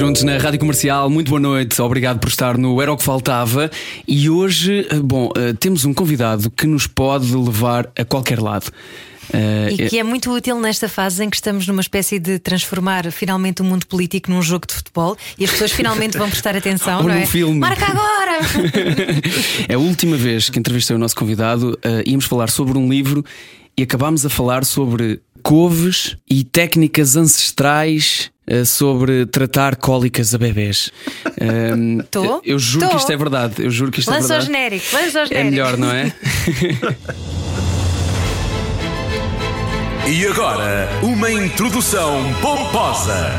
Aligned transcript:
Juntos 0.00 0.22
na 0.22 0.38
Rádio 0.38 0.58
Comercial, 0.58 1.10
muito 1.10 1.28
boa 1.28 1.38
noite, 1.38 1.78
obrigado 1.82 2.18
por 2.18 2.30
estar 2.30 2.56
no 2.56 2.80
Era 2.80 2.90
o 2.90 2.96
que 2.96 3.02
Faltava. 3.02 3.70
E 4.08 4.30
hoje, 4.30 4.86
eh, 4.90 4.98
bom, 4.98 5.28
eh, 5.36 5.52
temos 5.52 5.84
um 5.84 5.92
convidado 5.92 6.50
que 6.50 6.66
nos 6.66 6.86
pode 6.86 7.36
levar 7.36 7.92
a 7.94 8.02
qualquer 8.02 8.40
lado. 8.40 8.72
Eh, 9.30 9.68
E 9.72 9.88
que 9.90 9.98
é 9.98 10.02
muito 10.02 10.32
útil 10.32 10.58
nesta 10.58 10.88
fase 10.88 11.22
em 11.22 11.28
que 11.28 11.36
estamos 11.36 11.66
numa 11.66 11.82
espécie 11.82 12.18
de 12.18 12.38
transformar 12.38 13.12
finalmente 13.12 13.60
o 13.60 13.64
mundo 13.64 13.86
político 13.86 14.30
num 14.30 14.40
jogo 14.40 14.66
de 14.66 14.72
futebol 14.72 15.18
e 15.38 15.44
as 15.44 15.50
pessoas 15.50 15.70
finalmente 15.70 16.16
vão 16.16 16.30
prestar 16.30 16.56
atenção, 16.56 17.00
Ou 17.04 17.06
não 17.06 17.16
num 17.16 17.20
é? 17.20 17.26
filme. 17.26 17.58
Marca 17.60 17.84
agora! 17.84 18.38
é 19.68 19.74
a 19.74 19.78
última 19.78 20.16
vez 20.16 20.48
que 20.48 20.58
entrevistei 20.58 20.96
o 20.96 20.98
nosso 20.98 21.14
convidado, 21.14 21.78
eh, 21.84 22.04
íamos 22.06 22.24
falar 22.24 22.48
sobre 22.48 22.78
um 22.78 22.88
livro 22.88 23.22
e 23.76 23.82
acabámos 23.82 24.24
a 24.24 24.30
falar 24.30 24.64
sobre 24.64 25.20
couves 25.42 26.16
e 26.26 26.42
técnicas 26.42 27.16
ancestrais 27.16 28.29
sobre 28.66 29.26
tratar 29.26 29.76
cólicas 29.76 30.34
a 30.34 30.38
bebés. 30.38 30.90
Ehm, 31.40 32.00
Tô? 32.10 32.40
Eu 32.44 32.58
juro 32.58 32.86
Tô. 32.86 32.90
que 32.92 32.96
isto 32.98 33.12
é 33.12 33.16
verdade. 33.16 33.54
Eu 33.62 33.70
juro 33.70 33.90
que 33.92 34.00
isto 34.00 34.10
é 34.10 34.14
Lança 34.14 34.24
o 34.26 34.28
verdade. 34.28 34.46
genérico, 34.46 34.86
lança 34.92 35.20
É 35.20 35.26
genérico. 35.26 35.50
melhor, 35.50 35.76
não 35.76 35.90
é? 35.92 36.12
E 40.08 40.26
agora, 40.26 40.88
uma 41.04 41.30
introdução 41.30 42.20
pomposa. 42.42 43.30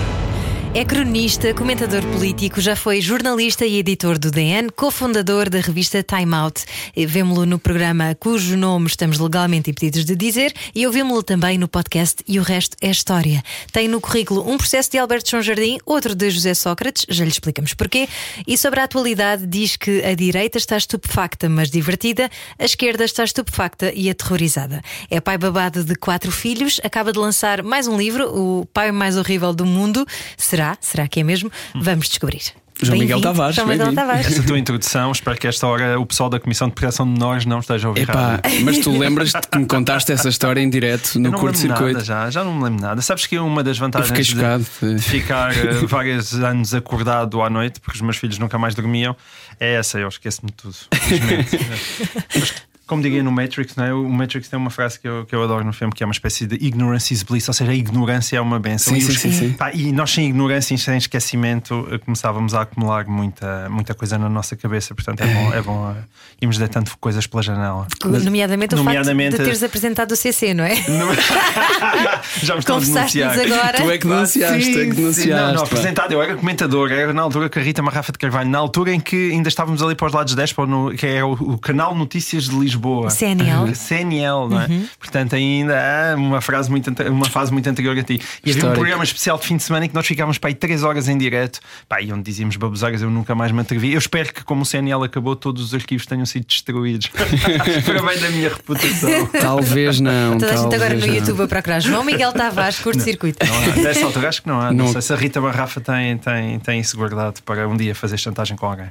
É 0.74 0.86
cronista, 0.86 1.54
comentador 1.54 2.02
político, 2.14 2.62
já 2.62 2.78
foi 2.78 3.02
jornalista 3.02 3.66
e 3.66 3.78
editor 3.78 4.18
do 4.18 4.32
DN, 4.32 4.70
cofundador 4.72 5.50
da 5.50 5.60
revista 5.60 6.02
Time 6.02 6.34
Out. 6.34 6.64
E 6.96 7.06
Vemo-lo 7.06 7.46
no 7.46 7.60
programa 7.60 8.16
cujo 8.18 8.56
nome 8.56 8.88
estamos 8.88 9.20
legalmente 9.20 9.70
impedidos 9.70 10.06
de 10.06 10.16
dizer 10.16 10.54
e 10.74 10.88
ouvimos-lo 10.88 11.24
também 11.24 11.58
no 11.58 11.68
podcast 11.68 12.24
E 12.26 12.40
o 12.40 12.42
Resto 12.42 12.78
é 12.80 12.90
História. 12.90 13.44
Tem 13.74 13.90
no 13.90 14.00
currículo 14.00 14.50
um 14.50 14.58
processo 14.58 14.90
de 14.90 14.98
Alberto 14.98 15.32
João 15.32 15.44
Jardim, 15.44 15.78
outro 15.86 16.16
de 16.16 16.30
José 16.30 16.54
Sócrates, 16.54 17.06
já 17.10 17.26
lhe 17.26 17.32
explicamos 17.32 17.74
porquê. 17.74 18.08
E 18.48 18.58
sobre 18.58 18.80
a 18.80 18.86
atualidade, 18.86 19.46
diz 19.46 19.76
que 19.76 20.02
a 20.06 20.16
direita 20.16 20.58
está 20.58 20.78
estupefacta, 20.78 21.50
mas 21.50 21.70
divertida, 21.70 22.32
a 22.58 22.64
esquerda 22.64 23.04
está 23.04 23.26
estupefacta 23.26 23.92
e 23.94 24.10
aterrorizada. 24.10 24.82
É 25.10 25.20
pai 25.20 25.38
babado 25.38 25.84
de 25.84 25.96
quatro 25.96 26.32
filhos, 26.32 26.80
acaba 26.82 27.12
de 27.12 27.20
lançar 27.20 27.62
mais 27.62 27.90
um 27.90 27.98
livro, 27.98 28.24
O 28.34 28.66
Pai 28.68 28.90
Mais 28.94 29.18
Horrível 29.18 29.52
do 29.52 29.66
Mundo. 29.66 30.08
Será? 30.38 30.61
Será 30.80 31.08
que 31.08 31.20
é 31.20 31.24
mesmo? 31.24 31.52
Vamos 31.76 32.08
descobrir. 32.08 32.42
João 32.84 32.98
Miguel 32.98 33.22
Tavares, 33.22 33.56
João 33.56 33.68
Miguel. 33.68 33.94
Tavares. 33.94 34.26
Essa 34.26 34.44
tua 34.44 34.58
introdução, 34.58 35.12
espero 35.12 35.38
que 35.38 35.48
esta 35.48 35.68
hora 35.68 36.00
o 36.00 36.06
pessoal 36.06 36.30
da 36.30 36.40
Comissão 36.40 36.68
de 36.68 36.74
Proteção 36.74 37.06
de 37.06 37.14
Menores 37.14 37.46
não 37.46 37.60
esteja 37.60 37.88
a 37.88 37.90
ouvir 37.90 38.04
Epá, 38.04 38.40
mas 38.64 38.80
tu 38.80 38.98
lembras-te 38.98 39.48
que 39.48 39.58
me 39.58 39.68
contaste 39.68 40.12
essa 40.12 40.30
história 40.30 40.60
em 40.62 40.70
direto 40.70 41.20
no 41.20 41.28
Eu 41.28 41.32
não 41.32 41.40
me 41.40 41.46
lembro 41.46 41.68
nada 41.68 41.80
curto-circuito? 41.80 42.04
já, 42.04 42.30
já 42.30 42.44
não 42.44 42.56
me 42.56 42.64
lembro 42.64 42.82
nada. 42.82 43.02
Sabes 43.02 43.28
que 43.28 43.38
uma 43.38 43.64
das 43.64 43.78
vantagens 43.78 44.26
de, 44.26 44.34
chocado. 44.34 44.66
de 44.82 45.00
ficar 45.00 45.56
eh, 45.56 45.74
vários 45.86 46.34
anos 46.34 46.74
acordado 46.74 47.42
à 47.42 47.50
noite, 47.50 47.80
porque 47.80 47.98
os 47.98 48.02
meus 48.02 48.18
filhos 48.18 48.40
nunca 48.40 48.58
mais 48.58 48.74
dormiam, 48.74 49.16
é 49.60 49.76
essa, 49.76 50.00
eu 50.00 50.08
esqueço-me 50.08 50.50
de 50.50 50.58
tudo. 50.58 50.76
Mas, 52.34 52.54
como 52.92 53.02
diria 53.02 53.24
no 53.24 53.32
Matrix, 53.32 53.74
não 53.78 53.86
é? 53.86 53.94
o 53.94 54.10
Matrix 54.10 54.50
tem 54.50 54.60
uma 54.60 54.70
frase 54.70 55.00
que 55.00 55.08
eu, 55.08 55.26
que 55.26 55.34
eu 55.34 55.42
adoro 55.42 55.64
no 55.64 55.72
filme 55.72 55.94
que 55.94 56.04
é 56.04 56.06
uma 56.06 56.12
espécie 56.12 56.46
de 56.46 56.56
ignorance 56.56 57.14
is 57.14 57.24
bliss, 57.24 57.48
ou 57.48 57.54
seja, 57.54 57.72
a 57.72 57.74
ignorância 57.74 58.36
é 58.36 58.42
uma 58.42 58.60
benção. 58.60 58.94
Sim, 58.94 59.00
e, 59.00 59.02
sim, 59.02 59.12
os- 59.14 59.20
sim, 59.20 59.32
sim. 59.32 59.54
pá, 59.54 59.72
e 59.74 59.94
nós, 59.94 60.12
sem 60.12 60.28
ignorância 60.28 60.76
e 60.76 60.78
sem 60.78 60.98
esquecimento, 60.98 61.88
eh, 61.90 61.98
começávamos 62.00 62.54
a 62.54 62.64
acumular 62.64 63.08
muita, 63.08 63.70
muita 63.70 63.94
coisa 63.94 64.18
na 64.18 64.28
nossa 64.28 64.58
cabeça. 64.58 64.94
Portanto, 64.94 65.22
é 65.22 65.26
bom, 65.34 65.54
é 65.54 65.62
bom 65.62 65.96
eh, 65.98 66.04
irmos 66.42 66.58
deitando 66.58 66.92
coisas 67.00 67.26
pela 67.26 67.42
janela. 67.42 67.88
Nomeadamente 68.04 68.76
o 68.76 68.78
Nomeadamente- 68.80 69.32
facto 69.32 69.40
de 69.40 69.46
teres 69.46 69.64
apresentado 69.64 70.12
o 70.12 70.16
CC, 70.18 70.54
não 70.54 70.66
é? 70.66 70.76
Já 72.44 72.54
me 72.56 72.60
estão 72.60 72.80
denunciar. 72.80 73.40
agora. 73.40 73.78
Tu 73.78 73.90
é 73.92 73.98
que 73.98 74.08
denunciaste, 74.08 74.64
Sim, 74.64 74.72
é 74.72 74.74
que 74.74 74.92
sim. 74.92 74.96
denunciaste. 74.96 75.30
Não, 75.32 75.54
não, 75.54 75.64
apresentado. 75.64 76.12
Eu 76.12 76.22
era 76.22 76.36
comentador, 76.36 76.92
era 76.92 77.14
na 77.14 77.22
altura 77.22 77.50
que 77.50 77.58
a 77.58 77.62
Rita 77.62 77.82
Marrafa 77.82 78.12
de 78.12 78.18
Carvalho, 78.18 78.50
na 78.50 78.58
altura 78.58 78.94
em 78.94 79.00
que 79.00 79.32
ainda 79.32 79.48
estávamos 79.48 79.82
ali 79.82 79.96
para 79.96 80.08
os 80.08 80.14
lados 80.14 80.36
10, 80.36 80.52
para 80.54 80.66
no, 80.66 80.92
que 80.94 81.06
é 81.06 81.24
o, 81.24 81.32
o 81.32 81.58
canal 81.58 81.96
Notícias 81.96 82.46
de 82.50 82.56
Lisboa. 82.60 82.81
CNL. 83.10 83.76
CNL, 83.76 84.48
não 84.50 84.62
é? 84.62 84.68
Portanto, 85.00 85.36
ainda 85.36 85.76
há 85.80 86.16
uma, 86.16 86.42
frase 86.42 86.70
muito, 86.70 86.92
uma 87.10 87.26
fase 87.26 87.52
muito 87.52 87.68
anterior 87.70 87.98
a 87.98 88.04
ti. 88.04 88.20
E 88.46 88.52
havia 88.52 88.70
um 88.70 88.74
programa 88.74 89.04
especial 89.04 89.38
de 89.38 89.46
fim 89.46 89.58
de 89.58 89.64
semana 89.64 89.86
em 89.86 89.90
que 89.90 89.96
nós 89.96 90.06
ficávamos 90.06 90.38
para 90.38 90.50
aí 90.50 90.56
3 90.56 90.84
horas 90.84 91.08
em 91.08 91.18
direto, 91.18 91.60
pá, 91.88 92.02
e 92.02 92.12
onde 92.12 92.24
dizíamos 92.24 92.56
baboseiras, 92.56 93.02
eu 93.02 93.10
nunca 93.10 93.36
mais 93.36 93.52
me 93.52 93.62
atrevi. 93.62 93.94
Eu 93.94 94.00
espero 94.00 94.34
que, 94.34 94.44
como 94.44 94.64
o 94.64 94.66
CNL 94.66 95.04
acabou, 95.04 95.36
todos 95.36 95.64
os 95.64 95.74
arquivos 95.74 96.06
tenham 96.06 96.26
sido 96.26 96.46
destruídos. 96.46 97.08
para 97.86 98.02
bem 98.02 98.20
da 98.20 98.30
minha 98.30 98.50
reputação. 98.50 99.28
Talvez 99.28 100.00
não. 100.00 100.38
Toda 100.38 100.54
a 100.54 100.58
gente 100.58 100.76
agora 100.76 100.94
no 100.94 101.08
não. 101.08 101.14
YouTube 101.14 101.44
a 101.44 101.48
procurar 101.48 101.80
João 101.80 102.04
Miguel 102.04 102.32
Tavares, 102.34 102.80
curto-circuito. 102.80 103.46
Não 103.46 103.56
há. 103.56 103.76
Nessa 103.78 104.06
altura 104.06 104.30
acho 104.30 104.42
que 104.42 104.48
não 104.48 104.60
há. 104.60 104.72
Não, 104.72 104.86
Não. 104.86 104.92
sei 104.92 105.02
se 105.02 105.14
a 105.14 105.16
Rita 105.16 105.42
Barrafa 105.42 105.82
tem, 105.82 106.18
tem, 106.18 106.60
tem 106.60 106.80
isso 106.80 106.98
guardado 106.98 107.42
para 107.44 107.68
um 107.68 107.76
dia 107.76 107.94
fazer 107.96 108.18
chantagem 108.18 108.56
com 108.58 108.66
alguém. 108.66 108.88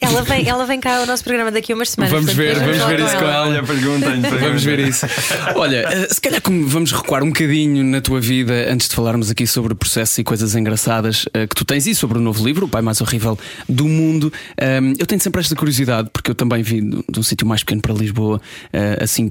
Ela 0.00 0.22
vem, 0.22 0.48
ela 0.48 0.64
vem 0.64 0.80
cá 0.80 0.98
ao 0.98 1.06
nosso 1.06 1.22
programa 1.22 1.50
daqui 1.50 1.72
a 1.72 1.74
umas 1.74 1.90
semanas. 1.90 2.12
Vamos 2.12 2.32
ver, 2.32 2.58
vamos 2.58 2.78
ver 2.78 3.00
isso 3.00 3.16
com 3.18 3.24
ela. 3.24 3.48
Olha, 3.48 3.62
perguntem. 3.62 4.20
Vamos 4.40 4.64
ver 4.64 4.78
isso. 4.78 5.06
Olha, 5.54 5.84
eh, 5.90 6.08
se 6.10 6.20
calhar 6.20 6.40
vamos 6.44 6.92
recuar 6.92 7.22
um 7.22 7.28
bocadinho 7.28 7.84
na 7.84 8.00
tua 8.00 8.20
vida 8.20 8.72
antes 8.72 8.88
de 8.88 8.94
falarmos 8.94 9.30
aqui 9.30 9.46
sobre 9.46 9.74
o 9.74 9.76
processo 9.76 10.20
e 10.20 10.24
coisas 10.24 10.54
engraçadas 10.54 11.26
eh, 11.34 11.46
que 11.46 11.54
tu 11.54 11.64
tens 11.64 11.86
e 11.86 11.94
sobre 11.94 12.16
o 12.16 12.20
novo 12.20 12.44
livro, 12.44 12.64
O 12.64 12.68
Pai 12.68 12.80
Mais 12.80 13.00
Horrível 13.00 13.38
do 13.68 13.86
Mundo. 13.86 14.32
Ehm, 14.56 14.94
eu 14.98 15.06
tenho 15.06 15.20
sempre 15.20 15.40
esta 15.40 15.54
curiosidade, 15.54 16.08
porque 16.10 16.30
eu 16.30 16.34
também 16.34 16.62
vim 16.62 17.02
de, 17.08 17.20
um 17.20 17.22
sítio 17.22 17.46
mais 17.46 17.62
pequeno 17.62 17.82
para 17.82 17.92
Lisboa, 17.92 18.40
eh, 18.72 18.98
assim. 19.02 19.30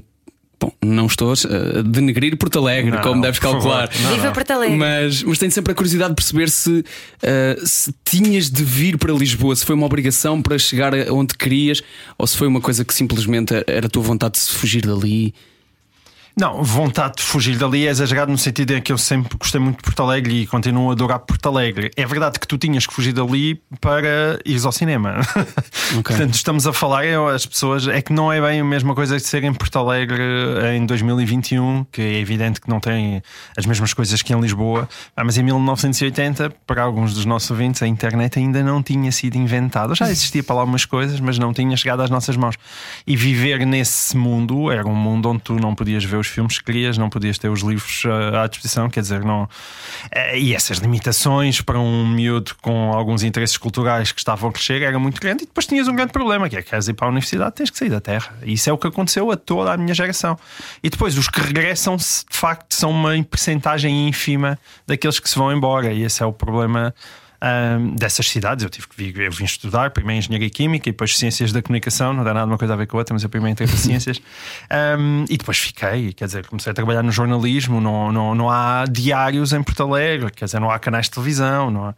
Bom, 0.60 0.70
não 0.82 1.06
estou 1.06 1.32
a 1.32 1.82
denegrir 1.82 2.36
Porto 2.36 2.58
Alegre, 2.58 2.90
Não, 2.90 3.00
como 3.00 3.22
deves 3.22 3.38
calcular. 3.38 3.88
Não, 4.02 4.10
Viva. 4.10 4.30
Porto 4.30 4.50
Alegre. 4.50 4.76
Mas, 4.76 5.22
mas 5.22 5.38
tenho 5.38 5.50
sempre 5.50 5.72
a 5.72 5.74
curiosidade 5.74 6.10
de 6.10 6.16
perceber 6.16 6.50
se, 6.50 6.84
eh, 7.22 7.58
se 7.64 7.94
tinhas 8.04 8.50
de 8.50 8.62
vir 8.62 8.98
para 8.98 9.10
Lisboa, 9.14 9.56
se 9.56 9.64
foi 9.64 9.74
uma 9.74 9.86
obrigação 9.86 10.42
para 10.42 10.58
chegar 10.58 10.94
a 10.94 11.10
onde 11.14 11.34
querias, 11.34 11.82
ou 12.18 12.26
se 12.26 12.36
foi 12.36 12.46
uma 12.46 12.60
coisa 12.60 12.84
que 12.84 12.92
simplesmente 12.92 13.54
era 13.66 13.86
a 13.86 13.88
tua 13.88 14.02
vontade 14.02 14.32
de 14.32 14.40
se 14.40 14.52
fugir 14.52 14.82
dali. 14.82 15.34
Não, 16.36 16.62
vontade 16.62 17.16
de 17.16 17.22
fugir 17.22 17.56
dali 17.56 17.86
é 17.86 17.90
exagerado 17.90 18.30
no 18.30 18.38
sentido 18.38 18.72
em 18.72 18.80
que 18.80 18.92
eu 18.92 18.98
sempre 18.98 19.36
gostei 19.36 19.60
muito 19.60 19.78
de 19.78 19.82
Porto 19.82 20.02
Alegre 20.02 20.42
e 20.42 20.46
continuo 20.46 20.90
a 20.90 20.92
adorar 20.92 21.18
Porto 21.18 21.48
Alegre. 21.48 21.90
É 21.96 22.06
verdade 22.06 22.38
que 22.38 22.46
tu 22.46 22.56
tinhas 22.56 22.86
que 22.86 22.94
fugir 22.94 23.12
dali 23.12 23.60
para 23.80 24.38
ires 24.44 24.64
ao 24.64 24.72
cinema. 24.72 25.20
Ok. 25.90 26.14
Portanto, 26.14 26.34
estamos 26.34 26.68
a 26.68 26.72
falar, 26.72 27.02
as 27.34 27.44
pessoas, 27.44 27.88
é 27.88 28.00
que 28.00 28.12
não 28.12 28.32
é 28.32 28.40
bem 28.40 28.60
a 28.60 28.64
mesma 28.64 28.94
coisa 28.94 29.16
de 29.16 29.24
ser 29.24 29.42
em 29.42 29.52
Porto 29.52 29.76
Alegre 29.76 30.22
em 30.76 30.86
2021, 30.86 31.84
que 31.90 32.00
é 32.00 32.20
evidente 32.20 32.60
que 32.60 32.68
não 32.68 32.78
tem 32.78 33.20
as 33.56 33.66
mesmas 33.66 33.92
coisas 33.92 34.22
que 34.22 34.32
em 34.32 34.40
Lisboa. 34.40 34.88
Ah, 35.16 35.24
mas 35.24 35.36
em 35.36 35.42
1980, 35.42 36.50
para 36.64 36.82
alguns 36.82 37.12
dos 37.12 37.24
nossos 37.24 37.50
ouvintes, 37.50 37.82
a 37.82 37.88
internet 37.88 38.38
ainda 38.38 38.62
não 38.62 38.84
tinha 38.84 39.10
sido 39.10 39.36
inventada. 39.36 39.96
Já 39.96 40.08
existia 40.08 40.44
para 40.44 40.56
lá 40.56 40.64
umas 40.64 40.84
coisas, 40.84 41.18
mas 41.18 41.38
não 41.38 41.52
tinha 41.52 41.76
chegado 41.76 42.02
às 42.02 42.10
nossas 42.10 42.36
mãos. 42.36 42.54
E 43.04 43.16
viver 43.16 43.66
nesse 43.66 44.16
mundo 44.16 44.70
era 44.70 44.86
um 44.86 44.94
mundo 44.94 45.28
onde 45.28 45.42
tu 45.42 45.54
não 45.54 45.74
podias 45.74 46.04
ver 46.04 46.19
os 46.20 46.28
filmes 46.28 46.58
que 46.58 46.64
querias, 46.64 46.96
não 46.96 47.10
podias 47.10 47.38
ter 47.38 47.48
os 47.48 47.60
livros 47.60 48.02
ah, 48.06 48.44
à 48.44 48.46
disposição, 48.46 48.88
quer 48.88 49.00
dizer, 49.00 49.24
não. 49.24 49.48
Eh, 50.10 50.38
E 50.38 50.54
essas 50.54 50.78
limitações 50.78 51.60
para 51.60 51.78
um 51.78 52.06
miúdo 52.06 52.54
com 52.62 52.92
alguns 52.92 53.22
interesses 53.22 53.56
culturais 53.56 54.12
que 54.12 54.20
estavam 54.20 54.50
a 54.50 54.52
crescer 54.52 54.82
era 54.82 54.98
muito 54.98 55.20
grande. 55.20 55.44
E 55.44 55.46
depois 55.46 55.66
tinhas 55.66 55.88
um 55.88 55.94
grande 55.94 56.12
problema, 56.12 56.48
que 56.48 56.56
é 56.56 56.62
que 56.62 56.70
queres 56.70 56.88
ir 56.88 56.94
para 56.94 57.06
a 57.06 57.10
universidade, 57.10 57.54
tens 57.54 57.70
que 57.70 57.78
sair 57.78 57.90
da 57.90 58.00
terra. 58.00 58.34
E 58.42 58.52
isso 58.52 58.68
é 58.70 58.72
o 58.72 58.78
que 58.78 58.86
aconteceu 58.86 59.30
a 59.30 59.36
toda 59.36 59.72
a 59.72 59.76
minha 59.76 59.94
geração. 59.94 60.38
E 60.82 60.90
depois 60.90 61.16
os 61.18 61.28
que 61.28 61.40
regressam, 61.40 61.96
de 61.96 62.04
facto, 62.30 62.74
são 62.74 62.90
uma 62.90 63.10
percentagem 63.24 64.08
ínfima 64.08 64.58
daqueles 64.86 65.18
que 65.18 65.28
se 65.28 65.36
vão 65.36 65.52
embora. 65.52 65.92
E 65.92 66.02
esse 66.02 66.22
é 66.22 66.26
o 66.26 66.32
problema. 66.32 66.94
Ahm, 67.40 67.94
dessas 67.96 68.28
cidades, 68.28 68.62
eu 68.64 68.70
tive 68.70 68.88
que 68.88 68.96
vir, 68.96 69.18
eu 69.20 69.32
vim 69.32 69.44
estudar 69.44 69.90
primeiro 69.90 70.18
engenharia 70.18 70.50
química 70.50 70.88
e 70.88 70.92
depois 70.92 71.16
ciências 71.16 71.52
da 71.52 71.62
comunicação, 71.62 72.12
não 72.12 72.22
dá 72.24 72.34
nada 72.34 72.46
uma 72.46 72.58
coisa 72.58 72.74
a 72.74 72.76
ver 72.76 72.86
com 72.86 72.96
a 72.96 73.00
outra, 73.00 73.14
mas 73.14 73.22
eu 73.22 73.28
primeiro 73.28 73.52
entrei 73.52 73.66
para 73.68 73.76
ciências 73.78 74.20
Ahm, 74.70 75.24
e 75.28 75.36
depois 75.36 75.58
fiquei, 75.58 76.12
quer 76.12 76.26
dizer, 76.26 76.46
comecei 76.46 76.70
a 76.70 76.74
trabalhar 76.74 77.02
no 77.02 77.10
jornalismo, 77.12 77.80
não, 77.80 78.12
não, 78.12 78.34
não 78.34 78.50
há 78.50 78.84
diários 78.90 79.52
em 79.52 79.62
Porto 79.62 79.82
Alegre, 79.82 80.30
quer 80.30 80.44
dizer, 80.44 80.60
não 80.60 80.70
há 80.70 80.78
canais 80.78 81.06
de 81.06 81.12
televisão, 81.12 81.70
não 81.70 81.86
há, 81.86 81.94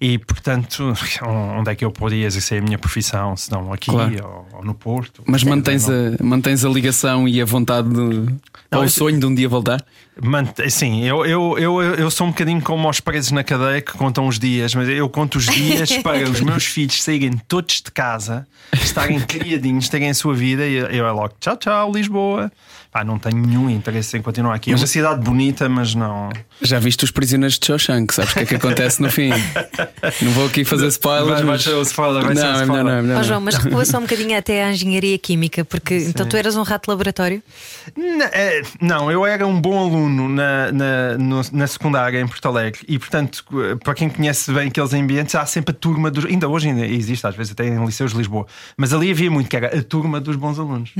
e 0.00 0.18
portanto, 0.18 0.92
onde 1.58 1.70
é 1.70 1.74
que 1.74 1.84
eu 1.84 1.90
poderia 1.90 2.26
exercer 2.26 2.60
a 2.60 2.64
minha 2.64 2.78
profissão, 2.78 3.36
se 3.36 3.50
não 3.50 3.72
aqui 3.72 3.90
Claro. 3.90 4.46
ou, 4.52 4.58
ou 4.58 4.64
no 4.64 4.74
Porto? 4.74 5.22
Mas 5.26 5.42
mantens 5.44 5.86
não- 5.88 5.94
a, 6.20 6.22
mantens 6.22 6.64
a 6.64 6.68
ligação 6.68 7.28
e 7.28 7.40
a 7.40 7.44
vontade 7.44 7.88
de, 7.88 8.34
ou 8.72 8.82
o 8.84 8.88
sonho 8.88 9.18
de 9.18 9.26
um 9.26 9.34
dia 9.34 9.48
voltar? 9.48 9.84
Sim, 10.70 11.04
eu, 11.04 11.26
eu, 11.26 11.58
eu, 11.58 11.82
eu 11.82 12.10
sou 12.10 12.28
um 12.28 12.30
bocadinho 12.30 12.62
como 12.62 12.88
os 12.88 13.00
presos 13.00 13.32
na 13.32 13.42
cadeia 13.42 13.82
que 13.82 13.92
contam 13.92 14.28
os 14.28 14.38
dias, 14.38 14.74
mas 14.74 14.88
eu 14.88 15.08
conto 15.08 15.38
os 15.38 15.46
dias 15.46 15.96
para 16.02 16.28
os 16.28 16.40
meus 16.40 16.64
filhos 16.64 17.02
saírem 17.02 17.32
todos 17.48 17.82
de 17.82 17.90
casa, 17.90 18.46
estarem 18.72 19.18
criadinhos, 19.26 19.88
terem 19.88 20.10
a 20.10 20.14
sua 20.14 20.34
vida 20.34 20.64
e 20.66 20.76
eu 20.76 21.06
é 21.06 21.10
logo 21.10 21.34
tchau, 21.40 21.56
tchau, 21.56 21.92
Lisboa. 21.92 22.50
Pá, 22.94 23.02
não 23.02 23.18
tenho 23.18 23.36
nenhum 23.44 23.68
interesse 23.68 24.16
em 24.16 24.22
continuar 24.22 24.54
aqui. 24.54 24.70
É 24.70 24.76
uma 24.76 24.86
cidade 24.86 25.20
bonita, 25.20 25.68
mas 25.68 25.96
não. 25.96 26.30
Já 26.62 26.78
viste 26.78 27.02
os 27.02 27.10
prisioneiros 27.10 27.58
de 27.58 27.66
Shawshank? 27.66 28.14
Sabes 28.14 28.30
o 28.30 28.34
que 28.34 28.40
é 28.40 28.46
que 28.46 28.54
acontece 28.54 29.02
no 29.02 29.10
fim? 29.10 29.30
não 30.22 30.30
vou 30.30 30.46
aqui 30.46 30.64
fazer 30.64 30.86
spoilers. 30.86 31.40
Vai, 31.40 31.58
ser 31.58 31.70
o 31.74 31.82
spoiler, 31.82 32.22
vai 32.24 32.34
não, 32.34 32.40
ser 32.40 32.46
o 32.46 32.50
é 32.50 32.52
melhor 32.52 32.62
spoiler. 32.62 32.84
não, 32.84 32.92
é 32.92 33.02
melhor 33.02 33.14
Ó, 33.14 33.18
não. 33.18 33.24
João, 33.24 33.40
mas 33.40 33.56
recua 33.56 33.84
só 33.84 33.98
um 33.98 34.02
bocadinho 34.02 34.38
até 34.38 34.62
à 34.64 34.70
engenharia 34.72 35.18
química, 35.18 35.64
porque 35.64 35.96
então 35.96 36.24
tu 36.24 36.36
eras 36.36 36.54
um 36.54 36.62
rato 36.62 36.84
de 36.84 36.90
laboratório? 36.90 37.42
N- 37.96 38.22
é, 38.32 38.62
Não, 38.80 39.10
eu 39.10 39.26
era 39.26 39.44
um 39.44 39.60
bom 39.60 39.76
aluno 39.76 40.28
na, 40.28 40.70
na, 40.70 41.18
no- 41.18 41.42
na 41.52 41.66
secundária 41.66 42.20
em 42.20 42.26
Porto 42.28 42.46
Alegre 42.46 42.80
e, 42.86 42.96
portanto, 42.96 43.44
para 43.82 43.94
quem 43.94 44.08
conhece 44.08 44.52
bem 44.52 44.68
aqueles 44.68 44.94
ambientes, 44.94 45.34
há 45.34 45.44
sempre 45.46 45.72
a 45.74 45.76
turma 45.76 46.12
dos. 46.12 46.26
Ainda 46.26 46.48
hoje 46.48 46.68
ainda 46.68 46.86
existe, 46.86 47.26
às 47.26 47.34
vezes 47.34 47.50
até 47.52 47.66
em 47.66 47.84
liceus 47.84 48.12
de 48.12 48.18
Lisboa, 48.18 48.46
mas 48.76 48.92
ali 48.94 49.10
havia 49.10 49.28
muito 49.32 49.48
que 49.50 49.56
era 49.56 49.76
a 49.76 49.82
turma 49.82 50.20
dos 50.20 50.36
bons 50.36 50.60
alunos. 50.60 50.92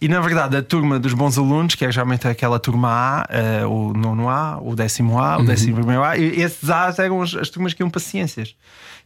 E 0.00 0.06
na 0.06 0.20
verdade, 0.20 0.56
a 0.56 0.62
turma 0.62 0.96
dos 1.00 1.12
bons 1.12 1.36
alunos, 1.36 1.39
que 1.76 1.84
é 1.84 1.92
geralmente 1.92 2.26
aquela 2.26 2.58
turma 2.58 2.88
A, 2.90 3.26
eh, 3.30 3.66
o 3.66 3.92
nono 3.92 4.28
A, 4.28 4.58
o 4.62 4.74
décimo 4.74 5.18
A, 5.18 5.38
o 5.38 5.44
décimo 5.44 5.76
primeiro 5.76 6.02
A, 6.02 6.16
e 6.16 6.40
esses 6.40 6.68
A's 6.70 6.98
eram 6.98 7.22
as, 7.22 7.34
as 7.34 7.48
turmas 7.48 7.74
que 7.74 7.82
iam 7.82 7.90
para 7.90 8.00
ciências. 8.00 8.54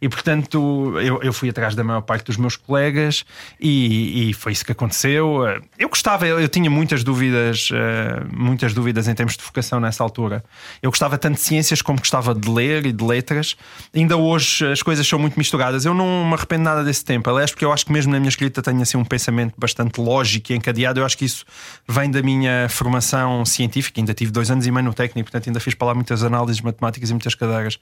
E 0.01 0.09
portanto, 0.09 0.95
eu, 1.01 1.23
eu 1.23 1.33
fui 1.33 1.49
atrás 1.49 1.75
da 1.75 1.85
maior 1.85 2.01
parte 2.03 2.25
dos 2.27 2.37
meus 2.37 2.57
colegas 2.57 3.25
e, 3.61 4.31
e 4.31 4.35
foi 4.35 4.53
isso 4.53 4.65
que 4.65 4.73
aconteceu. 4.73 5.47
Eh, 5.47 5.61
Eu 5.79 5.89
gostava, 5.89 6.27
eu, 6.27 6.41
eu 6.41 6.49
tinha 6.49 6.71
muitas 6.71 7.03
dúvidas, 7.05 7.69
eh, 7.73 8.23
muitas 8.33 8.75
dúvidas 8.75 9.09
em 9.09 9.15
termos 9.15 9.37
de 9.37 9.43
vocação 9.45 9.81
nessa 9.81 10.03
altura. 10.03 10.45
Eu 10.83 10.91
gostava 10.91 11.17
tanto 11.19 11.35
de 11.35 11.41
ciências 11.41 11.81
como 11.83 11.99
gostava 11.99 12.35
de 12.35 12.49
ler 12.51 12.87
e 12.87 12.93
de 12.93 13.05
letras. 13.05 13.57
Ainda 13.95 14.17
hoje 14.17 14.67
as 14.71 14.83
coisas 14.83 15.07
são 15.07 15.19
muito 15.19 15.37
misturadas. 15.37 15.85
Eu 15.85 15.95
não 15.95 16.27
me 16.27 16.35
arrependo 16.35 16.65
nada 16.65 16.85
desse 16.85 17.05
tempo. 17.05 17.29
Aliás, 17.31 17.51
porque 17.51 17.65
eu 17.65 17.73
acho 17.73 17.87
que 17.87 17.93
mesmo 17.93 18.13
na 18.13 18.19
minha 18.19 18.29
escrita 18.29 18.61
tenho 18.63 18.83
assim 18.83 18.97
um 18.97 19.05
pensamento 19.05 19.55
bastante 19.57 20.01
lógico 20.01 20.53
e 20.53 20.57
encadeado. 20.57 21.01
Eu 21.01 21.05
acho 21.07 21.17
que 21.17 21.25
isso 21.25 21.45
vem 21.89 22.11
da 22.11 22.23
minha 22.23 22.67
formação 22.69 23.45
científica. 23.45 24.01
Ainda 24.01 24.15
tive 24.15 24.31
dois 24.31 24.51
anos 24.51 24.67
e 24.67 24.71
meio 24.71 24.85
no 24.85 24.95
técnico, 24.95 25.31
portanto 25.31 25.49
ainda 25.49 25.61
fiz 25.61 25.75
para 25.75 25.89
lá 25.89 25.95
muitas 25.95 26.23
análises 26.23 26.61
matemáticas 26.61 27.11
e 27.11 27.13
muitas 27.13 27.35
cadeiras. 27.35 27.79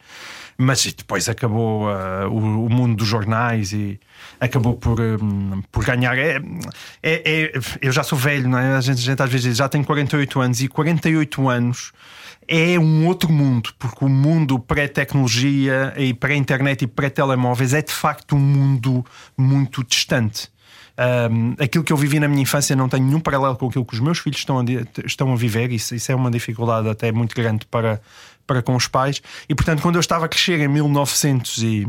Mas 0.57 0.85
depois 0.93 1.29
acabou 1.29 1.89
ah, 2.03 2.29
o, 2.29 2.67
o 2.67 2.71
mundo 2.71 2.97
dos 2.97 3.07
jornais 3.07 3.73
e 3.73 3.99
acabou 4.41 4.75
por, 4.75 5.01
hum, 5.01 5.63
por 5.71 5.85
ganhar. 5.85 6.19
É, 6.19 6.43
é- 7.03 7.23
é- 7.25 7.53
eu 7.81 7.93
já 7.93 8.03
sou 8.03 8.19
velho, 8.19 8.49
não 8.49 8.59
é? 8.59 8.75
A 8.77 8.81
gente, 8.81 8.99
a 8.99 9.03
gente 9.03 9.23
às 9.23 9.31
vezes 9.31 9.45
diz, 9.45 9.57
já 9.57 9.69
tenho 9.69 9.85
48 9.85 10.41
anos 10.41 10.61
e 10.61 10.69
48 10.69 11.49
anos 11.49 11.93
é 12.49 12.79
um 12.79 13.07
outro 13.07 13.33
mundo, 13.33 13.71
porque 13.79 14.05
o 14.05 14.09
mundo 14.09 14.59
pré-tecnologia 14.59 15.95
e 15.97 16.13
pré-internet 16.13 16.83
e 16.83 16.87
pré-telemóveis 16.87 17.73
é 17.73 17.83
de 17.83 17.93
facto 17.93 18.35
um 18.37 18.41
mundo 18.41 19.05
muito 19.37 19.85
distante. 19.85 20.52
Um, 20.99 21.55
aquilo 21.59 21.83
que 21.83 21.93
eu 21.93 21.97
vivi 21.97 22.21
na 22.21 22.29
minha 22.29 22.43
infância 22.43 22.77
não 22.77 22.89
tem 22.89 23.01
nenhum 23.01 23.21
paralelo 23.21 23.57
com 23.57 23.69
aquilo 23.69 23.85
que 23.85 23.95
os 23.95 24.01
meus 24.01 24.19
filhos 24.19 24.39
estão 24.39 24.59
a, 24.59 24.65
estão 25.05 25.33
a 25.33 25.37
viver. 25.37 25.71
Isso, 25.73 25.95
isso 25.95 26.13
é 26.13 26.15
uma 26.15 26.31
dificuldade 26.31 26.89
até 26.89 27.11
muito 27.11 27.35
grande 27.35 27.67
para, 27.67 28.01
para 28.47 28.63
com 28.63 28.77
os 28.77 28.87
pais. 28.87 29.23
E 29.49 29.55
portanto, 29.55 29.83
quando 29.83 29.97
eu 29.97 30.01
estava 30.01 30.27
a 30.27 30.29
crescer 30.29 30.61
em 30.61 30.69
1900 30.69 31.63
e 31.63 31.87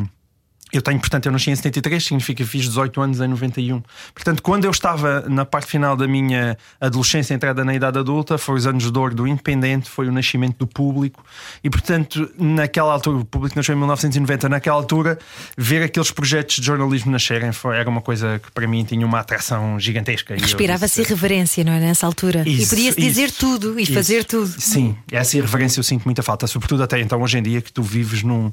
eu 0.73 0.81
tenho, 0.81 0.99
portanto, 0.99 1.27
eu 1.27 1.31
nasci 1.31 1.51
em 1.51 1.55
73, 1.55 2.03
significa 2.03 2.43
que 2.43 2.49
fiz 2.49 2.63
18 2.65 2.99
anos 2.99 3.21
em 3.21 3.27
91. 3.27 3.81
Portanto, 4.13 4.41
quando 4.41 4.65
eu 4.65 4.71
estava 4.71 5.21
na 5.29 5.45
parte 5.45 5.67
final 5.67 5.95
da 5.95 6.07
minha 6.07 6.57
adolescência, 6.81 7.35
entrada 7.35 7.63
na 7.63 7.75
idade 7.75 7.99
adulta, 7.99 8.39
foi 8.39 8.55
os 8.55 8.65
anos 8.65 8.91
de 8.91 8.97
ouro 8.97 9.13
do 9.13 9.27
Independente, 9.27 9.87
foi 9.87 10.07
o 10.07 10.11
nascimento 10.11 10.57
do 10.57 10.67
público. 10.67 11.23
E, 11.63 11.69
portanto, 11.69 12.27
naquela 12.39 12.91
altura, 12.91 13.19
o 13.19 13.25
público 13.25 13.55
nasceu 13.55 13.75
em 13.75 13.77
1990, 13.77 14.49
naquela 14.49 14.75
altura, 14.75 15.19
ver 15.55 15.83
aqueles 15.83 16.09
projetos 16.09 16.55
de 16.55 16.65
jornalismo 16.65 17.11
nascerem 17.11 17.51
foi, 17.51 17.77
era 17.77 17.87
uma 17.87 18.01
coisa 18.01 18.39
que 18.43 18.51
para 18.51 18.67
mim 18.67 18.83
tinha 18.83 19.05
uma 19.05 19.19
atração 19.19 19.79
gigantesca. 19.79 20.35
E 20.35 20.39
Respirava-se 20.39 21.01
irreverência, 21.01 21.63
não 21.63 21.73
é? 21.73 21.79
Nessa 21.79 22.07
altura. 22.07 22.43
e 22.47 22.61
Isso, 22.61 22.69
podia-se 22.69 22.99
dizer 22.99 23.31
tudo 23.31 23.79
e 23.79 23.83
isso. 23.83 23.93
fazer 23.93 24.23
tudo. 24.23 24.47
Sim, 24.47 24.97
essa 25.11 25.37
irreverência 25.37 25.79
eu 25.79 25.83
sinto 25.83 26.05
muita 26.05 26.23
falta, 26.23 26.47
sobretudo 26.47 26.81
até 26.81 26.99
então, 26.99 27.21
hoje 27.21 27.37
em 27.37 27.43
dia, 27.43 27.61
que 27.61 27.71
tu 27.71 27.83
vives 27.83 28.23
num, 28.23 28.51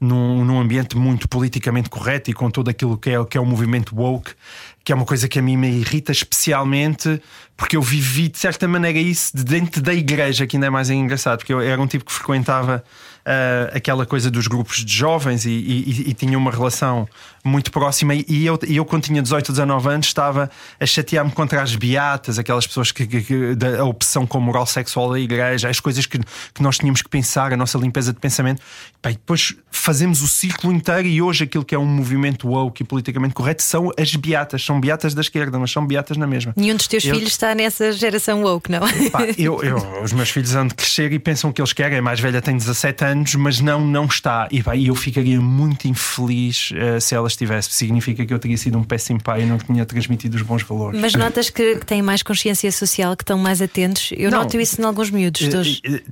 num, 0.00 0.44
num 0.44 0.60
ambiente 0.60 0.96
muito 0.96 1.28
politicamente 1.28 1.90
correto 1.90 2.30
e 2.30 2.34
com 2.34 2.50
todo 2.50 2.68
aquilo 2.68 2.96
que 2.96 3.10
é, 3.10 3.24
que 3.24 3.36
é 3.36 3.40
o 3.40 3.46
movimento 3.46 3.94
woke, 3.96 4.32
que 4.84 4.92
é 4.92 4.94
uma 4.94 5.04
coisa 5.04 5.28
que 5.28 5.38
a 5.38 5.42
mim 5.42 5.56
me 5.56 5.68
irrita 5.68 6.12
especialmente 6.12 7.20
porque 7.56 7.76
eu 7.76 7.82
vivi 7.82 8.28
de 8.28 8.38
certa 8.38 8.68
maneira 8.68 8.98
isso 9.00 9.36
de 9.36 9.42
dentro 9.42 9.82
da 9.82 9.92
igreja, 9.92 10.46
que 10.46 10.56
ainda 10.56 10.68
é 10.68 10.70
mais 10.70 10.88
engraçado, 10.90 11.38
porque 11.38 11.52
eu 11.52 11.60
era 11.60 11.80
um 11.80 11.88
tipo 11.88 12.04
que 12.04 12.12
frequentava 12.12 12.84
ah, 13.28 13.70
aquela 13.76 14.06
coisa 14.06 14.30
dos 14.30 14.46
grupos 14.46 14.84
de 14.84 14.92
jovens 14.94 15.44
e, 15.44 15.50
e- 15.50 16.04
e 16.10 16.14
tinha 16.14 16.38
uma 16.38 16.50
relação 16.50 17.06
muito 17.44 17.70
próxima. 17.70 18.14
E 18.14 18.46
eu, 18.46 18.58
e 18.66 18.76
eu, 18.76 18.84
quando 18.84 19.04
tinha 19.04 19.22
18, 19.22 19.52
19 19.52 19.88
anos, 19.88 20.06
estava 20.06 20.50
a 20.80 20.86
chatear-me 20.86 21.30
contra 21.30 21.62
as 21.62 21.74
beatas, 21.76 22.38
aquelas 22.38 22.66
pessoas 22.66 22.90
que, 22.90 23.06
que- 23.06 23.20
que- 23.22 23.54
da 23.54 23.84
opção 23.84 24.26
com 24.26 24.40
moral 24.40 24.66
sexual 24.66 25.12
da 25.12 25.20
igreja, 25.20 25.68
as 25.68 25.78
coisas 25.80 26.06
que, 26.06 26.18
que 26.18 26.62
nós 26.62 26.78
tínhamos 26.78 27.02
que 27.02 27.08
pensar, 27.08 27.52
a 27.52 27.56
nossa 27.56 27.76
limpeza 27.78 28.12
de 28.12 28.18
pensamento. 28.18 28.62
Bem, 29.02 29.12
depois 29.14 29.54
fazemos 29.70 30.22
o 30.22 30.26
ciclo 30.28 30.72
inteiro 30.72 31.06
e 31.06 31.20
hoje 31.22 31.44
aquilo 31.44 31.64
que 31.64 31.74
é 31.74 31.78
um 31.78 31.86
movimento 31.86 32.48
woke 32.48 32.82
e 32.82 32.86
politicamente 32.86 33.34
correto 33.34 33.62
são 33.62 33.90
as 33.98 34.14
beatas, 34.14 34.64
são 34.64 34.80
beatas 34.80 35.14
da 35.14 35.20
esquerda, 35.20 35.58
mas 35.58 35.70
são 35.70 35.86
beatas 35.86 36.16
na 36.16 36.26
mesma. 36.26 36.52
Nenhum 36.56 36.76
dos 36.76 36.86
teus 36.88 37.04
Eu- 37.04 37.14
filhos 37.14 37.30
está 37.32 37.54
nessa 37.54 37.92
geração 37.92 38.42
woke, 38.42 38.70
não? 38.70 38.80
Pá, 39.10 39.20
eu, 39.36 39.62
eu- 39.62 40.02
os 40.02 40.12
meus 40.12 40.30
filhos 40.30 40.54
andam 40.54 40.68
de 40.68 40.74
crescer 40.74 41.12
e 41.12 41.18
pensam 41.18 41.50
o 41.50 41.52
que 41.52 41.60
eles 41.60 41.72
querem. 41.72 41.98
A 41.98 42.02
mais 42.02 42.20
velha 42.20 42.40
tem 42.42 42.56
17 42.56 43.04
anos, 43.04 43.17
mas 43.36 43.60
não, 43.60 43.80
não 43.86 44.04
está. 44.06 44.48
E 44.50 44.62
pá, 44.62 44.76
eu 44.76 44.94
ficaria 44.94 45.40
muito 45.40 45.86
infeliz 45.88 46.70
eh, 46.74 47.00
se 47.00 47.14
ela 47.14 47.28
estivesse. 47.28 47.70
Significa 47.72 48.24
que 48.26 48.32
eu 48.32 48.38
teria 48.38 48.56
sido 48.56 48.78
um 48.78 48.84
péssimo 48.84 49.22
pai 49.22 49.42
e 49.42 49.46
não 49.46 49.58
tinha 49.58 49.84
transmitido 49.86 50.36
os 50.36 50.42
bons 50.42 50.62
valores. 50.62 51.00
Mas 51.00 51.14
notas 51.14 51.50
que, 51.50 51.76
que 51.76 51.86
têm 51.86 52.02
mais 52.02 52.22
consciência 52.22 52.70
social, 52.72 53.16
que 53.16 53.22
estão 53.22 53.38
mais 53.38 53.60
atentos. 53.62 54.10
Eu 54.16 54.30
Não. 54.30 54.38
noto 54.40 54.58
isso 54.60 54.80
em 54.80 54.84
alguns 54.84 55.10
miúdos 55.10 55.48
de 55.48 55.56
hoje. 55.56 55.80
Eh, 55.84 55.94
eh, 55.94 56.02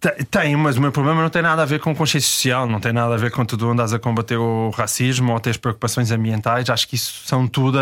te- 0.00 0.24
Tem, 0.26 0.54
mas 0.56 0.76
o 0.76 0.80
meu 0.80 0.92
problema 0.92 1.22
não 1.22 1.30
tem 1.30 1.42
nada 1.42 1.62
a 1.62 1.64
ver 1.64 1.80
com 1.80 1.94
consciência 1.94 2.28
social, 2.28 2.66
não 2.68 2.78
tem 2.80 2.92
nada 2.92 3.14
a 3.14 3.16
ver 3.16 3.30
com 3.30 3.44
tu 3.44 3.56
andas 3.68 3.92
a 3.92 3.98
combater 3.98 4.36
o 4.36 4.70
racismo 4.70 5.32
ou 5.32 5.40
teres 5.40 5.56
preocupações 5.56 6.10
ambientais. 6.10 6.68
Acho 6.70 6.86
que 6.88 6.94
isso 6.96 7.22
são 7.26 7.46
tudo 7.48 7.78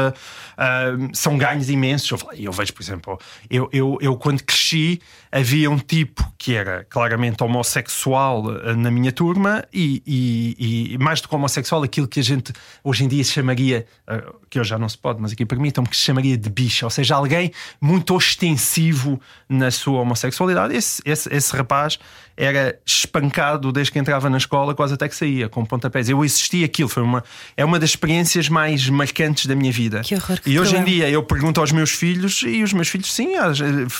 são 1.12 1.37
ganhos 1.37 1.69
imensos. 1.71 2.11
Eu, 2.11 2.19
eu 2.35 2.53
vejo, 2.53 2.73
por 2.73 2.83
exemplo, 2.83 3.19
eu, 3.51 3.69
eu, 3.73 3.99
eu 4.01 4.17
quando 4.17 4.43
cresci 4.43 5.01
havia 5.33 5.71
um 5.71 5.79
tipo 5.79 6.25
que 6.39 6.55
era 6.55 6.85
claramente 6.85 7.43
homossexual 7.43 8.45
ah, 8.51 8.75
na 8.75 8.91
minha 8.91 9.11
turma 9.11 9.65
e, 9.73 10.03
e- 10.06 10.95
e 10.95 10.99
mais 10.99 11.21
do 11.21 11.29
que 11.29 11.35
homossexual, 11.35 11.83
aquilo 11.83 12.06
que 12.06 12.21
a 12.21 12.23
gente 12.23 12.53
hoje 12.83 13.05
em 13.05 13.09
dia 13.09 13.25
chamaria, 13.25 13.87
ah, 14.06 14.23
que 14.49 14.61
hoje 14.61 14.71
já 14.71 14.79
não 14.79 14.89
se 14.89 14.97
pode, 14.99 15.21
mas 15.21 15.33
aqui 15.33 15.45
permitam-me 15.45 15.89
que 15.89 15.97
se 15.97 16.03
chamaria 16.03 16.37
de 16.37 16.49
bicha, 16.51 16.87
ou 16.87 16.91
seja, 16.91 17.17
alguém 17.17 17.51
muito 17.81 18.15
ostensivo 18.15 19.21
na 19.49 19.71
sua 19.71 20.01
homossexualidade. 20.01 20.75
Esse, 20.75 21.03
esse, 21.05 21.35
esse 21.35 21.56
rapaz 21.56 21.99
era 22.36 22.79
espancado 22.84 23.70
desde 23.70 23.93
que 23.93 23.98
entrava 23.98 24.29
na 24.29 24.38
escola, 24.38 24.74
quase 24.74 24.94
até 24.94 25.08
que 25.08 25.14
saía, 25.14 25.48
com 25.48 25.64
pontapés. 25.64 26.08
Eu 26.08 26.20
assisti 26.22 26.64
aquilo, 26.64 26.88
foi 26.88 27.03
uma, 27.03 27.22
é 27.56 27.64
uma 27.64 27.79
das 27.79 27.91
experiências 27.91 28.48
mais 28.48 28.88
marcantes 28.88 29.46
da 29.46 29.55
minha 29.55 29.72
vida. 29.72 30.00
Que 30.00 30.14
horror, 30.14 30.41
que 30.41 30.50
e 30.50 30.58
hoje 30.58 30.76
em 30.76 30.82
cruel. 30.82 30.84
dia 30.86 31.10
eu 31.10 31.22
pergunto 31.22 31.60
aos 31.60 31.70
meus 31.70 31.91
filhos, 31.91 32.43
e 32.43 32.62
os 32.62 32.72
meus 32.72 32.88
filhos, 32.88 33.12
sim, 33.12 33.36
há, 33.36 33.53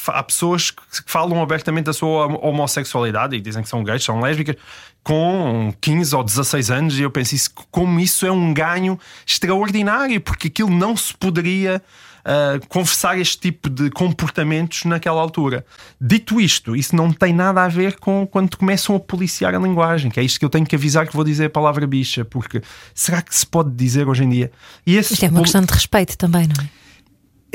há 0.09 0.23
pessoas 0.23 0.71
que 0.71 1.03
falam 1.07 1.41
abertamente 1.41 1.85
da 1.85 1.93
sua 1.93 2.27
homossexualidade 2.45 3.37
e 3.37 3.41
dizem 3.41 3.63
que 3.63 3.69
são 3.69 3.85
gays, 3.85 4.03
são 4.03 4.21
lésbicas, 4.21 4.57
com 5.03 5.73
15 5.81 6.17
ou 6.17 6.25
16 6.25 6.71
anos, 6.71 6.99
e 6.99 7.03
eu 7.03 7.11
penso 7.11 7.35
isso, 7.35 7.51
como 7.71 8.01
isso 8.01 8.27
é 8.27 8.33
um 8.33 8.53
ganho 8.53 8.99
extraordinário, 9.27 10.21
porque 10.21 10.49
aquilo 10.49 10.71
não 10.71 10.97
se 10.97 11.15
poderia. 11.15 11.81
Uh, 12.25 12.67
conversar 12.69 13.19
este 13.19 13.39
tipo 13.39 13.69
de 13.69 13.91
comportamentos 13.91 14.85
naquela 14.85 15.21
altura. 15.21 15.65
Dito 16.01 16.41
isto, 16.41 16.75
isso 16.75 16.97
não 16.97 17.13
tem 17.13 17.35
nada 17.35 17.63
a 17.63 17.69
ver 17.69 17.99
com 17.99 18.27
quando 18.27 18.57
começam 18.57 18.97
a 18.97 19.01
policiar 19.01 19.55
a 19.55 19.59
linguagem, 19.59 20.11
que 20.11 20.19
é 20.19 20.23
isto 20.23 20.39
que 20.39 20.45
eu 20.45 20.49
tenho 20.49 20.65
que 20.65 20.75
avisar 20.75 21.07
que 21.07 21.15
vou 21.15 21.23
dizer 21.23 21.47
a 21.47 21.51
palavra 21.51 21.87
bicha, 21.87 22.25
porque 22.25 22.63
será 22.95 23.21
que 23.21 23.37
se 23.37 23.47
pode 23.47 23.73
dizer 23.73 24.09
hoje 24.09 24.25
em 24.25 24.31
dia? 24.31 24.51
E 24.87 24.97
Isto 24.97 25.23
é 25.23 25.29
uma 25.29 25.43
questão 25.43 25.61
de 25.61 25.73
respeito 25.73 26.17
também, 26.17 26.47
não 26.47 26.65
é? 26.65 26.85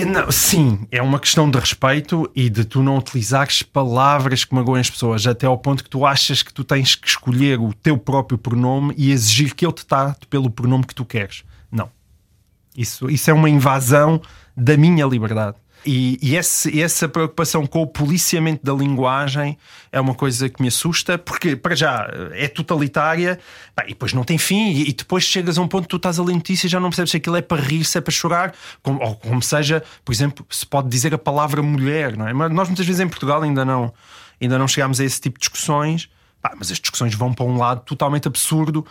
não, 0.05 0.31
sim, 0.31 0.87
é 0.91 1.01
uma 1.01 1.19
questão 1.19 1.49
de 1.49 1.57
respeito 1.57 2.29
e 2.35 2.49
de 2.49 2.63
tu 2.63 2.81
não 2.81 2.97
utilizares 2.97 3.63
palavras 3.63 4.45
que 4.45 4.53
magoem 4.53 4.81
as 4.81 4.89
pessoas, 4.89 5.27
até 5.27 5.45
ao 5.45 5.57
ponto 5.57 5.83
que 5.83 5.89
tu 5.89 6.05
achas 6.05 6.41
que 6.41 6.53
tu 6.53 6.63
tens 6.63 6.95
que 6.95 7.07
escolher 7.07 7.59
o 7.59 7.73
teu 7.73 7.97
próprio 7.97 8.37
pronome 8.37 8.93
e 8.97 9.11
exigir 9.11 9.53
que 9.53 9.65
eu 9.65 9.71
te 9.71 9.85
trate 9.85 10.27
pelo 10.27 10.49
pronome 10.49 10.85
que 10.85 10.95
tu 10.95 11.03
queres. 11.03 11.43
Não. 11.71 11.89
Isso, 12.79 13.09
isso 13.09 13.29
é 13.29 13.33
uma 13.33 13.49
invasão 13.49 14.21
da 14.55 14.77
minha 14.77 15.05
liberdade. 15.05 15.57
E, 15.85 16.17
e 16.21 16.35
esse- 16.35 16.81
essa 16.81 17.07
preocupação 17.07 17.65
com 17.65 17.81
o 17.81 17.87
policiamento 17.87 18.65
da 18.65 18.73
linguagem 18.73 19.57
é 19.93 19.99
uma 19.99 20.13
coisa 20.13 20.49
que 20.49 20.61
me 20.61 20.67
assusta, 20.67 21.17
porque, 21.17 21.55
para 21.55 21.73
já, 21.73 22.05
é 22.33 22.47
totalitária 22.49 23.39
pá, 23.75 23.83
e 23.85 23.89
depois 23.89 24.11
não 24.13 24.23
tem 24.25 24.37
fim. 24.37 24.71
E, 24.71 24.89
e 24.89 24.93
depois 24.93 25.23
chegas 25.23 25.57
a 25.57 25.61
um 25.61 25.67
ponto 25.67 25.83
que 25.83 25.89
tu 25.89 25.95
estás 25.95 26.19
a 26.19 26.23
ler 26.23 26.33
notícia 26.33 26.67
e 26.67 26.69
já 26.69 26.79
não 26.81 26.89
percebes 26.89 27.11
se 27.11 27.17
aquilo 27.17 27.37
é 27.37 27.41
para 27.41 27.61
rir, 27.61 27.83
se 27.85 27.97
é 27.97 28.01
para 28.01 28.11
chorar, 28.11 28.53
como, 28.83 29.01
ou 29.01 29.15
como 29.15 29.41
seja, 29.41 29.81
por 30.03 30.11
exemplo, 30.13 30.45
se 30.49 30.65
pode 30.65 30.89
dizer 30.89 31.13
a 31.13 31.17
palavra 31.17 31.61
mulher, 31.61 32.15
não 32.17 32.27
é? 32.27 32.33
Mas 32.33 32.51
nós 32.51 32.67
muitas 32.67 32.85
vezes 32.85 32.99
em 32.99 33.07
Portugal 33.07 33.41
ainda 33.41 33.63
não, 33.63 33.93
ainda 34.41 34.57
não 34.57 34.67
chegámos 34.67 34.99
a 34.99 35.05
esse 35.05 35.19
tipo 35.21 35.37
de 35.37 35.43
discussões, 35.43 36.09
pá, 36.41 36.53
mas 36.57 36.71
as 36.71 36.79
discussões 36.79 37.15
vão 37.15 37.33
para 37.33 37.45
um 37.45 37.57
lado 37.57 37.81
totalmente 37.85 38.27
absurdo. 38.27 38.85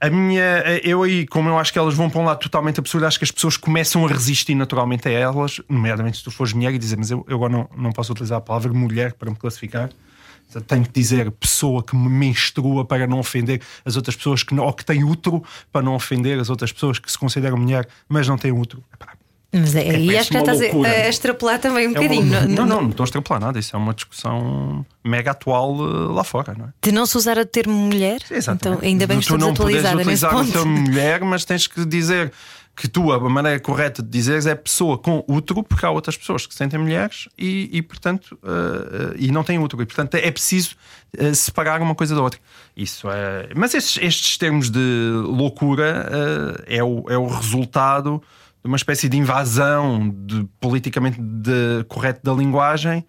A 0.00 0.08
minha, 0.08 0.62
eu 0.84 1.02
aí, 1.02 1.26
como 1.26 1.48
eu 1.48 1.58
acho 1.58 1.72
que 1.72 1.78
elas 1.78 1.94
vão 1.94 2.08
para 2.08 2.20
um 2.20 2.24
lado 2.24 2.38
totalmente 2.38 2.78
absurdo, 2.78 3.04
acho 3.04 3.18
que 3.18 3.24
as 3.24 3.32
pessoas 3.32 3.56
começam 3.56 4.06
a 4.06 4.08
resistir 4.08 4.54
naturalmente 4.54 5.08
a 5.08 5.10
elas, 5.10 5.60
nomeadamente 5.68 6.18
se 6.18 6.24
tu 6.24 6.30
fores 6.30 6.52
mulher 6.52 6.72
e 6.72 6.78
dizer, 6.78 6.96
mas 6.96 7.10
eu, 7.10 7.26
eu 7.28 7.36
agora 7.36 7.52
não, 7.52 7.68
não 7.76 7.90
posso 7.90 8.12
utilizar 8.12 8.38
a 8.38 8.40
palavra 8.40 8.72
mulher 8.72 9.14
para 9.14 9.28
me 9.28 9.36
classificar. 9.36 9.90
Tenho 10.66 10.84
que 10.84 10.92
dizer 10.92 11.30
pessoa 11.32 11.82
que 11.82 11.96
me 11.96 12.08
menstrua 12.08 12.84
para 12.84 13.06
não 13.06 13.18
ofender 13.18 13.60
as 13.84 13.96
outras 13.96 14.16
pessoas 14.16 14.42
que, 14.42 14.54
não, 14.54 14.64
ou 14.64 14.72
que 14.72 14.84
tem 14.84 15.02
útero 15.04 15.42
para 15.72 15.82
não 15.82 15.94
ofender 15.94 16.38
as 16.38 16.48
outras 16.48 16.72
pessoas 16.72 16.98
que 16.98 17.10
se 17.10 17.18
consideram 17.18 17.58
mulher, 17.58 17.86
mas 18.08 18.26
não 18.26 18.38
têm 18.38 18.52
útero. 18.52 18.82
Epá, 18.94 19.12
Mas 19.50 19.74
é, 19.74 19.86
É 19.88 19.94
aí 19.96 20.16
acho 20.18 20.28
que 20.28 20.34
já 20.34 20.40
estás 20.40 20.60
a, 20.60 20.64
loucura. 20.64 20.90
a 20.90 21.08
extrapolar 21.08 21.58
também 21.58 21.88
um 21.88 21.92
É 21.96 21.98
uma- 22.00 22.02
bocadinho. 22.08 22.26
não, 22.26 22.48
não- 22.48 22.66
não, 22.66 22.82
não 22.82 22.90
estou 22.90 23.04
a 23.04 23.06
extrapolar 23.06 23.40
nada. 23.40 23.58
Isso 23.58 23.74
é 23.74 23.78
uma 23.78 23.94
discussão 23.94 24.84
mega 25.02 25.30
atual 25.30 25.74
eh, 25.78 26.12
lá 26.12 26.22
fora, 26.22 26.54
não 26.56 26.66
é? 26.66 26.68
De 26.82 26.92
não 26.92 27.06
se 27.06 27.16
usar 27.16 27.38
o 27.38 27.46
termo 27.46 27.72
mulher. 27.74 28.20
Então, 28.30 28.78
ainda 28.82 29.06
bem 29.06 29.18
que 29.20 29.26
tu 29.26 29.34
estou 29.34 29.38
não 29.48 29.54
podes 29.54 29.76
utilizar 29.78 30.36
o 30.36 30.46
termo 30.52 30.76
mulher, 30.82 31.20
mas 31.22 31.46
tens 31.46 31.66
que 31.66 31.82
dizer 31.86 32.30
que 32.76 32.86
tu, 32.86 33.10
a 33.10 33.18
maneira 33.18 33.58
correta 33.58 34.02
de 34.02 34.08
dizeres 34.08 34.44
é 34.46 34.54
pessoa 34.54 34.96
com 34.98 35.24
útero, 35.26 35.64
porque 35.64 35.84
há 35.84 35.90
outras 35.90 36.16
pessoas 36.16 36.46
que 36.46 36.52
se 36.52 36.58
sentem 36.58 36.78
mulheres 36.78 37.26
e, 37.36 37.68
e 37.72 37.80
portanto, 37.82 38.38
eh, 38.44 39.14
e 39.18 39.32
não 39.32 39.42
têm 39.42 39.58
útero. 39.58 39.82
E, 39.82 39.86
portanto, 39.86 40.14
é 40.14 40.30
preciso 40.30 40.76
separar 41.34 41.80
uma 41.80 41.94
coisa 41.94 42.14
da 42.14 42.20
outra. 42.20 42.38
Isso 42.76 43.08
é. 43.10 43.48
Mas 43.56 43.72
estes, 43.74 43.96
estes 44.02 44.36
termos 44.36 44.68
de 44.70 45.10
loucura 45.24 46.62
é, 46.66 46.84
o, 46.84 47.04
é 47.08 47.16
o 47.16 47.26
resultado 47.26 48.22
uma 48.68 48.76
espécie 48.76 49.08
de 49.08 49.16
invasão 49.16 50.08
de, 50.26 50.44
politicamente 50.60 51.18
de- 51.20 51.84
correto 51.88 52.20
da 52.22 52.32
linguagem 52.32 53.04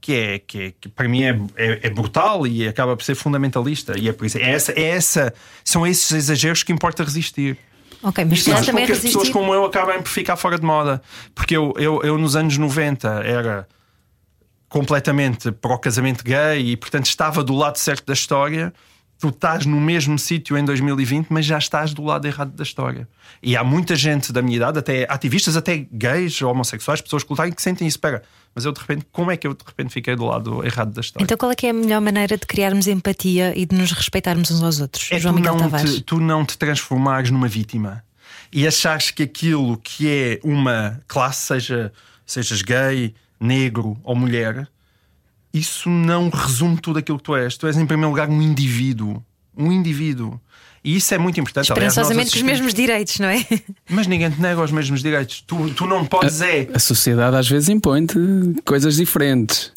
que 0.00 0.14
é 0.14 0.38
que, 0.38 0.58
é- 0.62 0.72
que 0.80 0.88
para 0.88 1.08
mim 1.08 1.22
é, 1.24 1.38
é, 1.56 1.80
é 1.88 1.90
brutal 1.90 2.46
e 2.46 2.66
acaba 2.66 2.96
por 2.96 3.02
ser 3.04 3.14
fundamentalista 3.14 3.98
e 3.98 4.08
é 4.08 4.12
por 4.12 4.24
isso 4.24 4.38
é 4.38 4.50
essa, 4.50 4.72
é 4.72 4.82
essa 4.84 5.34
são 5.64 5.86
esses 5.86 6.10
exageros 6.12 6.62
que 6.62 6.72
importa 6.72 7.02
resistir 7.04 7.58
Ok, 8.02 8.24
mas 8.24 8.42
com 8.42 8.62
também 8.64 8.86
que 8.86 8.92
as 8.92 8.98
pessoas 9.00 9.24
resistir. 9.24 9.32
como 9.32 9.52
eu 9.52 9.64
acabem 9.66 10.00
por 10.00 10.08
ficar 10.08 10.36
fora 10.36 10.58
de 10.58 10.64
moda 10.64 11.02
porque 11.34 11.54
eu, 11.56 11.74
eu, 11.76 12.00
eu 12.02 12.16
nos 12.16 12.34
anos 12.36 12.56
90 12.56 13.08
era 13.24 13.68
completamente 14.68 15.50
para 15.50 15.74
o 15.74 15.78
casamento 15.78 16.22
gay 16.24 16.60
e 16.70 16.76
portanto 16.76 17.06
estava 17.06 17.42
do 17.42 17.54
lado 17.54 17.76
certo 17.76 18.06
da 18.06 18.12
história 18.12 18.72
tu 19.20 19.28
estás 19.28 19.66
no 19.66 19.80
mesmo 19.80 20.18
sítio 20.18 20.56
em 20.56 20.64
2020 20.64 21.28
mas 21.30 21.44
já 21.44 21.58
estás 21.58 21.92
do 21.92 22.02
lado 22.02 22.26
errado 22.26 22.52
da 22.52 22.62
história 22.62 23.06
e 23.42 23.56
há 23.56 23.62
muita 23.62 23.94
gente 23.94 24.32
da 24.32 24.42
minha 24.42 24.56
idade 24.56 24.78
até 24.78 25.06
ativistas, 25.08 25.56
até 25.56 25.86
gays, 25.92 26.40
homossexuais 26.42 27.00
pessoas 27.00 27.22
que 27.22 27.30
lutarem 27.30 27.52
que 27.52 27.62
sentem 27.62 27.86
isso, 27.86 27.96
espera 27.96 28.22
mas 28.54 28.64
eu 28.64 28.72
de 28.72 28.80
repente, 28.80 29.06
como 29.12 29.30
é 29.30 29.36
que 29.36 29.46
eu 29.46 29.54
de 29.54 29.64
repente 29.64 29.92
fiquei 29.92 30.16
do 30.16 30.24
lado 30.24 30.64
errado 30.66 30.92
da 30.92 31.00
história? 31.00 31.22
Então, 31.22 31.36
qual 31.36 31.52
é 31.52 31.54
que 31.54 31.66
é 31.66 31.70
a 31.70 31.72
melhor 31.72 32.00
maneira 32.00 32.36
de 32.36 32.46
criarmos 32.46 32.88
empatia 32.88 33.56
e 33.56 33.64
de 33.64 33.76
nos 33.76 33.92
respeitarmos 33.92 34.50
uns 34.50 34.62
aos 34.62 34.80
outros? 34.80 35.08
é 35.12 35.20
João 35.20 35.34
tu 35.34 35.36
Miguel 35.38 35.54
não, 35.54 35.60
Tavares. 35.60 35.94
te, 35.94 36.00
tu 36.00 36.18
não 36.18 36.44
te 36.44 36.58
transformares 36.58 37.30
numa 37.30 37.46
vítima 37.46 38.02
e 38.52 38.66
achares 38.66 39.10
que 39.10 39.22
aquilo 39.22 39.76
que 39.76 40.08
é 40.08 40.40
uma 40.42 41.00
classe, 41.06 41.46
seja 41.46 41.92
sejas 42.26 42.62
gay, 42.62 43.14
negro 43.40 43.96
ou 44.02 44.14
mulher, 44.14 44.68
isso 45.52 45.88
não 45.90 46.28
resume 46.28 46.76
tudo 46.80 46.98
aquilo 46.98 47.18
que 47.18 47.24
tu 47.24 47.36
és. 47.36 47.56
Tu 47.56 47.66
és, 47.66 47.76
em 47.76 47.86
primeiro 47.86 48.10
lugar, 48.10 48.28
um 48.28 48.40
indivíduo. 48.42 49.22
Um 49.56 49.70
indivíduo. 49.72 50.40
E 50.82 50.96
isso 50.96 51.12
é 51.12 51.18
muito 51.18 51.38
importante. 51.38 51.64
Esperançosamente 51.70 52.30
com 52.30 52.36
os 52.36 52.42
mesmos 52.42 52.72
direitos, 52.72 53.18
não 53.18 53.28
é? 53.28 53.44
Mas 53.88 54.06
ninguém 54.06 54.30
te 54.30 54.40
nega 54.40 54.62
os 54.62 54.70
mesmos 54.72 55.02
direitos. 55.02 55.42
Tu, 55.46 55.70
tu 55.74 55.86
não 55.86 56.06
podes 56.06 56.40
é. 56.40 56.68
A 56.72 56.78
sociedade 56.78 57.36
às 57.36 57.48
vezes 57.48 57.68
impõe-te 57.68 58.16
coisas 58.64 58.96
diferentes. 58.96 59.72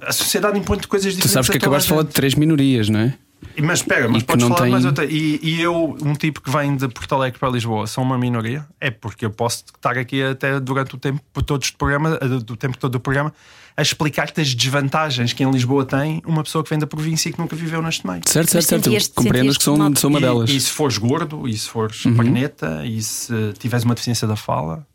A 0.00 0.12
sociedade 0.12 0.56
impõe-te 0.58 0.86
coisas 0.86 1.12
Tu 1.14 1.16
diferentes. 1.16 1.32
sabes 1.32 1.50
que 1.50 1.56
a 1.56 1.58
acabaste 1.58 1.88
de 1.88 1.92
a 1.92 1.96
falar 1.96 2.06
de 2.06 2.12
três 2.14 2.34
minorias, 2.36 2.88
não 2.88 3.00
é? 3.00 3.14
Mas 3.60 3.80
espera, 3.80 4.08
mas 4.08 4.22
E 4.22 4.24
podes 4.24 4.42
não 4.42 4.48
falar 4.50 4.62
tem- 4.62 4.72
mais 4.72 4.84
outra. 4.84 5.04
E, 5.04 5.40
e 5.42 5.60
eu, 5.60 5.96
um 6.02 6.14
tipo 6.14 6.40
que 6.40 6.50
vem 6.50 6.76
de 6.76 6.86
Porto 6.88 7.14
Alegre 7.14 7.38
para 7.40 7.48
Lisboa, 7.50 7.86
sou 7.86 8.04
uma 8.04 8.16
minoria? 8.18 8.66
É 8.80 8.90
porque 8.90 9.24
eu 9.24 9.30
posso 9.30 9.64
estar 9.74 9.96
aqui 9.98 10.22
até 10.22 10.60
durante 10.60 10.94
o 10.94 10.98
tempo 10.98 11.20
todo 11.44 11.60
do 11.60 11.72
programa, 11.76 12.16
do 12.18 12.56
tempo 12.56 12.78
todo 12.78 12.92
do 12.92 13.00
programa, 13.00 13.32
a 13.76 13.82
explicar-te 13.82 14.40
as 14.40 14.54
desvantagens 14.54 15.32
que 15.32 15.44
em 15.44 15.50
Lisboa 15.50 15.84
tem 15.84 16.22
uma 16.24 16.42
pessoa 16.42 16.64
que 16.64 16.70
vem 16.70 16.78
da 16.78 16.86
província 16.86 17.28
e 17.28 17.32
que 17.32 17.38
nunca 17.38 17.54
viveu 17.54 17.82
neste 17.82 18.06
meio. 18.06 18.22
Certo, 18.26 18.50
certo, 18.50 18.66
certo. 18.66 19.14
Compreendes 19.14 19.58
que 19.58 19.64
sou, 19.64 19.76
sentias-te 19.76 20.00
sou 20.00 20.10
uma 20.10 20.18
e, 20.18 20.22
delas. 20.22 20.50
E 20.50 20.60
se 20.60 20.70
fores 20.70 20.96
gordo, 20.96 21.46
e 21.46 21.56
se 21.56 21.68
fores 21.68 22.04
Uhum. 22.04 22.16
perneta, 22.16 22.82
e 22.86 23.02
se 23.02 23.52
tiveres 23.58 23.84
uma 23.84 23.94
deficiência 23.94 24.26
da 24.26 24.36
fala, 24.36 24.86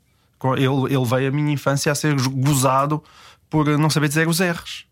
ele, 0.58 0.94
ele 0.94 1.06
veio 1.06 1.28
a 1.28 1.32
minha 1.32 1.54
infância 1.54 1.92
a 1.92 1.96
ser 1.96 2.16
gozado 2.16 3.04
por 3.50 3.68
não 3.78 3.90
saber 3.90 4.08
dizer 4.08 4.28
os 4.28 4.40
R's. 4.40 4.86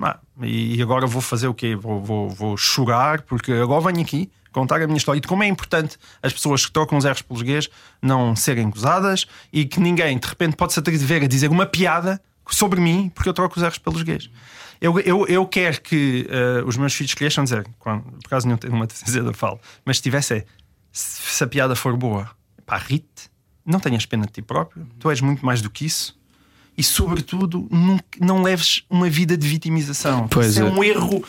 Ah, 0.00 0.18
e 0.42 0.80
agora 0.80 1.06
vou 1.06 1.20
fazer 1.20 1.48
o 1.48 1.54
quê? 1.54 1.74
Vou, 1.74 2.00
vou, 2.00 2.28
vou 2.28 2.56
chorar, 2.56 3.22
porque 3.22 3.52
agora 3.52 3.92
venho 3.92 4.04
aqui 4.04 4.30
contar 4.52 4.82
a 4.82 4.86
minha 4.86 4.98
história 4.98 5.18
e 5.18 5.20
de 5.20 5.26
como 5.26 5.42
é 5.42 5.48
importante 5.48 5.96
as 6.22 6.32
pessoas 6.32 6.66
que 6.66 6.72
trocam 6.72 6.98
os 6.98 7.04
R's 7.04 7.22
pelos 7.22 7.42
G's 7.42 7.68
não 8.00 8.36
serem 8.36 8.68
gozadas 8.68 9.26
e 9.52 9.64
que 9.64 9.80
ninguém 9.80 10.18
de 10.18 10.26
repente 10.28 10.56
pode 10.56 10.74
se 10.74 10.78
atrever 10.78 11.24
a 11.24 11.26
dizer 11.26 11.50
uma 11.50 11.66
piada 11.66 12.20
sobre 12.48 12.80
mim 12.80 13.10
porque 13.14 13.28
eu 13.28 13.34
troco 13.34 13.58
os 13.58 13.66
R's 13.66 13.78
pelos 13.78 14.02
G's. 14.02 14.30
Eu, 14.80 14.98
eu, 15.00 15.26
eu 15.28 15.46
quero 15.46 15.80
que 15.80 16.26
eh, 16.28 16.62
os 16.66 16.76
meus 16.76 16.92
filhos 16.92 17.14
cresçam 17.14 17.44
dizer, 17.44 17.64
quando, 17.78 18.02
por 18.02 18.26
acaso 18.26 18.48
não 18.48 18.56
tenho 18.56 18.74
uma 18.74 18.86
deficiência 18.86 19.22
da 19.22 19.32
fala, 19.32 19.60
mas 19.84 19.98
se 19.98 20.02
tivesse, 20.02 20.34
é, 20.34 20.44
se, 20.90 21.22
se 21.22 21.44
a 21.44 21.46
piada 21.46 21.76
for 21.76 21.96
boa, 21.96 22.28
pá, 22.66 22.78
rite, 22.78 23.30
não 23.64 23.78
tenhas 23.78 24.04
pena 24.06 24.26
de 24.26 24.32
ti 24.32 24.42
próprio, 24.42 24.84
tu 24.98 25.08
és 25.08 25.20
muito 25.20 25.46
mais 25.46 25.62
do 25.62 25.70
que 25.70 25.86
isso. 25.86 26.20
E, 26.76 26.82
sobretudo, 26.82 27.68
não, 27.70 28.00
não 28.18 28.42
leves 28.42 28.82
uma 28.90 29.08
vida 29.08 29.36
de 29.36 29.46
vitimização. 29.46 30.26
Pois 30.26 30.56
é 30.56 30.62
é. 30.62 30.64
um 30.64 30.82
erro 30.82 31.22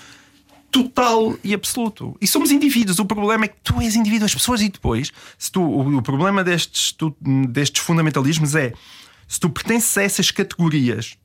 total 0.71 1.37
e 1.43 1.53
absoluto. 1.53 2.17
E 2.19 2.25
somos 2.25 2.49
indivíduos. 2.49 2.97
O 2.97 3.05
problema 3.05 3.45
é 3.45 3.47
que 3.49 3.57
tu 3.63 3.79
és 3.79 3.95
indivíduo, 3.95 4.25
as 4.25 4.33
pessoas, 4.33 4.61
e 4.61 4.69
depois, 4.69 5.11
se 5.37 5.51
tu, 5.51 5.61
o, 5.61 5.97
o 5.97 6.01
problema 6.01 6.43
destes, 6.43 6.91
tu- 6.93 7.15
destes 7.49 7.83
fundamentalismos 7.83 8.55
é 8.55 8.73
se 9.27 9.39
tu 9.39 9.49
pertences 9.49 9.97
a 9.97 10.03
essas 10.03 10.31
categorias 10.31 11.17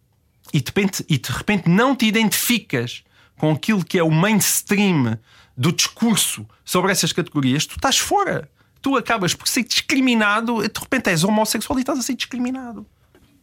e 0.53 0.61
de, 0.61 0.67
repente, 0.67 1.05
e 1.09 1.19
de 1.19 1.31
repente 1.31 1.69
não 1.69 1.95
te 1.95 2.07
identificas 2.07 3.03
com 3.37 3.53
aquilo 3.53 3.85
que 3.85 3.99
é 3.99 4.03
o 4.03 4.11
mainstream 4.11 5.19
do 5.57 5.73
discurso 5.73 6.47
sobre 6.65 6.93
essas 6.93 7.13
categorias, 7.13 7.67
tu 7.67 7.77
estás 7.77 7.99
fora. 7.99 8.49
Tu 8.81 8.97
acabas 8.97 9.35
por 9.35 9.49
ser 9.49 9.65
discriminado, 9.65 10.63
de 10.63 10.81
repente 10.81 11.11
és 11.11 11.25
homossexual 11.25 11.79
e 11.79 11.83
estás 11.83 11.99
a 11.99 12.03
ser 12.03 12.15
discriminado. 12.15 12.87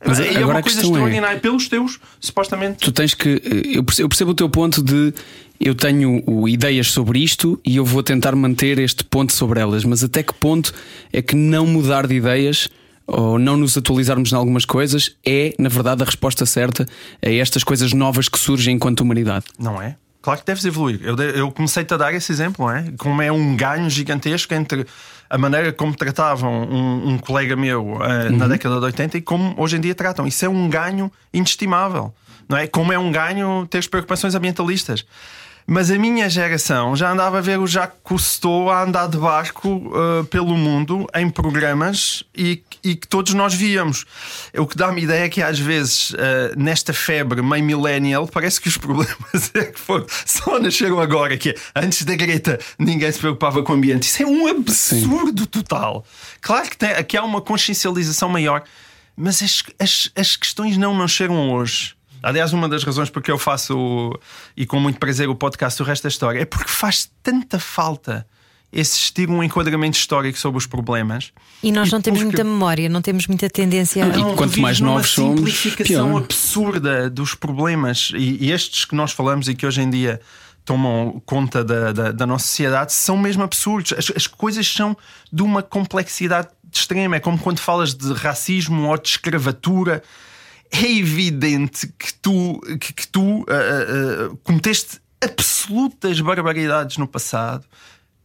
Mas 0.04 0.20
e 0.20 0.24
é 0.24 0.38
agora 0.38 0.58
uma 0.58 0.62
coisa 0.62 0.80
é- 0.80 0.84
extraordinária 0.84 1.40
pelos 1.40 1.68
teus, 1.68 2.00
supostamente. 2.20 2.80
Tu 2.80 2.92
tens 2.92 3.14
que. 3.14 3.42
Eu 3.74 3.84
percebo, 3.84 4.06
eu 4.06 4.10
percebo 4.10 4.32
o 4.32 4.34
teu 4.34 4.50
ponto 4.50 4.82
de. 4.82 5.14
Eu 5.60 5.74
tenho 5.74 6.48
ideias 6.48 6.92
sobre 6.92 7.20
isto 7.20 7.60
e 7.66 7.78
eu 7.78 7.86
vou 7.86 8.04
tentar 8.04 8.36
manter 8.36 8.78
este 8.78 9.06
ponto 9.06 9.32
sobre 9.32 9.60
elas, 9.60 9.86
mas 9.86 10.04
até 10.04 10.22
que 10.22 10.34
ponto 10.34 10.74
é 11.14 11.22
que 11.22 11.34
não 11.34 11.66
mudar 11.66 12.08
de 12.08 12.16
ideias 12.16 12.70
ou 13.08 13.38
não 13.38 13.58
nos 13.58 13.78
atualizarmos 13.78 14.32
em 14.32 14.36
algumas 14.36 14.66
coisas 14.66 15.16
é, 15.26 15.54
na 15.60 15.70
verdade, 15.70 16.04
a 16.04 16.06
resposta 16.06 16.46
certa 16.46 16.86
a 17.24 17.30
estas 17.30 17.64
coisas 17.64 17.94
novas 17.94 18.28
que 18.28 18.40
surgem 18.40 18.76
enquanto 18.76 19.02
humanidade? 19.02 19.46
Não 19.60 19.82
é? 19.82 19.96
Claro 20.22 20.40
que 20.40 20.46
deves 20.48 20.66
evoluir. 20.66 21.00
Eu, 21.04 21.16
eu 21.16 21.52
comecei-te 21.52 21.94
a 21.94 21.98
dar 21.98 22.12
esse 22.14 22.32
exemplo, 22.32 22.66
não 22.66 22.76
é? 22.76 22.92
Como 22.98 23.22
é 23.22 23.32
um 23.32 23.56
ganho 23.56 23.88
gigantesco 23.92 24.56
entre 24.56 24.86
a 25.30 25.38
maneira 25.38 25.72
como 25.72 25.96
tratavam 25.96 26.64
um, 26.64 27.10
um 27.10 27.18
colega 27.20 27.56
meu 27.56 28.00
eh, 28.02 28.30
na 28.32 28.48
década 28.48 28.80
de 28.80 28.86
80 28.86 29.18
e 29.18 29.22
como 29.22 29.54
hoje 29.58 29.78
em 29.78 29.80
dia 29.80 29.94
tratam. 29.94 30.26
Isso 30.26 30.44
é 30.44 30.50
um 30.50 30.68
ganho 30.68 31.12
inestimável, 31.32 32.14
não 32.50 32.58
é? 32.58 32.66
Como 32.66 32.92
é 32.92 32.98
um 32.98 33.12
ganho 33.12 33.68
ter 33.70 33.78
as 33.78 33.88
preocupações 33.88 34.34
ambientalistas. 34.34 35.06
Mas 35.68 35.90
a 35.90 35.98
minha 35.98 36.30
geração 36.30 36.96
já 36.96 37.12
andava 37.12 37.40
a 37.40 37.42
ver 37.42 37.58
o 37.58 37.66
Jacques 37.66 37.98
Cousteau 38.04 38.70
a 38.70 38.84
andar 38.84 39.08
de 39.08 39.18
barco 39.18 39.92
eh, 39.96 40.24
pelo 40.30 40.56
mundo 40.56 41.08
em 41.16 41.28
programas 41.28 42.24
e, 42.38 42.62
e 42.84 42.96
que 42.96 43.08
todos 43.08 43.34
nós 43.34 43.56
víamos. 43.56 44.06
O 44.56 44.68
que 44.68 44.78
dá-me 44.78 45.02
ideia 45.02 45.26
é 45.26 45.30
que 45.30 45.42
às 45.42 45.58
vezes, 45.58 46.14
eh, 46.20 46.54
nesta 46.56 46.94
febre 46.94 47.42
meio 47.42 47.64
millennial, 47.64 48.28
parece 48.28 48.62
que 48.62 48.68
os 48.68 48.78
problemas 48.78 49.52
é 49.56 49.64
que 49.64 49.80
foram, 49.80 50.06
só 50.24 50.60
nasceram 50.60 51.00
agora. 51.00 51.36
Que 51.36 51.50
é, 51.50 51.56
antes 51.76 52.04
da 52.04 52.16
Greta 52.16 52.60
ninguém 52.78 53.12
se 53.12 53.18
preocupava 53.18 53.64
com 53.64 53.74
o 53.74 53.76
ambiente. 53.76 54.04
Isso 54.04 54.22
é 54.22 54.26
um 54.28 54.46
absurdo 54.48 55.48
total. 55.48 56.06
Claro 56.42 56.70
que, 56.70 56.78
tem, 56.78 57.04
que 57.06 57.18
há 57.18 57.24
uma 57.24 57.42
consciencialização 57.42 58.30
maior, 58.30 58.64
mas 59.18 59.42
as, 59.42 59.64
as, 59.80 60.12
as 60.16 60.36
questões 60.36 60.78
não 60.78 60.96
nasceram 60.96 61.52
hoje. 61.52 61.95
Aliás, 62.26 62.52
uma 62.54 62.68
das 62.68 62.84
razões 62.84 63.10
porque 63.10 63.30
eu 63.32 63.38
faço 63.38 63.78
o- 63.78 64.20
e 64.58 64.66
com 64.66 64.80
muito 64.80 65.00
prazer 65.00 65.30
o 65.30 65.36
podcast 65.36 65.82
O 65.82 65.86
Resto 65.86 66.04
da 66.04 66.10
História 66.10 66.40
é 66.42 66.46
porque 66.46 66.70
faz 66.72 67.10
tanta 67.22 67.60
falta 67.60 68.26
existir 68.74 69.30
um 69.30 69.42
enquadramento 69.44 69.98
histórico 69.98 70.38
sobre 70.38 70.58
os 70.58 70.66
problemas. 70.66 71.32
E 71.64 71.72
nós 71.72 71.92
não 71.92 72.02
temos 72.02 72.22
muita 72.24 72.44
memória, 72.44 72.90
não 72.90 73.02
temos 73.02 73.28
muita 73.28 73.50
tendência 73.50 74.04
a. 74.04 74.08
E 74.10 74.36
quanto 74.36 74.60
mais 74.60 74.80
novos 74.80 75.12
somos, 75.12 75.40
simplificação 75.40 76.10
pior. 76.10 76.24
absurda 76.24 77.10
dos 77.10 77.36
problemas 77.36 78.12
e, 78.16 78.46
e 78.46 78.52
estes 78.52 78.84
que 78.86 78.96
nós 78.96 79.12
falamos 79.12 79.48
e 79.48 79.56
que 79.56 79.66
hoje 79.66 79.82
em 79.82 79.90
dia 79.90 80.20
tomam 80.66 81.22
conta 81.28 81.64
da, 81.64 81.92
da, 81.92 82.12
da 82.12 82.26
nossa 82.26 82.48
sociedade 82.48 82.92
são 82.92 83.16
mesmo 83.18 83.44
absurdos. 83.44 83.94
As, 83.94 84.12
as 84.16 84.26
coisas 84.28 84.68
são 84.68 84.98
de 85.32 85.44
uma 85.44 85.62
complexidade 85.62 86.48
extrema. 86.74 87.16
É 87.18 87.20
como 87.20 87.38
quando 87.38 87.60
falas 87.60 87.94
de 87.94 88.12
racismo 88.14 88.90
ou 88.90 88.98
de 88.98 89.10
escravatura. 89.10 90.02
É 90.82 90.92
evidente 90.92 91.88
que 91.88 92.14
tu, 92.16 92.60
que, 92.80 92.94
que 92.94 93.08
tu 93.08 93.46
ah, 93.48 93.54
ah, 93.54 94.38
cometeste 94.44 95.00
absolutas 95.22 96.20
barbaridades 96.20 96.98
no 96.98 97.08
passado 97.08 97.66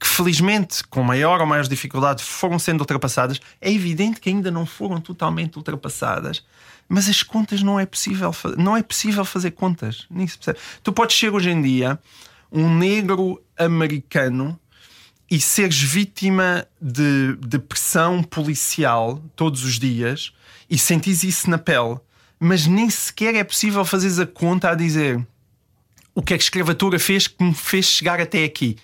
que 0.00 0.06
felizmente, 0.06 0.82
com 0.88 1.02
maior 1.02 1.42
ou 1.42 1.46
maior 1.46 1.66
dificuldade, 1.68 2.22
foram 2.22 2.58
sendo 2.58 2.80
ultrapassadas. 2.80 3.38
É 3.60 3.70
evidente 3.70 4.18
que 4.18 4.30
ainda 4.30 4.50
não 4.50 4.64
foram 4.64 4.98
totalmente 4.98 5.58
ultrapassadas. 5.58 6.42
Mas 6.88 7.06
as 7.06 7.22
contas 7.22 7.62
não 7.62 7.78
é 7.78 7.84
possível, 7.84 8.34
não 8.56 8.74
é 8.74 8.82
possível 8.82 9.26
fazer 9.26 9.50
contas. 9.50 10.06
Nem 10.10 10.26
se 10.26 10.38
percebe. 10.38 10.58
Tu 10.82 10.90
podes 10.90 11.18
ser 11.18 11.32
hoje 11.32 11.50
em 11.50 11.60
dia 11.60 11.98
um 12.50 12.74
negro 12.74 13.42
americano 13.58 14.58
e 15.30 15.38
seres 15.38 15.80
vítima 15.80 16.66
de, 16.80 17.36
de 17.36 17.58
pressão 17.58 18.22
policial 18.22 19.22
todos 19.36 19.62
os 19.64 19.78
dias 19.78 20.32
e 20.68 20.78
sentires 20.78 21.22
isso 21.22 21.48
na 21.50 21.58
pele, 21.58 21.98
mas 22.40 22.66
nem 22.66 22.88
sequer 22.88 23.34
é 23.34 23.44
possível 23.44 23.84
fazeres 23.84 24.18
a 24.18 24.26
conta 24.26 24.70
a 24.70 24.74
dizer 24.74 25.24
o 26.14 26.22
que 26.22 26.34
é 26.34 26.38
que 26.38 26.42
a 26.42 26.46
escravatura 26.46 26.98
fez 26.98 27.28
que 27.28 27.44
me 27.44 27.54
fez 27.54 27.84
chegar 27.84 28.18
até 28.18 28.42
aqui. 28.42 28.76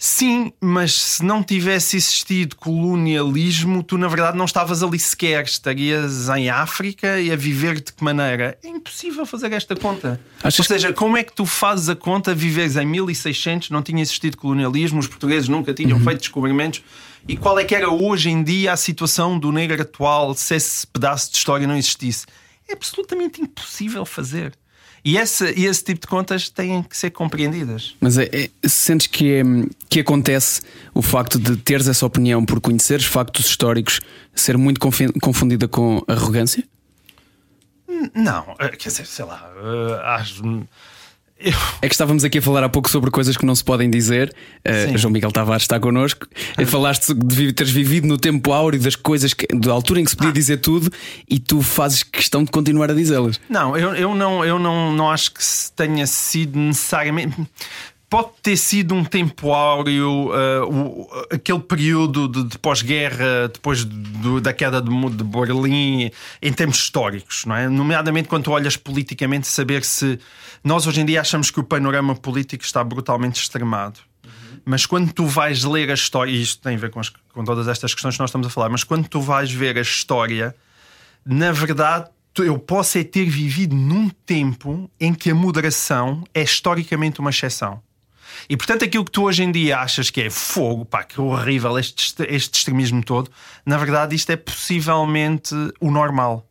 Sim, 0.00 0.52
mas 0.60 0.92
se 0.94 1.24
não 1.24 1.42
tivesse 1.42 1.96
existido 1.96 2.54
colonialismo, 2.54 3.82
tu 3.82 3.98
na 3.98 4.06
verdade 4.06 4.38
não 4.38 4.44
estavas 4.44 4.80
ali 4.80 4.96
sequer. 4.96 5.44
Estarias 5.44 6.28
em 6.28 6.48
África 6.48 7.20
e 7.20 7.32
a 7.32 7.36
viver 7.36 7.80
de 7.80 7.92
que 7.92 8.04
maneira? 8.04 8.56
É 8.62 8.68
impossível 8.68 9.26
fazer 9.26 9.52
esta 9.52 9.74
conta. 9.74 10.20
Achas 10.40 10.60
Ou 10.60 10.64
seja, 10.76 10.92
como 10.92 11.16
é 11.16 11.24
que 11.24 11.32
tu 11.32 11.44
fazes 11.44 11.88
a 11.88 11.96
conta 11.96 12.32
viveres 12.32 12.76
em 12.76 12.86
1600, 12.86 13.70
não 13.70 13.82
tinha 13.82 14.00
existido 14.00 14.36
colonialismo, 14.36 15.00
os 15.00 15.08
portugueses 15.08 15.48
nunca 15.48 15.74
tinham 15.74 15.98
uhum. 15.98 16.04
feito 16.04 16.20
descobrimentos? 16.20 16.80
E 17.26 17.36
qual 17.36 17.58
é 17.58 17.64
que 17.64 17.74
era 17.74 17.90
hoje 17.90 18.30
em 18.30 18.40
dia 18.44 18.72
a 18.72 18.76
situação 18.76 19.36
do 19.36 19.50
negro 19.50 19.82
atual 19.82 20.32
se 20.32 20.54
esse 20.54 20.86
pedaço 20.86 21.32
de 21.32 21.38
história 21.38 21.66
não 21.66 21.76
existisse? 21.76 22.24
É 22.68 22.72
absolutamente 22.74 23.40
impossível 23.40 24.04
fazer. 24.04 24.52
E 25.04 25.16
esse, 25.16 25.44
esse 25.58 25.84
tipo 25.84 26.00
de 26.00 26.06
contas 26.06 26.48
têm 26.48 26.82
que 26.82 26.96
ser 26.96 27.10
compreendidas. 27.10 27.96
Mas 28.00 28.18
é, 28.18 28.24
é, 28.24 28.68
sentes 28.68 29.06
que, 29.06 29.36
é, 29.36 29.42
que 29.88 30.00
acontece 30.00 30.60
o 30.92 31.00
facto 31.00 31.38
de 31.38 31.56
teres 31.56 31.88
essa 31.88 32.04
opinião 32.04 32.44
por 32.44 32.60
conheceres 32.60 33.06
factos 33.06 33.46
históricos 33.46 34.00
ser 34.34 34.58
muito 34.58 34.80
confundida 35.20 35.68
com 35.68 36.02
arrogância? 36.06 36.64
Não, 38.14 38.54
eh, 38.58 38.68
quer 38.68 38.90
dizer, 38.90 39.06
sei 39.06 39.24
lá, 39.24 39.50
acho 40.16 40.42
eu... 41.38 41.52
É 41.80 41.88
que 41.88 41.94
estávamos 41.94 42.24
aqui 42.24 42.38
a 42.38 42.42
falar 42.42 42.64
há 42.64 42.68
pouco 42.68 42.90
sobre 42.90 43.10
coisas 43.10 43.36
que 43.36 43.46
não 43.46 43.54
se 43.54 43.62
podem 43.62 43.88
dizer. 43.90 44.34
Uh, 44.66 44.96
João 44.98 45.12
Miguel 45.12 45.30
Tavares 45.30 45.62
está 45.62 45.78
connosco. 45.78 46.26
Uh, 46.58 46.66
falaste 46.66 47.14
de 47.14 47.52
teres 47.52 47.72
vivido 47.72 48.06
no 48.06 48.18
tempo 48.18 48.52
áureo 48.52 48.80
das 48.80 48.96
coisas, 48.96 49.32
que, 49.34 49.46
da 49.54 49.72
altura 49.72 50.00
em 50.00 50.04
que 50.04 50.10
se 50.10 50.16
podia 50.16 50.30
ah. 50.30 50.34
dizer 50.34 50.58
tudo, 50.58 50.90
e 51.28 51.38
tu 51.38 51.62
fazes 51.62 52.02
questão 52.02 52.44
de 52.44 52.50
continuar 52.50 52.90
a 52.90 52.94
dizê-las. 52.94 53.40
Não, 53.48 53.76
eu, 53.76 53.94
eu, 53.94 54.14
não, 54.14 54.44
eu 54.44 54.58
não, 54.58 54.92
não 54.92 55.10
acho 55.10 55.32
que 55.32 55.40
tenha 55.76 56.06
sido 56.06 56.58
necessariamente 56.58 57.36
pode 58.10 58.28
ter 58.42 58.56
sido 58.56 58.94
um 58.94 59.04
tempo 59.04 59.52
áureo, 59.52 60.30
uh, 60.30 60.64
o, 60.64 61.08
aquele 61.30 61.60
período 61.60 62.26
de, 62.26 62.44
de 62.44 62.58
pós-guerra, 62.58 63.48
depois 63.52 63.84
do, 63.84 64.40
da 64.40 64.52
queda 64.52 64.80
de, 64.80 64.90
de 65.10 65.24
Berlim, 65.24 66.10
em 66.40 66.52
termos 66.52 66.78
históricos, 66.78 67.44
não 67.44 67.54
é? 67.54 67.68
Nomeadamente 67.68 68.28
quando 68.28 68.44
tu 68.44 68.50
olhas 68.50 68.76
politicamente, 68.76 69.46
saber 69.46 69.84
se 69.84 70.18
nós 70.62 70.86
hoje 70.86 71.00
em 71.00 71.04
dia 71.04 71.20
achamos 71.20 71.50
que 71.50 71.60
o 71.60 71.64
panorama 71.64 72.14
político 72.14 72.64
está 72.64 72.82
brutalmente 72.82 73.40
extremado. 73.40 74.00
Mas 74.64 74.84
quando 74.84 75.12
tu 75.12 75.26
vais 75.26 75.64
ler 75.64 75.90
a 75.90 75.94
história, 75.94 76.30
e 76.30 76.42
isto 76.42 76.62
tem 76.62 76.76
a 76.76 76.78
ver 76.78 76.90
com, 76.90 77.00
as, 77.00 77.08
com 77.08 77.44
todas 77.44 77.68
estas 77.68 77.94
questões 77.94 78.16
que 78.16 78.20
nós 78.20 78.30
estamos 78.30 78.46
a 78.46 78.50
falar, 78.50 78.68
mas 78.68 78.84
quando 78.84 79.08
tu 79.08 79.20
vais 79.20 79.50
ver 79.50 79.78
a 79.78 79.80
história, 79.80 80.54
na 81.24 81.52
verdade 81.52 82.10
eu 82.44 82.58
posso 82.58 82.98
é 82.98 83.04
ter 83.04 83.28
vivido 83.28 83.74
num 83.74 84.08
tempo 84.08 84.90
em 85.00 85.12
que 85.12 85.30
a 85.30 85.34
moderação 85.34 86.24
é 86.32 86.42
historicamente 86.42 87.20
uma 87.20 87.30
exceção. 87.30 87.82
E 88.48 88.56
portanto, 88.56 88.84
aquilo 88.84 89.04
que 89.04 89.10
tu 89.10 89.24
hoje 89.24 89.42
em 89.42 89.50
dia 89.50 89.78
achas 89.78 90.10
que 90.10 90.20
é 90.20 90.30
fogo, 90.30 90.84
pá, 90.84 91.02
que 91.02 91.20
horrível 91.20 91.78
este, 91.78 92.22
este 92.28 92.58
extremismo 92.58 93.02
todo, 93.02 93.30
na 93.64 93.76
verdade, 93.76 94.14
isto 94.14 94.30
é 94.30 94.36
possivelmente 94.36 95.54
o 95.80 95.90
normal. 95.90 96.47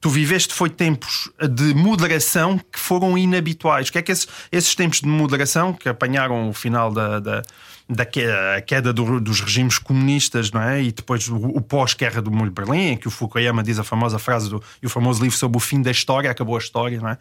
Tu 0.00 0.08
viveste 0.08 0.54
foi 0.54 0.70
tempos 0.70 1.28
de 1.50 1.74
moderação 1.74 2.58
que 2.58 2.78
foram 2.78 3.18
inabituais. 3.18 3.88
O 3.88 3.92
que 3.92 3.98
é 3.98 4.02
que 4.02 4.12
esses, 4.12 4.28
esses 4.52 4.74
tempos 4.74 5.00
de 5.00 5.08
moderação 5.08 5.72
que 5.72 5.88
apanharam 5.88 6.48
o 6.48 6.52
final 6.52 6.92
da, 6.92 7.18
da, 7.18 7.42
da 7.88 8.06
queda, 8.06 8.92
do, 8.92 9.20
dos 9.20 9.40
regimes 9.40 9.78
comunistas, 9.78 10.52
não 10.52 10.62
é? 10.62 10.82
E 10.82 10.92
depois 10.92 11.28
o, 11.28 11.36
o 11.36 11.60
pós-guerra 11.60 12.22
do 12.22 12.30
Muro 12.30 12.50
de 12.50 12.54
Berlim, 12.54 12.92
em 12.92 12.96
que 12.96 13.08
o 13.08 13.10
Fukuyama 13.10 13.62
diz 13.62 13.78
a 13.78 13.84
famosa 13.84 14.18
frase 14.18 14.48
do, 14.48 14.62
e 14.82 14.86
o 14.86 14.90
famoso 14.90 15.20
livro 15.22 15.36
sobre 15.36 15.56
o 15.56 15.60
fim 15.60 15.82
da 15.82 15.90
história, 15.90 16.30
acabou 16.30 16.54
a 16.54 16.58
história, 16.58 17.00
não 17.00 17.08
é? 17.08 17.18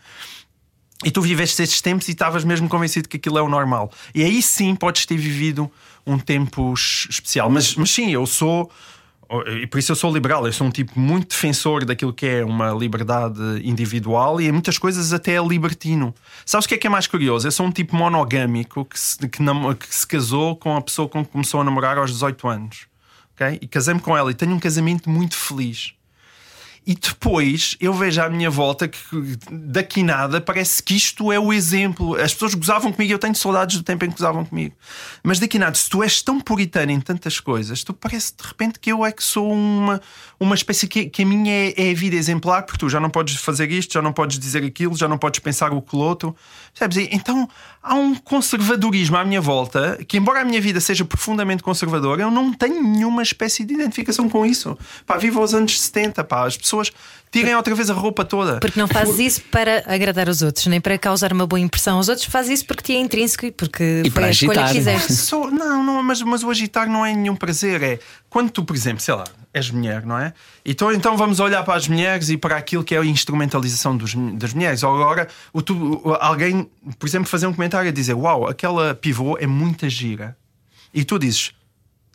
E 1.05 1.11
tu 1.11 1.21
viveste 1.21 1.61
esses 1.61 1.79
tempos 1.79 2.07
e 2.07 2.11
estavas 2.11 2.43
mesmo 2.43 2.67
convencido 2.67 3.07
que 3.07 3.17
aquilo 3.17 3.37
é 3.37 3.41
o 3.41 3.49
normal. 3.49 3.91
E 4.15 4.23
aí 4.23 4.41
sim 4.41 4.75
podes 4.75 5.05
ter 5.05 5.17
vivido 5.17 5.71
um 6.05 6.17
tempo 6.17 6.73
especial. 6.73 7.49
Mas, 7.49 7.75
mas 7.75 7.91
sim, 7.91 8.11
eu 8.11 8.25
sou. 8.25 8.71
E 9.61 9.67
por 9.67 9.77
isso 9.77 9.91
eu 9.91 9.95
sou 9.95 10.13
liberal, 10.13 10.45
eu 10.45 10.53
sou 10.53 10.67
um 10.67 10.71
tipo 10.71 10.97
muito 10.97 11.29
defensor 11.29 11.83
daquilo 11.83 12.13
que 12.13 12.25
é 12.25 12.45
uma 12.45 12.71
liberdade 12.71 13.39
individual 13.61 14.39
e 14.39 14.47
em 14.47 14.51
muitas 14.51 14.77
coisas 14.77 15.11
até 15.11 15.33
é 15.33 15.45
libertino. 15.45 16.15
Sabes 16.45 16.65
o 16.65 16.69
que 16.69 16.75
é 16.75 16.77
que 16.77 16.87
é 16.87 16.89
mais 16.89 17.07
curioso? 17.07 17.45
Eu 17.47 17.51
sou 17.51 17.65
um 17.65 17.71
tipo 17.71 17.95
monogâmico 17.95 18.85
que 18.85 18.99
se, 18.99 19.17
que, 19.17 19.27
que 19.37 19.95
se 19.95 20.07
casou 20.07 20.55
com 20.55 20.77
a 20.77 20.81
pessoa 20.81 21.09
com 21.09 21.25
que 21.25 21.31
começou 21.31 21.59
a 21.59 21.63
namorar 21.63 21.97
aos 21.97 22.11
18 22.11 22.47
anos. 22.47 22.87
Okay? 23.35 23.59
E 23.61 23.67
casei-me 23.67 23.99
com 23.99 24.17
ela 24.17 24.31
e 24.31 24.33
tenho 24.33 24.53
um 24.53 24.59
casamento 24.59 25.09
muito 25.09 25.35
feliz. 25.35 25.96
E 26.87 26.95
depois 26.95 27.75
eu 27.81 27.93
vejo 27.93 28.21
à 28.21 28.29
minha 28.29 28.49
volta 28.49 28.87
que 28.87 29.37
daqui 29.51 30.01
nada 30.01 30.39
parece 30.39 30.81
que 30.81 30.95
isto 30.95 31.33
é 31.33 31.37
o 31.37 31.51
exemplo. 31.51 32.15
As 32.15 32.31
pessoas 32.31 32.53
gozavam 32.53 32.93
comigo, 32.93 33.11
eu 33.11 33.19
tenho 33.19 33.35
saudades 33.35 33.75
do 33.75 33.83
tempo 33.83 34.05
em 34.05 34.07
que 34.07 34.15
gozavam 34.15 34.45
comigo. 34.45 34.73
Mas 35.21 35.37
daqui 35.37 35.59
nada, 35.59 35.75
se 35.75 35.89
tu 35.89 36.01
és 36.01 36.21
tão 36.21 36.39
puritano 36.39 36.89
em 36.89 37.01
tantas 37.01 37.41
coisas, 37.41 37.83
tu 37.83 37.93
parece 37.93 38.33
de 38.37 38.47
repente 38.47 38.79
que 38.79 38.89
eu 38.89 39.05
é 39.05 39.11
que 39.11 39.21
sou 39.21 39.51
uma, 39.51 40.01
uma 40.39 40.55
espécie 40.55 40.87
que, 40.87 41.09
que 41.09 41.23
a 41.23 41.25
minha 41.25 41.51
é, 41.51 41.73
é 41.75 41.91
a 41.91 41.93
vida 41.93 42.15
exemplar, 42.15 42.63
porque 42.63 42.79
tu 42.79 42.87
já 42.87 43.01
não 43.01 43.09
podes 43.09 43.35
fazer 43.35 43.69
isto, 43.69 43.93
já 43.93 44.01
não 44.01 44.13
podes 44.13 44.39
dizer 44.39 44.63
aquilo, 44.63 44.95
já 44.95 45.09
não 45.09 45.17
podes 45.17 45.41
pensar 45.41 45.73
o 45.73 45.81
que 45.81 45.93
o 45.93 45.99
outro. 45.99 46.33
Sabes? 46.77 47.07
Então 47.11 47.49
há 47.81 47.95
um 47.95 48.13
conservadorismo 48.13 49.17
à 49.17 49.25
minha 49.25 49.41
volta 49.41 49.97
que, 50.07 50.17
embora 50.17 50.41
a 50.41 50.45
minha 50.45 50.61
vida 50.61 50.79
seja 50.79 51.03
profundamente 51.03 51.63
conservadora, 51.63 52.21
eu 52.21 52.29
não 52.29 52.53
tenho 52.53 52.83
nenhuma 52.83 53.23
espécie 53.23 53.65
de 53.65 53.73
identificação 53.73 54.29
com 54.29 54.45
isso. 54.45 54.77
Pá, 55.05 55.17
vivo 55.17 55.39
aos 55.39 55.53
anos 55.53 55.79
70, 55.79 56.23
pá, 56.23 56.45
as 56.45 56.55
pessoas 56.55 56.91
tirem 57.31 57.55
outra 57.55 57.73
vez 57.73 57.89
a 57.89 57.93
roupa 57.93 58.23
toda. 58.23 58.59
Porque 58.59 58.79
não 58.79 58.87
fazes 58.87 59.19
isso 59.19 59.41
para 59.51 59.83
agradar 59.87 60.29
os 60.29 60.41
outros, 60.41 60.67
nem 60.67 60.79
para 60.79 60.97
causar 60.97 61.33
uma 61.33 61.47
boa 61.47 61.59
impressão 61.59 61.97
aos 61.97 62.09
outros, 62.09 62.27
fazes 62.27 62.59
isso 62.59 62.65
porque 62.65 62.83
te 62.83 62.95
é 62.95 62.99
intrínseco 62.99 63.45
e 63.45 63.51
porque 63.51 64.03
e 64.05 64.09
foi 64.09 64.23
a 64.23 64.27
agitar. 64.27 64.55
escolha 64.55 64.67
que 64.67 64.73
fizeste. 64.73 65.31
Não, 65.33 65.49
não, 65.51 65.83
não 65.83 66.03
mas, 66.03 66.21
mas 66.21 66.43
o 66.43 66.49
agitar 66.49 66.87
não 66.87 67.05
é 67.05 67.13
nenhum 67.13 67.35
prazer. 67.35 67.81
É 67.81 67.99
quando 68.29 68.51
tu, 68.51 68.63
por 68.63 68.75
exemplo, 68.75 69.01
sei 69.01 69.15
lá, 69.15 69.23
és 69.53 69.69
mulher, 69.71 70.05
não 70.05 70.17
é? 70.17 70.33
Então, 70.65 70.91
então 70.91 71.17
vamos 71.17 71.39
olhar 71.39 71.63
para 71.63 71.75
as 71.75 71.87
mulheres 71.87 72.29
e 72.29 72.37
para 72.37 72.57
aquilo 72.57 72.83
que 72.83 72.95
é 72.95 72.99
a 72.99 73.05
instrumentalização 73.05 73.95
dos, 73.95 74.13
das 74.35 74.53
mulheres. 74.53 74.83
Ou 74.83 74.93
agora, 74.93 75.27
o, 75.51 75.61
tu, 75.61 76.01
alguém, 76.19 76.66
por 76.97 77.07
exemplo, 77.07 77.27
fazer 77.27 77.47
um 77.47 77.53
comentário 77.53 77.89
e 77.89 77.91
dizer: 77.91 78.13
Uau, 78.13 78.47
aquela 78.47 78.93
pivô 78.95 79.37
é 79.37 79.47
muita 79.47 79.89
gira. 79.89 80.37
E 80.93 81.03
tu 81.03 81.19
dizes: 81.19 81.53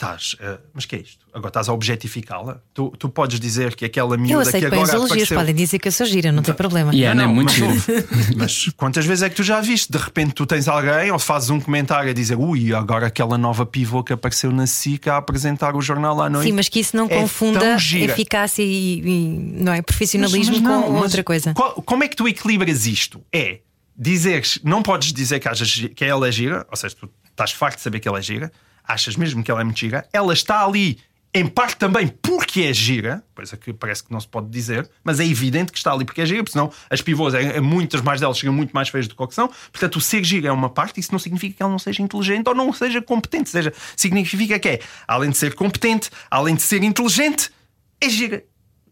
Estás, 0.03 0.35
uh, 0.41 0.59
mas 0.75 0.85
que 0.85 0.97
é 0.97 0.99
isto? 0.99 1.25
Agora 1.33 1.49
estás 1.49 1.69
a 1.69 1.73
objetificá-la? 1.73 2.61
Tu, 2.75 2.93
tu 2.99 3.09
podes 3.09 3.39
dizer 3.39 3.77
que 3.77 3.85
aquela 3.85 4.17
miúda 4.17 4.35
eu 4.35 4.41
aceito 4.41 4.59
que 4.59 4.67
agora. 4.67 4.83
Os 4.83 4.91
elogios 4.91 5.13
apareceu... 5.13 5.39
podem 5.39 5.55
dizer 5.55 5.79
que 5.79 5.87
eu 5.87 5.93
sou 5.93 6.07
gira, 6.07 6.33
não 6.33 6.43
tem 6.43 6.53
problema. 6.53 6.93
E 6.93 6.99
yeah, 6.99 7.15
não, 7.15 7.31
é 7.31 7.33
muito 7.33 7.53
mas, 7.65 8.31
mas 8.37 8.69
quantas 8.77 9.07
vezes 9.07 9.23
é 9.23 9.31
que 9.31 9.37
tu 9.37 9.45
já 9.45 9.61
viste? 9.61 9.93
De 9.93 9.99
repente 9.99 10.33
tu 10.33 10.45
tens 10.45 10.67
alguém 10.67 11.13
ou 11.13 11.21
fazes 11.21 11.51
um 11.51 11.61
comentário 11.61 12.11
a 12.11 12.13
dizer 12.13 12.37
ui, 12.37 12.75
agora 12.75 13.07
aquela 13.07 13.39
nova 13.39 13.65
pivô 13.65 14.03
que 14.03 14.13
apareceu 14.13 14.51
na 14.51 14.67
SICA 14.67 15.15
a 15.15 15.17
apresentar 15.19 15.77
o 15.77 15.81
jornal 15.81 16.21
à 16.21 16.29
noite. 16.29 16.49
Sim, 16.49 16.53
mas 16.53 16.69
que 16.69 16.81
isso 16.81 16.97
não 16.97 17.07
é 17.07 17.21
confunda 17.21 17.77
eficácia 17.77 18.65
e, 18.65 18.99
e, 18.99 19.63
não 19.63 19.73
é 19.73 19.83
profissionalismo 19.83 20.55
mas, 20.55 20.63
mas 20.63 20.73
não, 20.73 20.83
com 20.83 20.99
outra 20.99 21.23
coisa. 21.23 21.55
Qual, 21.55 21.75
como 21.75 22.03
é 22.03 22.09
que 22.09 22.17
tu 22.17 22.27
equilibras 22.27 22.87
isto? 22.87 23.23
É 23.33 23.61
dizeres, 23.97 24.59
não 24.63 24.83
podes 24.83 25.13
dizer 25.13 25.41
que, 25.41 25.49
hajas, 25.49 25.89
que 25.95 26.05
ela 26.05 26.29
é 26.29 26.33
gira, 26.33 26.67
ou 26.71 26.77
seja, 26.77 26.95
tu 26.95 27.11
estás 27.31 27.53
farto 27.53 27.77
de 27.77 27.83
saber 27.83 28.01
que 28.01 28.09
ela 28.09 28.19
é 28.19 28.23
gira 28.23 28.53
achas 28.85 29.17
mesmo 29.17 29.43
que 29.43 29.51
ela 29.51 29.61
é 29.61 29.65
muito 29.65 29.79
gira, 29.79 30.07
ela 30.13 30.33
está 30.33 30.65
ali 30.65 30.99
em 31.35 31.47
parte 31.47 31.77
também 31.77 32.09
porque 32.09 32.63
é 32.63 32.75
gira, 32.75 33.25
coisa 33.35 33.57
que 33.57 33.73
parece 33.73 34.05
que 34.05 34.13
não 34.13 34.21
se 34.21 34.29
pode 34.29 34.51
dizer, 34.51 34.89
mas 35.03 35.19
é 35.19 35.25
evidente 35.25 35.73
que 35.73 35.79
está 35.79 35.91
ali 35.91 36.05
porque 36.05 36.21
é 36.21 36.27
gira, 36.27 36.43
porque 36.43 36.53
senão 36.53 36.71
as 36.91 37.01
pivôs, 37.01 37.33
é, 37.33 37.57
é, 37.57 37.61
muitas 37.61 38.03
mais 38.03 38.21
delas 38.21 38.37
chegam 38.37 38.55
muito 38.55 38.73
mais 38.73 38.91
feias 38.91 39.09
do 39.09 39.17
que 39.17 39.27
que 39.27 39.35
são. 39.35 39.49
Portanto, 39.71 39.97
o 39.97 40.01
ser 40.01 40.23
gira 40.25 40.49
é 40.49 40.53
uma 40.53 40.69
parte, 40.69 41.01
isso 41.01 41.11
não 41.11 41.19
significa 41.19 41.57
que 41.57 41.63
ela 41.63 41.73
não 41.73 41.79
seja 41.79 42.03
inteligente 42.03 42.47
ou 42.49 42.55
não 42.55 42.71
seja 42.73 43.01
competente. 43.01 43.49
Seja, 43.49 43.73
significa 43.97 44.59
que 44.59 44.69
é, 44.69 44.81
além 45.09 45.31
de 45.31 45.39
ser 45.39 45.55
competente, 45.55 46.11
além 46.31 46.55
de 46.55 46.63
ser 46.63 46.83
inteligente, 46.83 47.51
é 47.99 48.11
gira. 48.11 48.45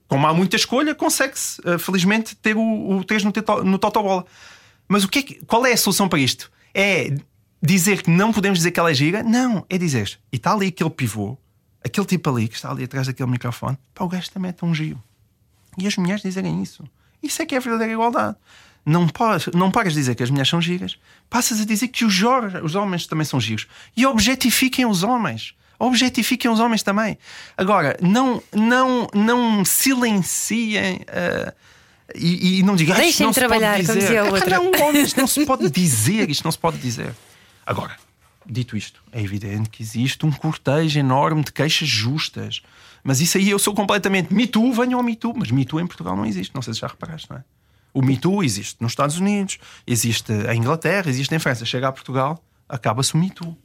Como 0.08 0.26
há 0.26 0.32
muita 0.32 0.56
escolha, 0.56 0.94
consegue-se, 0.94 1.60
uh, 1.60 1.78
felizmente, 1.78 2.34
ter 2.36 2.56
o, 2.56 2.96
o 2.96 3.04
3 3.04 3.22
no, 3.22 3.32
no 3.64 3.78
Totobola. 3.78 4.24
Mas 4.90 5.05
o 5.05 5.09
que, 5.09 5.20
é 5.20 5.22
que 5.22 5.35
qual 5.44 5.64
é 5.64 5.72
a 5.72 5.76
solução 5.76 6.09
para 6.09 6.18
isto? 6.18 6.50
É 6.74 7.16
dizer 7.62 8.03
que 8.03 8.11
não 8.11 8.33
podemos 8.33 8.59
dizer 8.59 8.72
que 8.72 8.81
ela 8.81 8.90
é 8.90 8.94
gira, 8.94 9.22
não, 9.22 9.64
é 9.70 9.79
dizer, 9.79 10.18
e 10.33 10.37
está 10.37 10.53
ali 10.53 10.66
aquele 10.66 10.90
pivô, 10.90 11.38
aquele 11.85 12.07
tipo 12.07 12.29
ali 12.29 12.48
que 12.48 12.57
está 12.57 12.72
ali 12.72 12.83
atrás 12.83 13.07
daquele 13.07 13.31
microfone, 13.31 13.79
pá, 13.94 14.05
o 14.05 14.09
gajo 14.09 14.29
também 14.33 14.48
é 14.48 14.53
tão 14.53 14.74
giro. 14.74 15.00
E 15.79 15.87
as 15.87 15.96
mulheres 15.96 16.22
dizerem 16.22 16.61
isso. 16.61 16.83
Isso 17.22 17.40
é 17.40 17.46
que 17.46 17.55
é 17.55 17.59
a 17.59 17.61
verdadeira 17.61 17.92
igualdade. 17.92 18.37
não, 18.85 19.07
paras, 19.07 19.46
não 19.55 19.70
paras 19.70 19.92
de 19.92 20.00
dizer 20.00 20.16
que 20.16 20.24
as 20.24 20.31
mulheres 20.31 20.48
são 20.50 20.61
giras, 20.61 20.98
passas 21.29 21.61
a 21.61 21.64
dizer 21.64 21.87
que 21.87 22.05
os, 22.05 22.20
os 22.64 22.74
homens 22.74 23.07
também 23.07 23.24
são 23.24 23.40
giros. 23.40 23.68
E 23.96 24.05
objetifiquem 24.05 24.87
os 24.87 25.05
homens. 25.05 25.55
Objetifiquem 25.79 26.50
os 26.50 26.59
homens 26.59 26.83
também. 26.83 27.16
Agora, 27.57 27.96
não, 28.03 28.42
não, 28.53 29.07
não 29.14 29.64
silenciem. 29.64 30.96
Uh, 30.96 31.53
e, 32.14 32.59
e, 32.59 32.62
não 32.62 32.77
digam 32.77 32.94
ah, 32.94 32.99
Deixem 32.99 33.27
não 33.27 33.33
trabalhar, 33.33 33.79
se 33.81 33.87
pode 33.87 33.99
dizer. 33.99 34.23
como 34.23 34.38
dizia 34.38 34.53
o 34.53 34.62
outro. 34.62 34.79
Não, 34.79 35.03
isto 35.03 35.20
não 35.20 35.27
se 35.27 35.46
pode 35.46 35.70
dizer, 35.70 36.31
isto 36.31 36.44
não 36.44 36.53
se 36.53 36.59
pode 36.59 36.79
dizer. 36.79 37.14
Agora, 37.64 37.96
dito 38.46 38.77
isto, 38.77 39.03
é 39.12 39.23
evidente 39.23 39.70
que 39.70 39.83
existe 39.83 40.25
um 40.27 40.31
cortejo 40.31 40.99
enorme 40.99 41.44
de 41.44 41.53
queixas 41.53 41.88
justas. 41.88 42.62
Mas 43.03 43.20
isso 43.20 43.38
aí 43.38 43.49
eu 43.49 43.59
sou 43.59 43.75
completamente 43.75 44.33
Me 44.33 44.46
Too, 44.46 44.73
venham 44.73 44.99
ao 44.99 45.05
Me 45.05 45.16
Too. 45.16 45.35
Mas 45.37 45.51
Me 45.51 45.64
Too 45.64 45.81
em 45.81 45.87
Portugal 45.87 46.16
não 46.16 46.27
existe, 46.27 46.55
não 46.55 46.62
sei 46.62 46.75
se 46.75 46.81
já 46.81 46.87
reparaste, 46.87 47.31
não 47.31 47.38
é? 47.38 47.44
O 47.92 48.03
Me 48.03 48.16
Too 48.16 48.44
existe 48.44 48.77
nos 48.81 48.92
Estados 48.92 49.18
Unidos, 49.18 49.59
existe 49.87 50.33
em 50.33 50.59
Inglaterra, 50.59 51.09
existe 51.09 51.35
em 51.35 51.38
França. 51.38 51.64
Chega 51.64 51.88
a 51.88 51.92
Portugal, 51.92 52.42
acaba-se 52.68 53.14
o 53.14 53.18
Me 53.18 53.31
Too. 53.31 53.57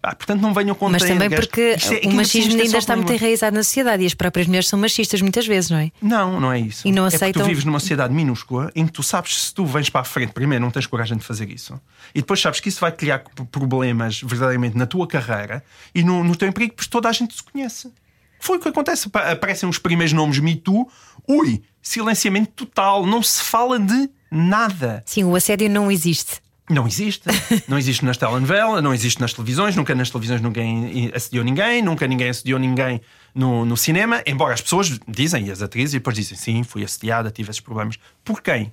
Ah, 0.00 0.14
portanto, 0.14 0.40
não 0.40 0.54
venham 0.54 0.76
com 0.76 0.88
Mas 0.88 1.02
também 1.02 1.28
porque 1.28 1.76
é, 2.02 2.06
o 2.06 2.12
machismo 2.12 2.60
ainda 2.60 2.78
está 2.78 2.94
muito 2.94 3.12
enraizado 3.12 3.56
na 3.56 3.64
sociedade 3.64 4.04
e 4.04 4.06
as 4.06 4.14
próprias 4.14 4.46
mulheres 4.46 4.68
são 4.68 4.78
machistas 4.78 5.20
muitas 5.20 5.44
vezes, 5.44 5.70
não 5.70 5.78
é? 5.78 5.90
Não, 6.00 6.40
não 6.40 6.52
é 6.52 6.60
isso. 6.60 6.86
E 6.86 6.92
não 6.92 7.04
é 7.04 7.08
aceitam. 7.08 7.42
tu 7.42 7.48
vives 7.48 7.64
numa 7.64 7.80
sociedade 7.80 8.14
minúscula 8.14 8.70
em 8.76 8.86
que 8.86 8.92
tu 8.92 9.02
sabes 9.02 9.42
se 9.42 9.54
tu 9.54 9.66
vens 9.66 9.90
para 9.90 10.02
a 10.02 10.04
frente, 10.04 10.32
primeiro 10.32 10.64
não 10.64 10.70
tens 10.70 10.86
coragem 10.86 11.18
de 11.18 11.24
fazer 11.24 11.50
isso, 11.50 11.80
e 12.14 12.20
depois 12.20 12.40
sabes 12.40 12.60
que 12.60 12.68
isso 12.68 12.80
vai 12.80 12.92
criar 12.92 13.24
problemas 13.50 14.20
verdadeiramente 14.22 14.76
na 14.76 14.86
tua 14.86 15.06
carreira 15.06 15.64
e 15.92 16.04
no, 16.04 16.22
no 16.22 16.36
teu 16.36 16.48
emprego, 16.48 16.74
porque 16.74 16.90
toda 16.90 17.08
a 17.08 17.12
gente 17.12 17.34
se 17.34 17.42
conhece. 17.42 17.92
Foi 18.40 18.56
o 18.56 18.60
que 18.60 18.68
acontece. 18.68 19.10
Aparecem 19.12 19.68
os 19.68 19.78
primeiros 19.78 20.12
nomes 20.12 20.38
Me 20.38 20.54
Too, 20.54 20.88
ui, 21.26 21.60
silenciamento 21.82 22.52
total, 22.52 23.04
não 23.04 23.20
se 23.20 23.42
fala 23.42 23.80
de 23.80 24.08
nada. 24.30 25.02
Sim, 25.04 25.24
o 25.24 25.34
assédio 25.34 25.68
não 25.68 25.90
existe. 25.90 26.40
Não 26.68 26.86
existe. 26.86 27.22
Não 27.66 27.78
existe 27.78 28.04
nas 28.04 28.16
telenovelas, 28.16 28.82
não 28.82 28.92
existe 28.92 29.20
nas 29.20 29.32
televisões, 29.32 29.74
nunca 29.74 29.94
nas 29.94 30.10
televisões 30.10 30.40
ninguém 30.40 31.10
assediou 31.14 31.44
ninguém, 31.44 31.82
nunca 31.82 32.06
ninguém 32.06 32.28
assediou 32.28 32.58
ninguém 32.58 33.00
no, 33.34 33.64
no 33.64 33.76
cinema, 33.76 34.22
embora 34.26 34.54
as 34.54 34.60
pessoas 34.60 34.98
dizem, 35.06 35.46
e 35.46 35.50
as 35.50 35.62
atrizes, 35.62 35.94
e 35.94 35.98
depois 35.98 36.16
dizem 36.16 36.36
sim, 36.36 36.62
fui 36.62 36.84
assediada, 36.84 37.30
tive 37.30 37.50
esses 37.50 37.60
problemas. 37.60 37.98
Por 38.24 38.42
quem? 38.42 38.72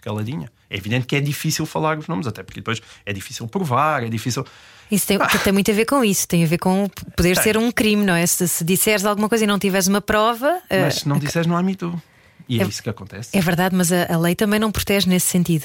Caladinha. 0.00 0.50
É 0.68 0.76
evidente 0.76 1.06
que 1.06 1.16
é 1.16 1.20
difícil 1.20 1.64
falar 1.64 1.98
os 1.98 2.08
nomes, 2.08 2.26
até 2.26 2.42
porque 2.42 2.60
depois 2.60 2.80
é 3.06 3.12
difícil 3.12 3.46
provar, 3.46 4.02
é 4.02 4.08
difícil. 4.08 4.44
Isso 4.90 5.06
tem, 5.06 5.16
ah. 5.20 5.26
tem 5.26 5.52
muito 5.52 5.70
a 5.70 5.74
ver 5.74 5.86
com 5.86 6.04
isso, 6.04 6.28
tem 6.28 6.44
a 6.44 6.46
ver 6.46 6.58
com 6.58 6.88
poder 7.16 7.34
tem. 7.34 7.42
ser 7.42 7.56
um 7.56 7.70
crime, 7.72 8.04
não 8.04 8.14
é? 8.14 8.26
Se, 8.26 8.46
se 8.46 8.64
disseres 8.64 9.04
alguma 9.04 9.28
coisa 9.28 9.44
e 9.44 9.46
não 9.46 9.58
tiveres 9.58 9.86
uma 9.86 10.00
prova. 10.00 10.60
Mas 10.70 10.96
se 10.96 11.08
não 11.08 11.18
disseres, 11.18 11.46
não 11.46 11.56
há 11.56 11.62
mito. 11.62 12.00
E 12.48 12.60
é, 12.60 12.64
é 12.64 12.66
isso 12.66 12.82
que 12.82 12.90
acontece. 12.90 13.36
É 13.36 13.40
verdade, 13.40 13.74
mas 13.74 13.90
a, 13.90 14.12
a 14.12 14.18
lei 14.18 14.34
também 14.34 14.60
não 14.60 14.70
protege 14.70 15.08
nesse 15.08 15.26
sentido. 15.26 15.64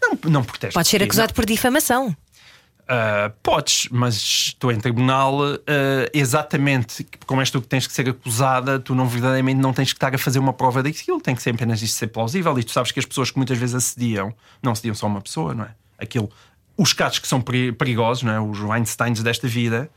Não, 0.00 0.18
não 0.30 0.44
protege. 0.44 0.72
Podes 0.72 0.90
ser 0.90 1.02
acusado 1.02 1.30
não. 1.30 1.34
por 1.34 1.46
difamação. 1.46 2.16
Uh, 2.90 3.30
podes, 3.40 3.86
mas 3.92 4.16
estou 4.16 4.72
em 4.72 4.80
tribunal 4.80 5.38
uh, 5.38 5.58
exatamente 6.12 7.06
como 7.24 7.40
és 7.40 7.48
tu 7.48 7.62
que 7.62 7.68
tens 7.68 7.86
que 7.86 7.92
ser 7.92 8.08
acusada, 8.08 8.80
tu 8.80 8.96
não 8.96 9.06
verdadeiramente 9.06 9.60
não 9.60 9.72
tens 9.72 9.92
que 9.92 9.96
estar 9.96 10.12
a 10.12 10.18
fazer 10.18 10.40
uma 10.40 10.52
prova 10.52 10.82
daquilo, 10.82 11.20
tem 11.20 11.36
que 11.36 11.40
ser 11.40 11.54
apenas 11.54 11.80
isto 11.82 11.96
ser 11.96 12.08
plausível. 12.08 12.58
E 12.58 12.64
tu 12.64 12.72
sabes 12.72 12.90
que 12.90 12.98
as 12.98 13.06
pessoas 13.06 13.30
que 13.30 13.36
muitas 13.36 13.56
vezes 13.56 13.76
assediam, 13.76 14.34
não 14.60 14.72
assediam 14.72 14.94
só 14.96 15.06
uma 15.06 15.20
pessoa, 15.20 15.54
não 15.54 15.64
é? 15.66 15.70
Aquilo, 15.98 16.28
os 16.76 16.92
casos 16.92 17.20
que 17.20 17.28
são 17.28 17.40
perigosos, 17.40 18.24
não 18.24 18.32
é? 18.32 18.40
Os 18.40 18.58
Weinsteins 18.58 19.22
desta 19.22 19.46
vida, 19.46 19.88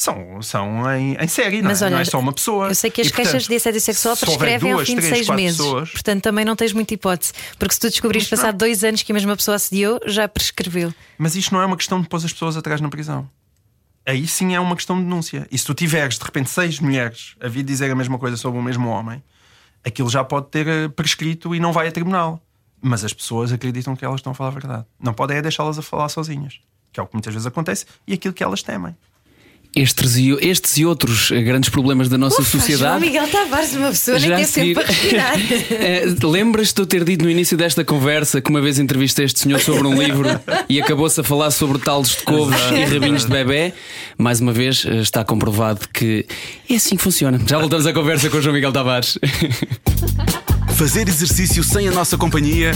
são, 0.00 0.40
são 0.40 0.90
em, 0.94 1.14
em 1.20 1.28
série, 1.28 1.60
não, 1.60 1.70
é? 1.70 1.74
olha, 1.74 1.90
não 1.90 1.98
é 1.98 2.04
só 2.06 2.18
uma 2.18 2.32
pessoa. 2.32 2.68
Eu 2.68 2.74
sei 2.74 2.90
que 2.90 3.02
as 3.02 3.08
e, 3.08 3.12
queixas 3.12 3.32
portanto, 3.32 3.48
de 3.50 3.56
assédio 3.56 3.80
sexual 3.82 4.16
prescrevem 4.16 4.72
ao 4.72 4.78
fim 4.78 4.96
de 4.96 5.02
seis 5.02 5.28
meses. 5.28 5.58
Pessoas... 5.58 5.90
Portanto, 5.90 6.22
também 6.22 6.42
não 6.42 6.56
tens 6.56 6.72
muita 6.72 6.94
hipótese. 6.94 7.34
Porque 7.58 7.74
se 7.74 7.80
tu 7.80 7.90
descobrires 7.90 8.26
passado 8.26 8.56
dois 8.56 8.82
anos 8.82 9.02
que 9.02 9.12
a 9.12 9.14
mesma 9.14 9.36
pessoa 9.36 9.56
assediou, 9.56 10.00
já 10.06 10.26
prescreveu. 10.26 10.94
Mas 11.18 11.36
isto 11.36 11.52
não 11.52 11.60
é 11.60 11.66
uma 11.66 11.76
questão 11.76 12.00
de 12.00 12.08
pôr 12.08 12.16
as 12.16 12.32
pessoas 12.32 12.56
atrás 12.56 12.80
na 12.80 12.88
prisão. 12.88 13.28
Aí 14.06 14.26
sim 14.26 14.54
é 14.54 14.60
uma 14.60 14.74
questão 14.74 14.96
de 14.96 15.02
denúncia. 15.02 15.46
E 15.50 15.58
se 15.58 15.66
tu 15.66 15.74
tiveres 15.74 16.18
de 16.18 16.24
repente 16.24 16.48
seis 16.48 16.80
mulheres 16.80 17.34
a 17.38 17.48
vir 17.48 17.62
dizer 17.62 17.90
a 17.90 17.94
mesma 17.94 18.18
coisa 18.18 18.38
sobre 18.38 18.58
o 18.58 18.62
mesmo 18.62 18.88
homem, 18.88 19.22
aquilo 19.84 20.08
já 20.08 20.24
pode 20.24 20.48
ter 20.48 20.66
eh, 20.66 20.88
prescrito 20.88 21.54
e 21.54 21.60
não 21.60 21.74
vai 21.74 21.88
a 21.88 21.92
tribunal. 21.92 22.42
Mas 22.80 23.04
as 23.04 23.12
pessoas 23.12 23.52
acreditam 23.52 23.94
que 23.94 24.02
elas 24.02 24.20
estão 24.20 24.32
a 24.32 24.34
falar 24.34 24.48
a 24.48 24.54
verdade. 24.54 24.86
Não 24.98 25.12
podem 25.12 25.36
é 25.36 25.42
deixá-las 25.42 25.78
a 25.78 25.82
falar 25.82 26.08
sozinhas, 26.08 26.58
que 26.90 26.98
é 26.98 27.02
o 27.02 27.06
que 27.06 27.14
muitas 27.14 27.34
vezes 27.34 27.46
acontece 27.46 27.84
e 28.06 28.14
aquilo 28.14 28.32
que 28.32 28.42
elas 28.42 28.62
temem. 28.62 28.96
Estes 29.74 30.16
e, 30.16 30.30
estes 30.40 30.78
e 30.78 30.84
outros 30.84 31.30
grandes 31.30 31.70
problemas 31.70 32.08
da 32.08 32.18
nossa 32.18 32.42
Ufa, 32.42 32.58
sociedade. 32.58 32.80
João 32.82 33.00
Miguel 33.00 33.28
Tavares, 33.28 33.72
uma 33.74 33.88
pessoa 33.90 34.18
nem 34.18 34.34
tem 34.36 34.46
tempo 34.46 34.74
para 34.74 34.86
respirar. 34.86 35.34
Eh, 35.70 36.04
lembras-te 36.22 36.74
de 36.74 36.82
eu 36.82 36.86
ter 36.86 37.04
dito 37.04 37.24
no 37.24 37.30
início 37.30 37.56
desta 37.56 37.84
conversa 37.84 38.40
que 38.40 38.50
uma 38.50 38.60
vez 38.60 38.78
entrevistei 38.78 39.24
este 39.24 39.40
senhor 39.40 39.60
sobre 39.60 39.86
um 39.86 40.00
livro 40.00 40.28
e 40.68 40.80
acabou-se 40.80 41.20
a 41.20 41.24
falar 41.24 41.50
sobre 41.50 41.78
talos 41.78 42.10
de 42.10 42.22
couves 42.22 42.58
e 42.72 42.84
rabinhos 42.84 43.24
de 43.24 43.30
bebê? 43.30 43.72
Mais 44.18 44.40
uma 44.40 44.52
vez 44.52 44.84
eh, 44.84 44.96
está 44.96 45.24
comprovado 45.24 45.88
que 45.92 46.26
é 46.68 46.74
assim 46.74 46.96
que 46.96 47.02
funciona. 47.02 47.40
Já 47.46 47.58
voltamos 47.58 47.86
à 47.86 47.92
conversa 47.92 48.28
com 48.28 48.38
o 48.38 48.42
João 48.42 48.54
Miguel 48.54 48.72
Tavares. 48.72 49.18
Fazer 50.74 51.08
exercício 51.08 51.62
sem 51.62 51.88
a 51.88 51.92
nossa 51.92 52.18
companhia 52.18 52.72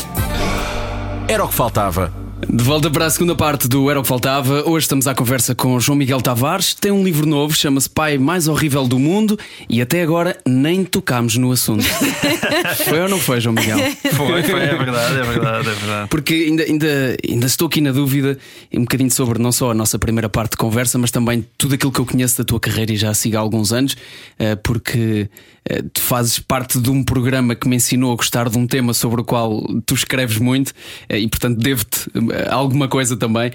era 1.29 1.45
o 1.45 1.49
que 1.49 1.55
faltava. 1.55 2.24
De 2.55 2.63
volta 2.63 2.89
para 2.89 3.07
a 3.07 3.11
segunda 3.11 3.35
parte 3.35 3.67
do 3.67 3.91
Era 3.91 3.99
o 3.99 4.03
que 4.03 4.09
Faltava. 4.09 4.63
Hoje 4.65 4.85
estamos 4.85 5.09
à 5.09 5.15
conversa 5.15 5.57
com 5.57 5.81
João 5.81 5.99
Miguel 5.99 6.21
Tavares. 6.21 6.73
Tem 6.73 6.93
um 6.93 7.03
livro 7.03 7.27
novo, 7.27 7.53
chama-se 7.53 7.91
Pai 7.91 8.17
Mais 8.17 8.47
Horrível 8.47 8.87
do 8.87 8.97
Mundo 8.97 9.37
e 9.69 9.83
até 9.83 10.03
agora 10.03 10.37
nem 10.47 10.85
tocámos 10.85 11.37
no 11.37 11.51
assunto. 11.51 11.83
foi 12.89 13.01
ou 13.01 13.09
não 13.09 13.19
foi, 13.19 13.41
João 13.41 13.57
Miguel? 13.57 13.77
Foi, 14.15 14.43
foi, 14.45 14.63
é 14.63 14.77
verdade, 14.77 15.19
é 15.19 15.23
verdade, 15.25 15.69
é 15.69 15.73
verdade. 15.73 16.09
Porque 16.09 16.33
ainda, 16.33 16.63
ainda, 16.63 17.17
ainda 17.29 17.47
estou 17.47 17.67
aqui 17.67 17.81
na 17.81 17.91
dúvida 17.91 18.39
um 18.73 18.83
bocadinho 18.83 19.11
sobre 19.11 19.43
não 19.43 19.51
só 19.51 19.73
a 19.73 19.75
nossa 19.75 19.99
primeira 19.99 20.29
parte 20.29 20.53
de 20.53 20.59
conversa, 20.59 20.97
mas 20.97 21.11
também 21.11 21.45
tudo 21.59 21.75
aquilo 21.75 21.91
que 21.91 21.99
eu 21.99 22.07
conheço 22.07 22.39
da 22.39 22.45
tua 22.45 22.61
carreira 22.61 22.93
e 22.93 22.97
já 22.97 23.13
sigo 23.15 23.37
há 23.37 23.41
alguns 23.41 23.73
anos, 23.73 23.97
eh, 24.39 24.55
porque 24.55 25.29
eh, 25.69 25.83
tu 25.93 26.01
fazes 26.01 26.39
parte 26.39 26.79
de 26.79 26.91
um 26.91 27.03
programa 27.03 27.55
que 27.55 27.67
me 27.67 27.77
ensinou 27.77 28.13
a 28.13 28.17
gostar 28.17 28.49
de 28.49 28.59
um 28.59 28.67
tema 28.67 28.93
sobre 28.93 29.23
o 29.23 29.25
qual 29.25 29.63
tu 29.87 29.95
escreves 29.95 30.39
muito 30.39 30.73
eh, 31.09 31.19
e, 31.19 31.29
portanto, 31.29 31.59
devo-te 31.59 32.07
alguma 32.51 32.89
coisa 32.89 33.17
também. 33.17 33.53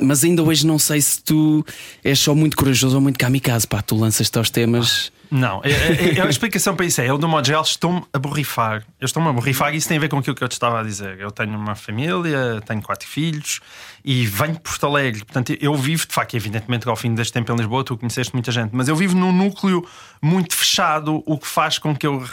Mas 0.00 0.24
ainda 0.24 0.42
hoje 0.42 0.66
não 0.66 0.78
sei 0.78 1.00
se 1.00 1.22
tu 1.22 1.64
és 2.04 2.18
só 2.18 2.34
muito 2.34 2.56
corajoso 2.56 2.96
ou 2.96 3.02
muito 3.02 3.18
kamikaze. 3.18 3.66
Pá, 3.66 3.82
tu 3.82 3.96
lanças-te 3.96 4.36
aos 4.38 4.50
temas. 4.50 5.10
Não, 5.30 5.60
é, 5.62 6.18
é, 6.18 6.22
a 6.22 6.28
explicação 6.28 6.74
para 6.74 6.86
isso 6.86 7.00
é: 7.00 7.08
eu, 7.08 7.18
do 7.18 7.28
modo 7.28 7.46
geral, 7.46 7.62
estou-me 7.62 8.02
a 8.12 8.18
borrifar. 8.18 8.84
Eu 9.00 9.04
estou-me 9.04 9.28
a 9.28 9.32
borrifar 9.32 9.74
e 9.74 9.76
isso 9.76 9.88
tem 9.88 9.98
a 9.98 10.00
ver 10.00 10.08
com 10.08 10.18
aquilo 10.18 10.34
que 10.34 10.42
eu 10.42 10.48
te 10.48 10.52
estava 10.52 10.80
a 10.80 10.82
dizer. 10.82 11.20
Eu 11.20 11.30
tenho 11.30 11.56
uma 11.56 11.74
família, 11.74 12.62
tenho 12.66 12.80
quatro 12.80 13.06
filhos 13.06 13.60
e 14.04 14.26
venho 14.26 14.54
de 14.54 14.60
Porto 14.60 14.86
Alegre. 14.86 15.24
Portanto, 15.24 15.54
eu 15.60 15.74
vivo, 15.74 16.06
de 16.06 16.14
facto, 16.14 16.34
evidentemente, 16.34 16.88
ao 16.88 16.96
fim 16.96 17.14
deste 17.14 17.32
tempo 17.32 17.52
em 17.52 17.56
Lisboa, 17.56 17.84
tu 17.84 17.96
conheceste 17.96 18.32
muita 18.32 18.50
gente, 18.50 18.70
mas 18.72 18.88
eu 18.88 18.96
vivo 18.96 19.14
num 19.14 19.32
núcleo 19.32 19.86
muito 20.22 20.56
fechado, 20.56 21.22
o 21.26 21.38
que 21.38 21.46
faz 21.46 21.78
com 21.78 21.94
que 21.94 22.06
eu, 22.06 22.24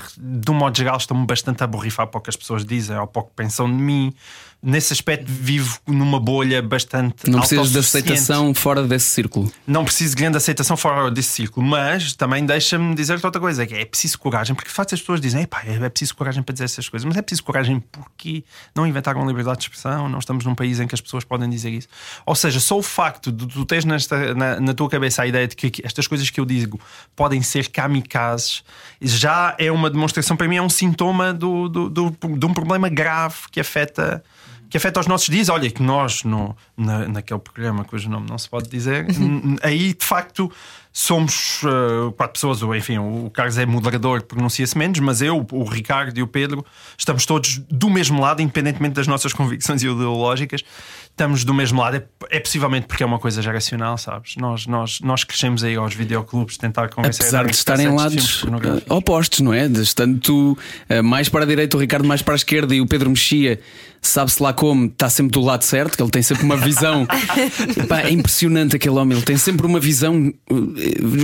um 0.49 0.53
modo 0.53 0.77
geral, 0.77 0.97
estou-me 0.97 1.25
bastante 1.25 1.63
a 1.63 1.67
borrifar 1.67 2.07
para 2.07 2.17
o 2.17 2.21
que 2.21 2.29
as 2.29 2.35
pessoas 2.35 2.63
dizem 2.63 2.97
ou 2.97 3.07
para 3.07 3.21
o 3.21 3.25
que 3.25 3.31
pensam 3.35 3.67
de 3.67 3.73
mim 3.81 4.13
nesse 4.65 4.91
aspecto 4.91 5.25
vivo 5.27 5.79
numa 5.85 6.19
bolha 6.19 6.59
bastante 6.59 7.29
Não 7.29 7.39
precisas 7.39 7.71
de 7.71 7.77
aceitação 7.77 8.51
fora 8.51 8.81
desse 8.83 9.05
círculo. 9.05 9.51
Não 9.67 9.85
preciso 9.85 10.15
de 10.15 10.21
grande 10.21 10.37
aceitação 10.37 10.75
fora 10.75 11.11
desse 11.11 11.29
círculo, 11.29 11.65
mas 11.65 12.13
também 12.13 12.43
deixa-me 12.43 12.95
dizer 12.95 13.23
outra 13.23 13.39
coisa, 13.39 13.65
que 13.67 13.75
é 13.75 13.85
preciso 13.85 14.17
coragem, 14.17 14.55
porque 14.55 14.67
de 14.67 14.73
facto 14.73 14.95
as 14.95 14.99
pessoas 14.99 15.21
dizem, 15.21 15.43
é 15.43 15.89
preciso 15.89 16.15
coragem 16.15 16.41
para 16.41 16.51
dizer 16.51 16.65
essas 16.65 16.89
coisas, 16.89 17.05
mas 17.05 17.15
é 17.15 17.21
preciso 17.21 17.43
coragem 17.43 17.79
porque 17.91 18.43
não 18.73 18.87
inventaram 18.87 19.25
liberdade 19.27 19.59
de 19.59 19.63
expressão, 19.65 20.09
não 20.09 20.17
estamos 20.17 20.43
num 20.43 20.55
país 20.55 20.79
em 20.79 20.87
que 20.87 20.95
as 20.95 21.01
pessoas 21.01 21.23
podem 21.23 21.47
dizer 21.47 21.69
isso. 21.69 21.87
Ou 22.25 22.33
seja, 22.33 22.59
só 22.59 22.75
o 22.75 22.83
facto 22.83 23.31
de 23.31 23.45
tu 23.45 23.65
teres 23.65 23.85
nesta, 23.85 24.33
na, 24.33 24.59
na 24.59 24.73
tua 24.73 24.89
cabeça 24.89 25.21
a 25.21 25.27
ideia 25.27 25.47
de 25.47 25.55
que 25.55 25.85
estas 25.85 26.07
coisas 26.07 26.27
que 26.31 26.39
eu 26.39 26.45
digo 26.45 26.79
podem 27.15 27.43
ser 27.43 27.69
kamikazes, 27.69 28.63
já 28.99 29.55
é 29.59 29.71
uma 29.71 29.91
demonstração, 29.91 30.35
para 30.35 30.47
mim 30.47 30.55
é 30.55 30.61
um 30.61 30.69
sintoma 30.69 31.31
do, 31.31 31.69
do, 31.69 31.89
do, 31.89 32.09
de 32.09 32.45
um 32.45 32.53
problema 32.53 32.89
grave 32.89 33.35
que 33.51 33.59
afeta 33.59 34.23
que 34.69 34.77
afeta 34.77 34.99
os 34.99 35.07
nossos 35.07 35.27
dias. 35.27 35.49
Olha, 35.49 35.69
que 35.69 35.81
nós, 35.81 36.23
no, 36.23 36.55
na, 36.75 37.07
naquele 37.07 37.39
programa 37.39 37.83
cujo 37.83 38.09
nome 38.09 38.27
não 38.29 38.37
se 38.37 38.49
pode 38.49 38.69
dizer, 38.69 39.05
aí 39.61 39.93
de 39.93 40.05
facto 40.05 40.51
somos 40.91 41.61
uh, 41.63 42.11
quatro 42.13 42.33
pessoas, 42.33 42.63
ou 42.63 42.73
enfim, 42.73 42.97
o 42.97 43.29
Carlos 43.29 43.57
é 43.57 43.65
moderador, 43.65 44.23
pronuncia-se 44.23 44.77
menos, 44.77 44.97
mas 44.99 45.21
eu, 45.21 45.45
o 45.51 45.63
Ricardo 45.65 46.17
e 46.17 46.23
o 46.23 46.27
Pedro 46.27 46.65
estamos 46.97 47.25
todos 47.25 47.57
do 47.69 47.89
mesmo 47.89 48.21
lado, 48.21 48.41
independentemente 48.41 48.93
das 48.93 49.05
nossas 49.05 49.33
convicções 49.33 49.83
ideológicas 49.83 50.63
estamos 51.15 51.45
do 51.45 51.53
mesmo 51.53 51.79
lado. 51.81 51.95
É, 51.95 52.03
é 52.29 52.39
possivelmente 52.39 52.87
porque 52.87 53.01
é 53.01 53.05
uma 53.05 53.17
coisa 53.17 53.41
geracional, 53.41 53.97
sabes? 53.97 54.35
Nós, 54.35 54.67
nós, 54.67 54.99
nós 54.99 55.23
crescemos 55.23 55.63
aí 55.63 55.75
aos 55.75 55.95
videoclubes 55.95 56.57
tentar 56.57 56.89
convencer 56.89 57.21
Apesar 57.23 57.45
de 57.45 57.55
estarem 57.55 57.87
lados 57.87 58.43
eh, 58.43 58.93
opostos, 58.93 59.39
não 59.39 59.53
é? 59.53 59.67
De, 59.67 59.81
estando 59.81 60.19
tu 60.19 60.57
uh, 60.89 61.03
mais 61.03 61.29
para 61.29 61.43
a 61.43 61.47
direita, 61.47 61.77
o 61.77 61.79
Ricardo 61.79 62.05
mais 62.05 62.21
para 62.21 62.33
a 62.33 62.35
esquerda 62.35 62.75
e 62.75 62.81
o 62.81 62.85
Pedro 62.85 63.09
Mexia, 63.09 63.59
sabe-se 64.01 64.43
lá 64.43 64.51
como, 64.51 64.87
está 64.87 65.09
sempre 65.09 65.31
do 65.31 65.41
lado 65.41 65.63
certo, 65.63 65.95
que 65.95 66.03
ele 66.03 66.11
tem 66.11 66.21
sempre 66.21 66.43
uma 66.43 66.57
visão. 66.57 67.07
Epá, 67.81 68.01
é 68.01 68.11
impressionante 68.11 68.75
aquele 68.75 68.95
homem, 68.95 69.17
ele 69.17 69.25
tem 69.25 69.37
sempre 69.37 69.65
uma 69.65 69.79
visão. 69.79 70.33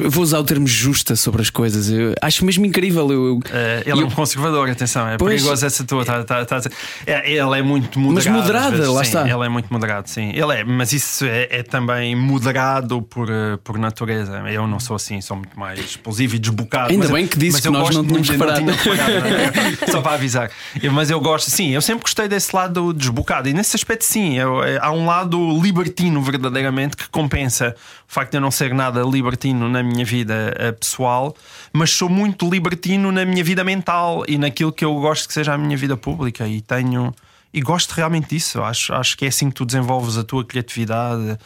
vou 0.10 0.24
usar 0.24 0.40
o 0.40 0.44
termo 0.44 0.66
justa 0.68 1.16
sobre 1.18 1.42
as 1.42 1.50
coisas. 1.50 1.90
Eu 1.90 2.14
acho 2.22 2.46
mesmo 2.46 2.66
incrível. 2.66 3.12
Eu, 3.12 3.42
Uh, 3.42 3.82
ele 3.86 3.92
eu- 3.92 4.02
é 4.02 4.06
um 4.06 4.12
conservador, 4.12 4.70
atenção, 4.70 5.08
é 5.08 5.18
Pois. 5.18 5.42
perigoso 5.42 5.66
essa 5.66 5.84
tua. 5.84 6.06
Tá, 6.06 6.24
tá, 6.24 6.46
tá, 6.46 6.62
é, 7.06 7.32
ele 7.32 7.40
é 7.40 7.62
muito 7.62 8.00
moderado. 8.00 8.38
Mas 8.38 8.42
moderada, 8.42 8.78
vezes, 8.78 8.88
lá 8.94 9.04
sim, 9.04 9.08
está. 9.10 9.22
Ele 9.24 9.46
é 9.46 9.50
muito 9.50 9.66
moderado, 9.66 9.81
sim. 10.06 10.30
Ele 10.30 10.54
é, 10.60 10.64
mas 10.64 10.94
isso 10.94 11.26
é, 11.26 11.48
é 11.50 11.64
também 11.64 12.16
moderado 12.16 13.02
por, 13.02 13.30
eh, 13.30 13.58
por 13.64 13.78
natureza. 13.78 14.38
Eu 14.50 14.68
não 14.68 14.80
sou 14.80 14.96
assim, 14.96 15.20
sou 15.22 15.38
muito 15.38 15.60
mais 15.60 15.80
explosivo 15.80 16.36
e 16.36 16.40
desbocado. 16.40 16.92
Ainda 16.92 17.06
mas 17.06 17.12
bem 17.12 17.28
que 17.28 17.38
disse 17.38 17.54
mas 17.54 17.62
que 17.62 17.68
eu 17.68 17.72
nós 17.72 17.84
gosto 17.84 17.98
não 17.98 18.06
tínhamos 18.06 18.30
reparado. 18.30 18.60
tinha 18.60 18.74
reparado, 18.74 19.20
não 19.30 19.88
é? 19.88 19.92
Só 19.92 20.02
para 20.02 20.14
avisar. 20.14 20.52
Eu- 20.82 20.92
Mas 20.92 21.10
eu 21.10 21.20
gosto, 21.20 21.50
sim, 21.50 21.70
eu 21.72 21.82
sempre 21.82 22.04
gostei 22.04 22.28
desse 22.28 22.56
lado 22.56 22.94
desbocado. 22.94 23.48
E 23.50 23.54
nesse 23.54 23.76
aspecto, 23.76 24.04
sim, 24.06 24.38
eu- 24.38 24.64
é- 24.64 24.78
há 24.82 24.92
um 24.92 25.06
lado 25.06 25.60
libertino 25.62 26.22
verdadeiramente 26.22 26.96
que 26.98 27.08
compensa 27.10 27.76
o 28.10 28.14
facto 28.14 28.32
de 28.32 28.38
eu 28.38 28.42
não 28.42 28.52
ser 28.52 28.74
nada 28.74 29.02
libertino 29.04 29.70
na 29.70 29.82
minha 29.82 30.04
vida 30.06 30.54
eh, 30.58 30.72
pessoal, 30.72 31.36
mas 31.72 31.92
sou 31.92 32.10
muito 32.10 32.50
libertino 32.50 33.12
na 33.12 33.24
minha 33.26 33.44
vida 33.44 33.64
mental 33.64 34.24
e 34.28 34.38
naquilo 34.38 34.72
que 34.72 34.84
eu 34.84 34.94
gosto 34.96 35.28
que 35.28 35.34
seja 35.34 35.54
a 35.54 35.58
minha 35.58 35.78
vida 35.78 35.96
pública. 35.98 36.48
E 36.48 36.62
tenho. 36.62 37.14
E 37.54 37.62
gosto 37.62 37.92
realmente 37.92 38.30
disso. 38.30 38.62
Acho, 38.62 38.94
acho 38.94 39.18
que 39.18 39.26
é 39.26 39.28
assim 39.28 39.50
que 39.50 39.56
tu 39.56 39.66
desenvolves 39.66 40.18
a 40.18 40.24
tua 40.24 40.46
criatividade. 40.46 41.38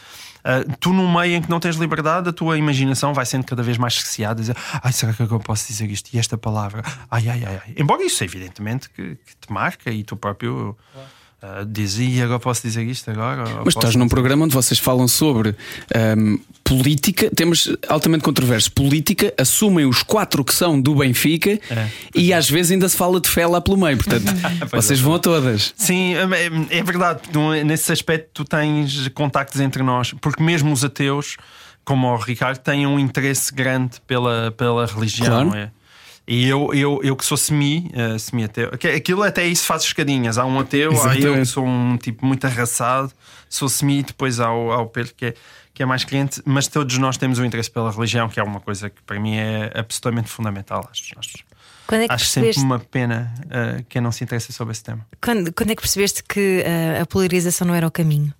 Ah, 0.44 0.64
tu, 0.78 0.92
num 0.92 1.12
meio 1.12 1.34
em 1.34 1.42
que 1.42 1.50
não 1.50 1.58
tens 1.58 1.74
liberdade, 1.74 2.28
a 2.28 2.32
tua 2.32 2.56
imaginação 2.56 3.12
vai 3.12 3.26
sendo 3.26 3.44
cada 3.44 3.64
vez 3.64 3.76
mais 3.76 3.94
esqueciada. 3.94 4.40
Dizer, 4.40 4.56
ai, 4.80 4.92
será 4.92 5.12
que 5.12 5.22
eu 5.22 5.40
posso 5.40 5.66
dizer 5.66 5.90
isto? 5.90 6.14
E 6.14 6.18
esta 6.18 6.38
palavra? 6.38 6.82
Ai, 7.10 7.28
ai, 7.28 7.44
ai. 7.44 7.60
ai. 7.66 7.74
Embora 7.76 8.04
isso, 8.04 8.22
evidentemente, 8.22 8.88
que, 8.90 9.16
que 9.16 9.36
te 9.40 9.52
marca 9.52 9.90
e 9.90 10.04
tu 10.04 10.16
próprio 10.16 10.76
ah, 11.60 11.64
dizes, 11.68 12.16
e 12.16 12.20
agora 12.22 12.38
posso 12.40 12.62
dizer 12.62 12.84
isto 12.84 13.10
agora? 13.10 13.44
Mas 13.64 13.74
estás 13.74 13.94
num 13.94 14.04
dizer- 14.04 14.10
programa 14.14 14.44
onde 14.44 14.54
vocês 14.54 14.78
falam 14.78 15.06
sobre 15.06 15.54
ahm, 15.94 16.36
política, 16.64 17.30
temas 17.34 17.68
altamente 17.88 18.24
controversos. 18.24 18.68
Política, 18.68 19.32
assumem 19.38 19.86
os 19.86 20.02
quatro 20.02 20.44
que 20.44 20.52
são 20.52 20.80
do 20.80 20.94
Benfica 20.96 21.58
e 22.14 22.32
às 22.32 22.50
vezes 22.50 22.72
ainda 22.72 22.88
se 22.88 22.96
fala 22.96 23.20
de 23.20 23.28
fé 23.28 23.46
lá 23.46 23.60
pelo 23.60 23.76
meio. 23.76 23.96
Portanto, 23.96 24.24
Pois 24.70 24.84
vocês 24.84 24.98
é. 24.98 25.02
vão 25.02 25.14
a 25.14 25.18
todas. 25.18 25.72
Sim, 25.76 26.14
é, 26.14 26.78
é 26.78 26.82
verdade. 26.82 27.20
Tu, 27.32 27.40
Nesse 27.64 27.92
aspecto, 27.92 28.28
tu 28.34 28.44
tens 28.44 29.08
contactos 29.08 29.60
entre 29.60 29.82
nós, 29.82 30.12
porque 30.20 30.42
mesmo 30.42 30.72
os 30.72 30.84
ateus, 30.84 31.36
como 31.84 32.08
o 32.08 32.16
Ricardo, 32.16 32.58
têm 32.58 32.86
um 32.86 32.98
interesse 32.98 33.54
grande 33.54 34.00
pela, 34.06 34.52
pela 34.56 34.86
religião. 34.86 35.26
Claro. 35.28 35.48
não 35.50 35.56
é? 35.56 35.70
E 36.28 36.48
eu, 36.48 36.74
eu, 36.74 37.00
eu 37.04 37.14
que 37.14 37.24
sou 37.24 37.36
semi, 37.36 37.88
eh, 37.94 38.18
semi-ateu, 38.18 38.76
que- 38.76 38.88
aquilo 38.88 39.22
até 39.22 39.46
isso 39.46 39.64
faz 39.64 39.82
escadinhas. 39.84 40.38
Há 40.38 40.44
um 40.44 40.58
ateu, 40.58 40.90
há 40.90 40.94
eu 40.94 41.00
que 41.12 41.18
Exatamente. 41.18 41.46
sou 41.46 41.64
um 41.64 41.96
tipo 41.96 42.26
muito 42.26 42.44
arraçado, 42.46 43.12
sou 43.48 43.68
semi, 43.68 44.02
depois 44.02 44.40
há 44.40 44.52
o, 44.52 44.72
há 44.72 44.78
o 44.82 44.86
Pedro 44.88 45.14
que 45.14 45.26
é, 45.26 45.34
que 45.72 45.82
é 45.84 45.86
mais 45.86 46.02
crente, 46.04 46.42
mas 46.44 46.66
todos 46.66 46.98
nós 46.98 47.16
temos 47.16 47.38
um 47.38 47.44
interesse 47.44 47.70
pela 47.70 47.92
religião, 47.92 48.28
que 48.28 48.40
é 48.40 48.42
uma 48.42 48.58
coisa 48.60 48.90
que 48.90 49.00
para 49.02 49.20
mim 49.20 49.36
é 49.36 49.70
absolutamente 49.74 50.28
fundamental. 50.28 50.88
Acho, 50.90 51.04
acho, 51.16 51.34
Quando 51.86 52.00
é 52.02 52.08
que 52.08 52.12
acho 52.14 52.24
sempre 52.26 52.48
percebeste, 52.48 52.64
uma 52.64 52.78
pena 52.80 53.32
eh, 53.48 53.84
quem 53.88 54.02
não 54.02 54.10
se 54.10 54.24
interessa 54.24 54.52
sobre 54.52 54.72
esse 54.72 54.82
tema. 54.82 55.06
quando, 55.22 55.52
quando 55.52 55.70
é 55.70 55.76
que 55.76 55.82
percebeste 55.82 56.24
que 56.24 56.64
ah, 56.66 57.02
a 57.02 57.06
polarização 57.06 57.68
não 57.68 57.74
era 57.74 57.86
o 57.86 57.90
caminho? 57.90 58.34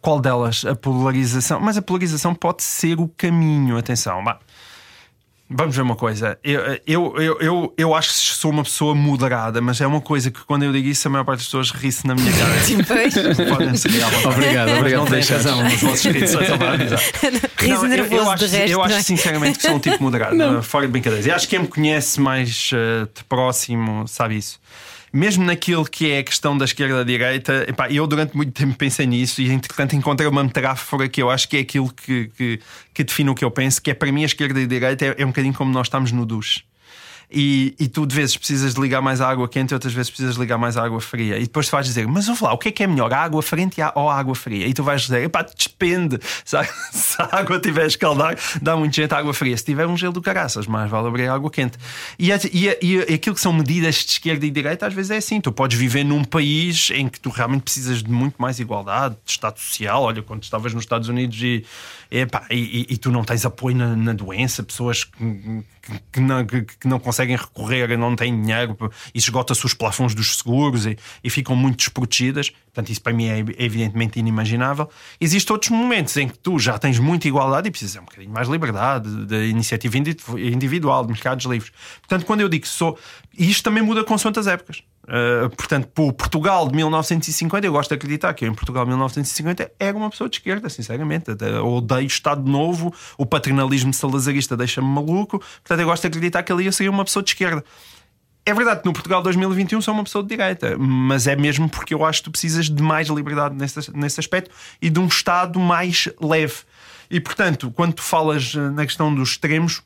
Qual 0.00 0.20
delas? 0.20 0.64
A 0.64 0.74
polarização. 0.74 1.60
Mas 1.60 1.76
a 1.76 1.82
polarização 1.82 2.34
pode 2.34 2.62
ser 2.62 2.98
o 3.00 3.08
caminho. 3.08 3.76
Atenção. 3.76 4.22
Bah, 4.22 4.38
Vamos 5.50 5.74
ver 5.74 5.80
uma 5.82 5.96
coisa. 5.96 6.38
Eu, 6.44 6.60
eu, 6.86 7.14
eu, 7.16 7.38
eu, 7.40 7.74
eu 7.78 7.94
acho 7.94 8.10
que 8.10 8.14
sou 8.16 8.50
uma 8.50 8.62
pessoa 8.62 8.94
moderada, 8.94 9.62
mas 9.62 9.80
é 9.80 9.86
uma 9.86 10.00
coisa 10.00 10.30
que 10.30 10.40
quando 10.44 10.64
eu 10.64 10.72
digo 10.72 10.86
isso, 10.88 11.08
a 11.08 11.10
maior 11.10 11.24
parte 11.24 11.38
das 11.38 11.46
pessoas 11.46 11.70
ri-se 11.70 12.06
na 12.06 12.14
minha 12.14 12.30
cara. 12.32 12.52
Pois. 12.86 13.48
Podem 13.48 13.74
se 13.74 13.88
rir 13.88 14.02
à 14.02 14.08
vontade. 14.10 14.34
Obrigado, 14.34 14.70
obrigado 14.76 15.00
Não 15.00 15.06
por 15.06 15.18
têm 15.18 15.24
razão 15.36 15.64
nos 15.64 15.80
vossos 15.80 16.04
risos, 16.04 16.46
só 16.46 16.58
para 16.58 16.72
avisar. 16.74 17.00
Riso 17.56 17.74
Não, 17.74 17.82
eu- 17.84 17.88
nervoso 17.88 18.14
eu, 18.14 18.30
acho, 18.30 18.46
de 18.48 18.56
resto. 18.56 18.72
eu 18.72 18.82
acho 18.82 18.90
não 18.92 18.98
é? 18.98 19.02
sinceramente 19.02 19.58
que 19.58 19.66
sou 19.66 19.76
um 19.76 19.80
tipo 19.80 20.02
moderado, 20.02 20.62
fora 20.62 20.84
de 20.86 20.92
brincadeiras. 20.92 21.24
E 21.26 21.30
acho 21.30 21.48
que 21.48 21.56
quem 21.56 21.60
me 21.64 21.68
conhece 21.68 22.20
mais 22.20 22.70
eh, 22.74 23.06
de 23.14 23.24
próximo 23.24 24.06
sabe 24.06 24.36
isso. 24.36 24.60
Mesmo 25.12 25.44
naquilo 25.44 25.84
que 25.84 26.10
é 26.10 26.18
a 26.18 26.22
questão 26.22 26.56
da 26.56 26.64
esquerda-direita, 26.64 27.66
eu 27.90 28.06
durante 28.06 28.36
muito 28.36 28.52
tempo 28.52 28.76
pensei 28.76 29.06
nisso 29.06 29.40
e 29.40 29.50
entretanto 29.50 29.96
encontrei 29.96 30.28
uma 30.28 30.44
metáfora 30.44 31.08
que 31.08 31.22
eu 31.22 31.30
acho 31.30 31.48
que 31.48 31.56
é 31.56 31.60
aquilo 31.60 31.92
que, 31.92 32.28
que, 32.36 32.60
que 32.92 33.04
define 33.04 33.30
o 33.30 33.34
que 33.34 33.44
eu 33.44 33.50
penso, 33.50 33.80
que 33.80 33.90
é 33.90 33.94
para 33.94 34.12
mim 34.12 34.22
a 34.22 34.26
esquerda 34.26 34.60
e 34.60 34.64
a 34.64 34.66
direita 34.66 35.04
é, 35.06 35.14
é 35.18 35.24
um 35.24 35.28
bocadinho 35.28 35.54
como 35.54 35.72
nós 35.72 35.86
estamos 35.86 36.12
no 36.12 36.26
duche. 36.26 36.67
E, 37.30 37.74
e 37.78 37.88
tu 37.88 38.06
de 38.06 38.14
vezes 38.14 38.36
precisas 38.36 38.74
de 38.74 38.80
ligar 38.80 39.02
mais 39.02 39.20
à 39.20 39.28
água 39.28 39.46
quente, 39.48 39.74
outras 39.74 39.92
vezes 39.92 40.10
precisas 40.10 40.34
de 40.34 40.40
ligar 40.40 40.56
mais 40.56 40.76
à 40.76 40.84
água 40.84 41.00
fria. 41.00 41.36
E 41.36 41.42
depois 41.42 41.66
tu 41.68 41.72
vais 41.72 41.86
dizer, 41.86 42.06
mas 42.06 42.28
ouve 42.28 42.42
lá, 42.42 42.52
o 42.52 42.58
que 42.58 42.68
é 42.68 42.72
que 42.72 42.82
é 42.82 42.86
melhor, 42.86 43.12
a 43.12 43.18
água 43.18 43.42
frente 43.42 43.80
ou 43.94 44.08
a 44.08 44.18
água 44.18 44.34
fria? 44.34 44.66
E 44.66 44.72
tu 44.72 44.82
vais 44.82 45.02
dizer, 45.02 45.22
epá, 45.24 45.42
depende. 45.42 46.18
Se 46.44 46.56
a, 46.56 46.64
se 46.90 47.20
a 47.20 47.28
água 47.38 47.60
tiver 47.60 47.86
escaldar, 47.86 48.36
dá 48.62 48.74
muito 48.76 48.96
jeito 48.96 49.12
à 49.12 49.18
água 49.18 49.34
fria. 49.34 49.56
Se 49.56 49.64
tiver 49.64 49.86
um 49.86 49.96
gelo 49.96 50.12
do 50.12 50.22
caraças, 50.22 50.66
mais 50.66 50.90
vale 50.90 51.06
abrir 51.08 51.28
a 51.28 51.34
água 51.34 51.50
quente. 51.50 51.78
E, 52.18 52.30
e, 52.30 52.78
e 52.82 53.14
aquilo 53.14 53.34
que 53.34 53.40
são 53.40 53.52
medidas 53.52 53.96
de 53.96 54.12
esquerda 54.12 54.46
e 54.46 54.50
direita, 54.50 54.86
às 54.86 54.94
vezes 54.94 55.10
é 55.10 55.16
assim. 55.18 55.40
Tu 55.40 55.52
podes 55.52 55.78
viver 55.78 56.04
num 56.04 56.24
país 56.24 56.90
em 56.94 57.08
que 57.08 57.20
tu 57.20 57.28
realmente 57.28 57.62
precisas 57.62 58.02
de 58.02 58.10
muito 58.10 58.40
mais 58.40 58.58
igualdade, 58.58 59.16
de 59.24 59.30
Estado 59.30 59.58
social. 59.58 60.02
Olha, 60.02 60.22
quando 60.22 60.42
estavas 60.42 60.72
nos 60.72 60.84
Estados 60.84 61.08
Unidos 61.08 61.38
e, 61.42 61.64
epá, 62.10 62.46
e, 62.50 62.54
e- 62.90 62.94
e 62.94 62.96
tu 62.96 63.10
não 63.10 63.22
tens 63.24 63.44
apoio 63.44 63.76
na, 63.76 63.94
na 63.96 64.12
doença, 64.12 64.62
pessoas 64.62 65.04
que, 65.04 65.64
que- 66.12 66.20
não, 66.20 66.44
que, 66.46 66.62
que 66.62 66.86
não 66.88 66.98
conseguem 66.98 67.36
recorrer, 67.36 67.96
não 67.98 68.14
têm 68.16 68.40
dinheiro, 68.40 68.76
e 69.14 69.18
esgota-se 69.18 69.64
os 69.64 69.74
plafons 69.74 70.14
dos 70.14 70.36
seguros 70.36 70.86
e, 70.86 70.96
e 71.22 71.30
ficam 71.30 71.54
muito 71.56 71.76
desprotegidas. 71.78 72.50
Portanto, 72.50 72.90
isso 72.90 73.02
para 73.02 73.12
mim 73.12 73.26
é 73.26 73.38
evidentemente 73.58 74.18
inimaginável. 74.18 74.88
Existem 75.20 75.52
outros 75.52 75.70
momentos 75.70 76.16
em 76.16 76.28
que 76.28 76.38
tu 76.38 76.58
já 76.58 76.78
tens 76.78 76.98
muita 76.98 77.26
igualdade 77.26 77.68
e 77.68 77.70
precisas 77.70 77.94
de 77.94 77.98
um 78.00 78.04
bocadinho 78.04 78.32
mais 78.32 78.48
liberdade, 78.48 79.26
de 79.26 79.46
iniciativa 79.48 79.98
indi- 79.98 80.16
individual, 80.36 81.04
de 81.04 81.12
mercados 81.12 81.44
livres. 81.46 81.72
Portanto, 82.00 82.24
quando 82.26 82.40
eu 82.40 82.48
digo 82.48 82.62
que 82.62 82.68
sou. 82.68 82.98
E 83.36 83.50
isto 83.50 83.62
também 83.64 83.82
muda 83.82 84.04
consoante 84.04 84.38
as 84.38 84.46
épocas. 84.46 84.82
Uh, 85.08 85.48
portanto, 85.56 85.88
por 85.88 86.12
Portugal 86.12 86.68
de 86.68 86.76
1950, 86.76 87.66
eu 87.66 87.72
gosto 87.72 87.88
de 87.88 87.94
acreditar 87.94 88.34
que 88.34 88.44
em 88.44 88.52
Portugal 88.52 88.84
de 88.84 88.90
1950 88.90 89.72
era 89.80 89.96
uma 89.96 90.10
pessoa 90.10 90.28
de 90.28 90.36
esquerda, 90.36 90.68
sinceramente. 90.68 91.30
Eu 91.40 91.66
odeio 91.66 92.02
o 92.02 92.06
Estado 92.06 92.48
Novo, 92.48 92.92
o 93.16 93.24
paternalismo 93.24 93.94
salazarista 93.94 94.54
deixa-me 94.54 94.86
maluco. 94.86 95.38
Portanto, 95.38 95.80
eu 95.80 95.86
gosto 95.86 96.02
de 96.02 96.08
acreditar 96.08 96.42
que 96.42 96.52
ali 96.52 96.66
eu 96.66 96.72
seria 96.72 96.90
uma 96.90 97.04
pessoa 97.06 97.22
de 97.22 97.30
esquerda. 97.30 97.64
É 98.44 98.52
verdade 98.52 98.80
que 98.80 98.86
no 98.86 98.92
Portugal 98.92 99.22
2021 99.22 99.80
sou 99.80 99.94
uma 99.94 100.04
pessoa 100.04 100.22
de 100.22 100.28
direita, 100.28 100.76
mas 100.78 101.26
é 101.26 101.36
mesmo 101.36 101.68
porque 101.70 101.94
eu 101.94 102.04
acho 102.04 102.20
que 102.20 102.24
tu 102.24 102.30
precisas 102.30 102.68
de 102.68 102.82
mais 102.82 103.08
liberdade 103.08 103.54
nesse, 103.54 103.94
nesse 103.96 104.20
aspecto 104.20 104.50
e 104.80 104.90
de 104.90 105.00
um 105.00 105.06
Estado 105.06 105.58
mais 105.58 106.08
leve. 106.20 106.56
E 107.10 107.18
portanto, 107.18 107.70
quando 107.70 107.94
tu 107.94 108.02
falas 108.02 108.54
eh, 108.54 108.70
na 108.70 108.84
questão 108.84 109.14
dos 109.14 109.30
extremos, 109.30 109.82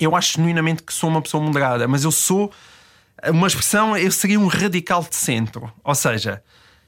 eu 0.00 0.14
acho 0.14 0.36
genuinamente 0.36 0.82
que 0.82 0.92
sou 0.92 1.08
uma 1.08 1.22
pessoa 1.22 1.42
moderada, 1.42 1.88
mas 1.88 2.04
eu 2.04 2.10
sou 2.10 2.52
uma 3.30 3.46
expressão, 3.46 3.96
eu 3.96 4.10
seria 4.10 4.38
um 4.38 4.46
radical 4.46 5.06
de 5.08 5.16
centro. 5.16 5.70
Ou 5.82 5.94
seja, 5.94 6.42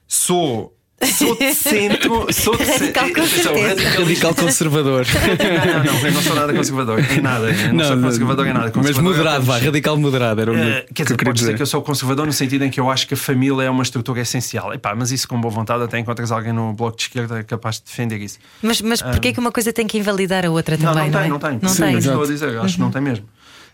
sou. 0.06 0.72
Sou 1.18 1.36
de 1.36 1.52
centro, 1.52 2.32
sou 2.32 2.56
de 2.56 2.64
Radical 2.64 3.04
centro. 3.26 3.60
Radicalista. 3.60 4.00
Radical 4.00 4.34
conservador. 4.34 5.04
Não, 5.06 5.84
não, 5.84 5.92
não, 5.92 6.06
eu 6.06 6.12
não 6.12 6.22
sou 6.22 6.34
nada 6.34 6.54
conservador 6.54 6.98
em 7.12 7.20
nada. 7.20 7.50
Eu 7.50 7.74
não, 7.74 7.84
sou 7.84 8.00
conservador 8.00 8.46
em 8.46 8.52
nada. 8.54 8.64
Mas 8.66 8.72
Conservador 8.72 9.12
é 9.12 9.16
moderado, 9.18 9.44
vá, 9.44 9.58
radical 9.58 9.96
moderado. 9.98 10.40
Era 10.40 10.52
o 10.52 10.54
Uh, 10.54 10.58
que 10.86 10.94
quer 10.94 11.02
eu 11.02 11.04
dizer, 11.04 11.04
queria 11.04 11.16
podes 11.16 11.40
dizer 11.40 11.52
dizer. 11.52 11.56
que 11.56 11.62
eu 11.62 11.66
sou 11.66 11.82
conservador 11.82 12.24
no 12.24 12.32
sentido 12.32 12.64
em 12.64 12.70
que 12.70 12.80
eu 12.80 12.90
acho 12.90 13.06
que 13.06 13.12
a 13.12 13.16
família 13.16 13.64
é 13.64 13.68
uma 13.70 13.82
estrutura 13.82 14.22
essencial. 14.22 14.72
Epá, 14.72 14.94
mas 14.94 15.12
isso 15.12 15.28
com 15.28 15.38
boa 15.38 15.52
vontade 15.52 15.82
até 15.84 15.98
encontras 15.98 16.32
alguém 16.32 16.54
no 16.54 16.72
bloco 16.72 16.96
de 16.96 17.02
esquerda 17.02 17.44
capaz 17.44 17.76
de 17.76 17.84
defender 17.84 18.18
isso. 18.22 18.38
Mas, 18.62 18.80
mas 18.80 19.02
porquê 19.02 19.34
que 19.34 19.38
uma 19.38 19.52
coisa 19.52 19.74
tem 19.74 19.86
que 19.86 19.98
invalidar 19.98 20.46
a 20.46 20.50
outra 20.50 20.78
Não, 20.78 20.94
também? 20.94 21.10
não, 21.10 21.18
tem, 21.20 21.26
é? 21.26 21.28
não 21.28 21.38
tem. 21.38 21.58
Não 21.60 21.68
Sim, 21.68 21.82
tem. 21.82 21.98
Estou 21.98 22.22
a 22.22 22.26
dizer, 22.26 22.58
acho 22.58 22.74
que 22.76 22.80
não 22.80 22.90
tem 22.90 23.02
mesmo. 23.02 23.26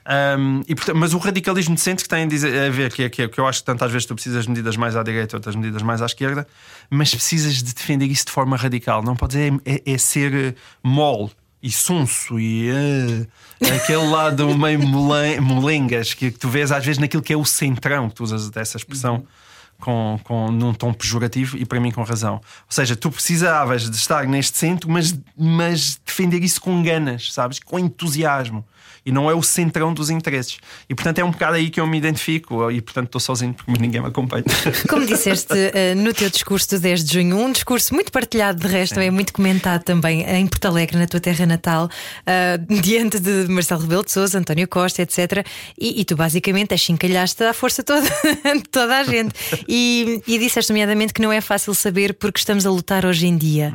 Um, 0.04 0.62
e, 0.66 0.74
portanto, 0.74 0.96
mas 0.96 1.14
o 1.14 1.18
radicalismo 1.18 1.74
de 1.76 1.80
centro 1.80 2.02
que 2.02 2.08
tem 2.08 2.24
a, 2.24 2.70
ver 2.70 2.92
que 2.92 3.04
é, 3.04 3.08
que 3.08 3.22
é 3.22 3.28
que 3.28 3.38
eu 3.38 3.46
acho 3.46 3.60
que 3.60 3.66
tantas 3.66 3.90
vezes 3.92 4.06
tu 4.06 4.14
precisas 4.14 4.44
de 4.44 4.50
medidas 4.50 4.76
mais 4.76 4.96
à 4.96 5.02
direita, 5.02 5.36
outras 5.36 5.54
medidas 5.54 5.82
mais 5.82 6.02
à 6.02 6.06
esquerda, 6.06 6.46
mas 6.90 7.10
precisas 7.14 7.62
de 7.62 7.72
defender 7.72 8.06
isso 8.06 8.26
de 8.26 8.32
forma 8.32 8.56
radical. 8.56 9.02
Não 9.02 9.14
pode 9.14 9.34
ser 9.34 9.54
é, 9.64 9.82
é 9.86 9.98
ser 9.98 10.34
eh, 10.34 10.54
mole 10.82 11.30
e 11.62 11.70
sonso 11.70 12.40
e 12.40 12.68
eh, 12.68 13.26
aquele 13.76 14.06
lado 14.08 14.58
meio 14.58 14.80
molen- 14.80 15.40
molengas 15.40 16.14
que, 16.14 16.32
que 16.32 16.38
tu 16.38 16.48
vês 16.48 16.72
às 16.72 16.84
vezes 16.84 16.98
naquilo 16.98 17.22
que 17.22 17.32
é 17.32 17.36
o 17.36 17.44
centrão, 17.44 18.08
que 18.08 18.16
tu 18.16 18.24
usas 18.24 18.50
essa 18.56 18.76
expressão. 18.76 19.24
Com, 19.82 20.16
com, 20.22 20.48
num 20.52 20.72
tom 20.72 20.92
pejorativo 20.92 21.56
e 21.56 21.64
para 21.64 21.80
mim 21.80 21.90
com 21.90 22.04
razão. 22.04 22.34
Ou 22.34 22.40
seja, 22.68 22.94
tu 22.94 23.10
precisavas 23.10 23.90
de 23.90 23.96
estar 23.96 24.28
neste 24.28 24.56
centro, 24.56 24.88
mas, 24.88 25.12
mas 25.36 26.00
defender 26.06 26.40
isso 26.44 26.60
com 26.60 26.80
ganas, 26.84 27.32
sabes? 27.32 27.58
Com 27.58 27.80
entusiasmo. 27.80 28.64
E 29.04 29.10
não 29.10 29.28
é 29.28 29.34
o 29.34 29.42
centrão 29.42 29.92
dos 29.92 30.10
interesses. 30.10 30.58
E 30.88 30.94
portanto 30.94 31.18
é 31.18 31.24
um 31.24 31.32
bocado 31.32 31.56
aí 31.56 31.70
que 31.70 31.80
eu 31.80 31.86
me 31.86 31.98
identifico. 31.98 32.70
E 32.70 32.80
portanto 32.80 33.06
estou 33.06 33.20
sozinho 33.20 33.52
porque 33.52 33.72
ninguém 33.72 34.00
me 34.00 34.06
acompanha. 34.06 34.44
Como 34.88 35.04
disseste 35.04 35.52
eh, 35.52 35.94
no 35.96 36.14
teu 36.14 36.30
discurso 36.30 36.70
do 36.70 36.78
10 36.78 37.04
de 37.04 37.14
junho, 37.14 37.36
um 37.36 37.50
discurso 37.50 37.92
muito 37.94 38.12
partilhado, 38.12 38.60
de 38.60 38.68
resto, 38.68 39.00
é 39.00 39.10
muito 39.10 39.32
comentado 39.32 39.82
também 39.82 40.22
em 40.22 40.46
Porto 40.46 40.66
Alegre, 40.66 40.96
na 40.96 41.06
tua 41.08 41.18
terra 41.18 41.44
natal, 41.46 41.90
ah, 42.24 42.56
diante 42.80 43.18
de 43.18 43.48
Marcelo 43.48 43.82
Rebelo 43.82 44.04
de 44.04 44.12
Souza, 44.12 44.38
António 44.38 44.68
Costa, 44.68 45.02
etc. 45.02 45.44
E, 45.76 46.00
e 46.00 46.04
tu 46.04 46.14
basicamente 46.14 46.72
achincalhaste 46.72 47.42
à 47.42 47.52
força 47.52 47.82
toda, 47.82 48.08
toda 48.70 48.98
a 48.98 49.02
gente. 49.02 49.34
E, 49.74 50.22
e 50.26 50.38
disseste, 50.38 50.70
nomeadamente, 50.70 51.14
que 51.14 51.22
não 51.22 51.32
é 51.32 51.40
fácil 51.40 51.74
saber 51.74 52.12
porque 52.12 52.38
estamos 52.38 52.66
a 52.66 52.70
lutar 52.70 53.06
hoje 53.06 53.26
em 53.26 53.38
dia. 53.38 53.72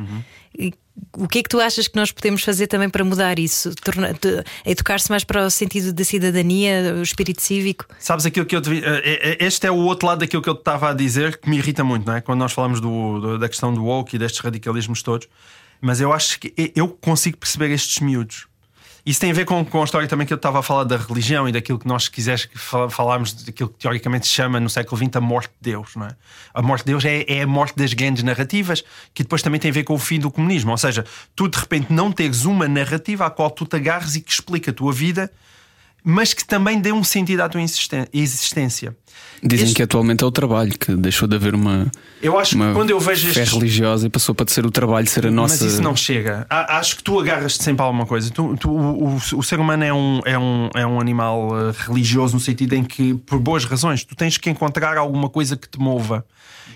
E 0.56 0.72
o 1.16 1.26
que 1.26 1.40
é 1.40 1.42
que 1.42 1.48
tu 1.48 1.60
achas 1.60 1.88
que 1.88 1.96
nós 1.96 2.12
podemos 2.12 2.44
fazer 2.44 2.68
também 2.68 2.88
para 2.88 3.04
mudar 3.04 3.36
isso? 3.36 3.72
Educar-se 4.64 5.10
mais 5.10 5.24
para 5.24 5.44
o 5.44 5.50
sentido 5.50 5.92
da 5.92 6.04
cidadania, 6.04 6.94
o 6.96 7.02
espírito 7.02 7.42
cívico? 7.42 7.84
Sabes 7.98 8.24
aquilo 8.26 8.46
que 8.46 8.54
eu 8.54 8.62
te... 8.62 8.78
Eh, 8.78 9.02
eh, 9.04 9.36
este 9.40 9.66
é 9.66 9.72
o 9.72 9.76
outro 9.76 10.06
lado 10.06 10.20
daquilo 10.20 10.40
que 10.40 10.48
eu 10.48 10.54
estava 10.54 10.90
a 10.90 10.94
dizer 10.94 11.38
que 11.38 11.50
me 11.50 11.58
irrita 11.58 11.82
muito, 11.82 12.06
não 12.06 12.14
é? 12.14 12.20
Quando 12.20 12.38
nós 12.38 12.52
falamos 12.52 12.80
do, 12.80 13.36
da 13.36 13.48
questão 13.48 13.74
do 13.74 13.84
woke 13.84 14.14
e 14.14 14.18
destes 14.20 14.40
radicalismos 14.40 15.02
todos. 15.02 15.26
Mas 15.80 16.00
eu 16.00 16.12
acho 16.12 16.38
que 16.38 16.52
eu 16.74 16.88
consigo 16.88 17.36
perceber 17.36 17.70
estes 17.70 18.00
miúdos. 18.00 18.47
Isso 19.08 19.20
tem 19.20 19.30
a 19.30 19.32
ver 19.32 19.46
com, 19.46 19.64
com 19.64 19.80
a 19.80 19.84
história 19.84 20.06
também 20.06 20.26
que 20.26 20.34
eu 20.34 20.36
estava 20.36 20.58
a 20.58 20.62
falar 20.62 20.84
da 20.84 20.98
religião 20.98 21.48
e 21.48 21.52
daquilo 21.52 21.78
que 21.78 21.88
nós 21.88 22.08
quiseres 22.08 22.46
falarmos 22.90 23.32
daquilo 23.32 23.70
que 23.70 23.78
teoricamente 23.78 24.26
se 24.26 24.34
chama 24.34 24.60
no 24.60 24.68
século 24.68 25.02
XX 25.02 25.16
a 25.16 25.20
morte 25.22 25.48
de 25.62 25.72
Deus. 25.72 25.96
Não 25.96 26.04
é? 26.04 26.10
A 26.52 26.60
morte 26.60 26.84
de 26.84 26.92
Deus 26.92 27.06
é, 27.06 27.24
é, 27.26 27.40
a 27.40 27.46
morte 27.46 27.74
das 27.74 27.94
grandes 27.94 28.22
narrativas, 28.22 28.84
que 29.14 29.22
depois 29.22 29.40
também 29.40 29.58
tem 29.58 29.70
a 29.70 29.72
ver 29.72 29.84
com 29.84 29.94
o 29.94 29.98
fim 29.98 30.20
do 30.20 30.30
comunismo. 30.30 30.72
Ou 30.72 30.76
seja, 30.76 31.06
tu 31.34 31.48
de 31.48 31.58
repente 31.58 31.90
não 31.90 32.12
teres 32.12 32.44
uma 32.44 32.68
narrativa 32.68 33.24
à 33.24 33.30
qual 33.30 33.50
tu 33.50 33.64
te 33.64 33.76
agarres 33.76 34.14
e 34.14 34.20
que 34.20 34.30
explica 34.30 34.72
a 34.72 34.74
tua 34.74 34.92
vida 34.92 35.32
mas 36.10 36.32
que 36.32 36.42
também 36.42 36.80
dê 36.80 36.90
um 36.90 37.04
sentido 37.04 37.42
à 37.42 37.50
tua 37.50 37.60
existência. 37.60 38.96
Dizem 39.42 39.66
este... 39.66 39.76
que 39.76 39.82
atualmente 39.82 40.24
é 40.24 40.26
o 40.26 40.30
trabalho, 40.30 40.72
que 40.72 40.96
deixou 40.96 41.28
de 41.28 41.36
haver 41.36 41.54
uma, 41.54 41.92
eu 42.22 42.38
acho 42.38 42.56
uma 42.56 42.68
que 42.68 42.72
quando 42.72 42.88
eu 42.88 42.98
vejo 42.98 43.30
fé 43.30 43.42
estes... 43.42 43.52
religiosa 43.52 44.06
e 44.06 44.10
passou 44.10 44.34
para 44.34 44.48
ser 44.48 44.64
o 44.64 44.70
trabalho, 44.70 45.06
ser 45.06 45.26
a 45.26 45.30
nossa. 45.30 45.62
Mas 45.62 45.74
isso 45.74 45.82
não 45.82 45.94
chega. 45.94 46.46
Acho 46.48 46.96
que 46.96 47.02
tu 47.02 47.20
agarras-te 47.20 47.62
sempre 47.62 47.82
a 47.82 47.84
alguma 47.84 48.06
coisa. 48.06 48.30
Tu, 48.30 48.56
tu, 48.56 48.70
o, 48.70 49.16
o, 49.16 49.42
ser 49.42 49.60
humano 49.60 49.84
é 49.84 49.92
um, 49.92 50.20
é 50.24 50.38
um, 50.38 50.70
é 50.74 50.86
um 50.86 50.98
animal 50.98 51.50
uh, 51.50 51.74
religioso 51.86 52.32
no 52.34 52.40
sentido 52.40 52.72
em 52.72 52.84
que, 52.84 53.12
por 53.12 53.38
boas 53.38 53.66
razões, 53.66 54.02
tu 54.02 54.16
tens 54.16 54.38
que 54.38 54.48
encontrar 54.48 54.96
alguma 54.96 55.28
coisa 55.28 55.58
que 55.58 55.68
te 55.68 55.78
mova. 55.78 56.24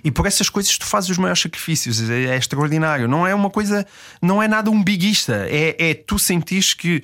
E 0.05 0.11
por 0.11 0.27
essas 0.27 0.51
coisas 0.51 0.77
tu 0.77 0.85
fazes 0.85 1.09
os 1.09 1.17
maiores 1.17 1.41
sacrifícios. 1.41 2.11
É, 2.11 2.25
é 2.27 2.37
extraordinário. 2.37 3.09
Não 3.09 3.27
é 3.27 3.35
uma 3.35 3.49
coisa, 3.49 3.87
não 4.21 4.43
é 4.43 4.47
nada 4.47 4.71
umbiguista. 4.71 5.47
É, 5.49 5.91
é 5.91 5.95
tu 5.95 6.19
sentires 6.19 6.75
que 6.75 7.03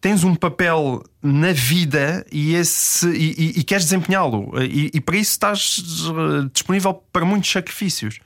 tens 0.00 0.24
um 0.24 0.34
papel 0.34 1.02
na 1.22 1.52
vida 1.52 2.24
e, 2.30 2.54
esse, 2.54 3.08
e, 3.08 3.34
e, 3.38 3.60
e 3.60 3.64
queres 3.64 3.84
desempenhá-lo. 3.84 4.52
E, 4.62 4.90
e, 4.94 5.00
para 5.00 5.16
isso 5.16 5.32
estás 5.32 5.82
eh, 6.08 6.48
disponível 6.52 6.94
para 7.12 7.24
muitos 7.24 7.50
sacrifícios. 7.50 8.20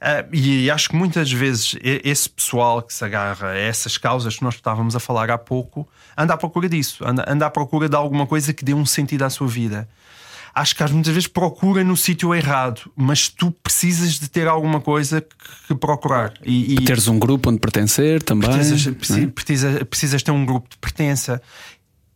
Uh, 0.00 0.32
e 0.32 0.70
acho 0.70 0.90
que 0.90 0.94
muitas 0.94 1.32
vezes 1.32 1.74
esse 1.82 2.30
pessoal 2.30 2.80
que 2.82 2.94
se 2.94 3.04
agarra 3.04 3.48
a 3.48 3.58
essas 3.58 3.98
causas 3.98 4.36
que 4.36 4.44
nós 4.44 4.54
estávamos 4.54 4.94
a 4.94 5.00
falar 5.00 5.28
há 5.28 5.36
pouco 5.36 5.88
anda 6.16 6.34
à 6.34 6.36
procura 6.36 6.68
disso, 6.68 7.04
anda, 7.04 7.24
anda 7.26 7.46
à 7.46 7.50
procura 7.50 7.88
de 7.88 7.96
alguma 7.96 8.24
coisa 8.24 8.54
que 8.54 8.64
dê 8.64 8.72
um 8.72 8.86
sentido 8.86 9.24
à 9.24 9.30
sua 9.30 9.48
vida 9.48 9.88
acho 10.60 10.74
que 10.74 10.82
às 10.82 10.90
muitas 10.90 11.12
vezes 11.12 11.26
procura 11.26 11.84
no 11.84 11.96
sítio 11.96 12.34
errado, 12.34 12.90
mas 12.96 13.28
tu 13.28 13.50
precisas 13.50 14.18
de 14.18 14.28
ter 14.28 14.48
alguma 14.48 14.80
coisa 14.80 15.24
que, 15.66 15.74
procurar. 15.74 16.34
E, 16.44 16.74
e 16.74 16.84
teres 16.84 17.08
um 17.08 17.18
grupo 17.18 17.50
onde 17.50 17.60
pertencer 17.60 18.22
também. 18.22 18.50
Precisas, 18.50 18.86
é? 18.86 19.26
precisas, 19.26 19.82
precisas 19.84 20.22
ter 20.22 20.30
um 20.30 20.44
grupo 20.44 20.68
de 20.68 20.76
pertença. 20.78 21.40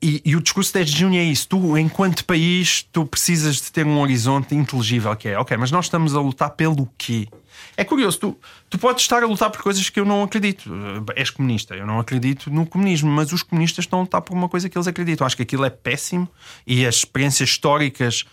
E, 0.03 0.21
e, 0.25 0.35
o 0.35 0.41
discurso 0.41 0.73
10 0.75 0.91
de 0.91 0.99
junho 0.99 1.21
é 1.21 1.23
isso. 1.23 1.47
Tu, 1.49 1.79
enquanto 1.79 2.25
país, 2.25 2.85
tu 2.91 3.07
precisas 3.07 3.57
de 3.57 3.71
ter 3.71 3.87
um 3.87 4.01
horizonte 4.01 4.53
inteligível 4.55 5.15
que 5.15 5.29
é, 5.29 5.39
ok, 5.39 5.57
mas 5.57 5.71
nós 5.71 5.85
estamos 5.85 6.17
a 6.17 6.21
lutar 6.21 6.51
pelo 6.51 6.89
quê? 6.99 7.29
É 7.77 7.85
curioso, 7.85 8.19
tu, 8.19 8.39
tu 8.69 8.79
podes 8.79 9.03
estar 9.03 9.23
a 9.23 9.27
lutar 9.27 9.51
por 9.51 9.63
coisas 9.63 9.89
que 9.89 9.99
eu 9.99 10.05
não 10.05 10.23
acredito. 10.23 10.71
És 11.17 11.31
comunista, 11.31 11.75
eu 11.75 11.87
não 11.87 11.99
acredito 11.99 12.51
no 12.51 12.67
comunismo, 12.67 13.11
mas 13.11 13.33
os 13.33 13.43
comunistas 13.43 13.85
estão 13.85 14.01
a 14.01 14.03
lutar 14.03 14.23
por 14.23 14.35
uma 14.35 14.49
coisa 14.49 14.69
que 14.69 14.77
eles 14.77 14.87
acreditam. 14.87 15.27
Acho 15.27 15.37
que 15.37 15.43
aquilo 15.43 15.65
é 15.65 15.71
péssimo 15.71 16.29
e 16.67 16.87
as 16.87 16.97
experiências 16.97 17.49
históricas 17.49 18.25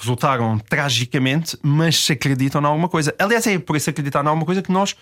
resultaram 0.00 0.58
tragicamente, 0.58 1.56
mas 1.62 2.04
se 2.04 2.12
acreditam 2.12 2.60
em 2.60 2.64
alguma 2.64 2.88
coisa. 2.88 3.14
Aliás, 3.18 3.46
é 3.46 3.58
por 3.58 3.76
isso 3.76 3.88
acreditar 3.90 4.24
em 4.24 4.28
alguma 4.28 4.46
coisa 4.46 4.62
que 4.62 4.72
nós 4.72 4.96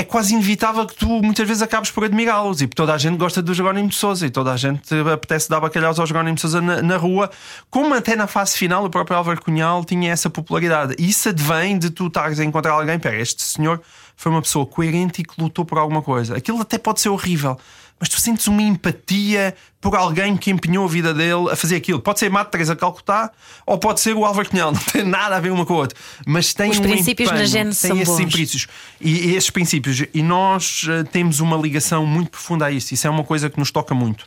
é 0.00 0.04
quase 0.04 0.32
inevitável 0.32 0.86
que 0.86 0.94
tu 0.94 1.06
muitas 1.06 1.46
vezes 1.46 1.62
acabes 1.62 1.90
por 1.90 2.04
admirá-los. 2.04 2.62
E 2.62 2.66
toda 2.66 2.94
a 2.94 2.98
gente 2.98 3.18
gosta 3.18 3.42
do 3.42 3.52
Jerónimo 3.52 3.88
de 3.88 3.94
Souza 3.94 4.26
e 4.26 4.30
toda 4.30 4.50
a 4.52 4.56
gente 4.56 4.94
apetece 5.12 5.48
dar 5.48 5.60
bacalhaus 5.60 5.98
ao 5.98 6.06
Jerónimo 6.06 6.36
de 6.36 6.40
Souza 6.40 6.60
na, 6.60 6.80
na, 6.80 6.96
rua, 6.96 7.30
como 7.68 7.94
até 7.94 8.16
na 8.16 8.26
fase 8.26 8.56
final 8.56 8.84
o 8.84 8.90
próprio 8.90 9.16
Álvaro 9.18 9.42
Cunhal 9.42 9.84
tinha 9.84 10.10
essa 10.10 10.30
popularidade. 10.30 10.94
Isso 10.98 11.28
advém 11.28 11.78
de 11.78 11.90
tu 11.90 12.06
estares 12.06 12.40
a 12.40 12.44
encontrar 12.44 12.72
alguém. 12.72 12.98
Pera, 12.98 13.20
este 13.20 13.42
senhor 13.42 13.82
foi 14.16 14.32
uma 14.32 14.40
pessoa 14.40 14.64
coerente 14.64 15.20
e 15.20 15.24
que 15.24 15.40
lutou 15.40 15.66
por 15.66 15.76
alguma 15.76 16.00
coisa. 16.00 16.36
Aquilo 16.36 16.60
até 16.62 16.78
pode 16.78 17.00
ser 17.00 17.10
horrível, 17.10 17.58
mas 18.00 18.08
tu 18.08 18.18
sentes 18.18 18.46
uma 18.46 18.62
empatia 18.62 19.54
por 19.78 19.94
alguém 19.94 20.34
que 20.34 20.50
empenhou 20.50 20.86
a 20.86 20.88
vida 20.88 21.12
dele 21.12 21.50
a 21.50 21.56
fazer 21.56 21.76
aquilo. 21.76 22.00
Pode 22.00 22.18
ser 22.18 22.30
Mato 22.30 22.50
Teresa 22.50 22.74
Calcutá 22.74 23.30
ou 23.66 23.78
pode 23.78 24.00
ser 24.00 24.16
o 24.16 24.24
Álvaro 24.24 24.48
Cunhal, 24.48 24.72
não 24.72 24.80
tem 24.80 25.04
nada 25.04 25.36
a 25.36 25.40
ver 25.40 25.52
uma 25.52 25.66
com 25.66 25.74
a 25.74 25.76
outra. 25.76 25.98
Mas 26.26 26.54
tem 26.54 26.70
Os 26.70 26.78
um 26.78 26.82
princípios 26.82 27.28
empenho, 27.28 27.42
na 27.42 27.46
gente 27.46 27.78
tem 27.78 27.90
são 27.90 27.96
esses 27.96 28.08
bons. 28.08 28.32
princípios. 28.32 28.66
E, 29.00 29.28
e 29.28 29.36
esses 29.36 29.50
princípios. 29.50 30.02
E 30.14 30.22
nós 30.22 30.84
uh, 30.84 31.04
temos 31.12 31.40
uma 31.40 31.56
ligação 31.56 32.06
muito 32.06 32.30
profunda 32.30 32.66
a 32.66 32.70
isso. 32.70 32.94
Isso 32.94 33.06
é 33.06 33.10
uma 33.10 33.22
coisa 33.22 33.50
que 33.50 33.58
nos 33.58 33.70
toca 33.70 33.94
muito 33.94 34.24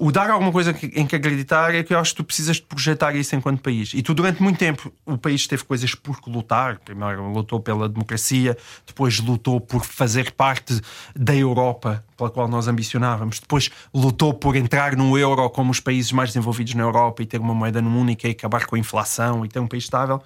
o 0.00 0.10
dar 0.10 0.30
alguma 0.30 0.50
coisa 0.50 0.74
em 0.94 1.06
que 1.06 1.14
acreditar 1.14 1.74
é 1.74 1.82
que 1.82 1.92
eu 1.92 1.98
acho 1.98 2.12
que 2.12 2.16
tu 2.16 2.24
precisas 2.24 2.56
de 2.56 2.62
projetar 2.62 3.14
isso 3.14 3.36
enquanto 3.36 3.60
país. 3.60 3.92
E 3.92 4.02
tu, 4.02 4.14
durante 4.14 4.42
muito 4.42 4.58
tempo, 4.58 4.90
o 5.04 5.18
país 5.18 5.46
teve 5.46 5.62
coisas 5.62 5.94
por 5.94 6.22
que 6.22 6.30
lutar. 6.30 6.78
Primeiro 6.78 7.30
lutou 7.30 7.60
pela 7.60 7.86
democracia, 7.86 8.56
depois 8.86 9.20
lutou 9.20 9.60
por 9.60 9.84
fazer 9.84 10.32
parte 10.32 10.80
da 11.14 11.36
Europa 11.36 12.02
pela 12.16 12.30
qual 12.30 12.48
nós 12.48 12.66
ambicionávamos, 12.66 13.40
depois 13.40 13.70
lutou 13.94 14.32
por 14.32 14.56
entrar 14.56 14.96
no 14.96 15.18
euro 15.18 15.48
como 15.50 15.70
os 15.70 15.80
países 15.80 16.12
mais 16.12 16.30
desenvolvidos 16.30 16.74
na 16.74 16.82
Europa 16.82 17.22
e 17.22 17.26
ter 17.26 17.38
uma 17.38 17.54
moeda 17.54 17.80
única 17.80 18.26
e 18.26 18.30
acabar 18.30 18.64
com 18.66 18.76
a 18.76 18.78
inflação 18.78 19.44
e 19.44 19.48
ter 19.48 19.60
um 19.60 19.66
país 19.66 19.84
estável 19.84 20.22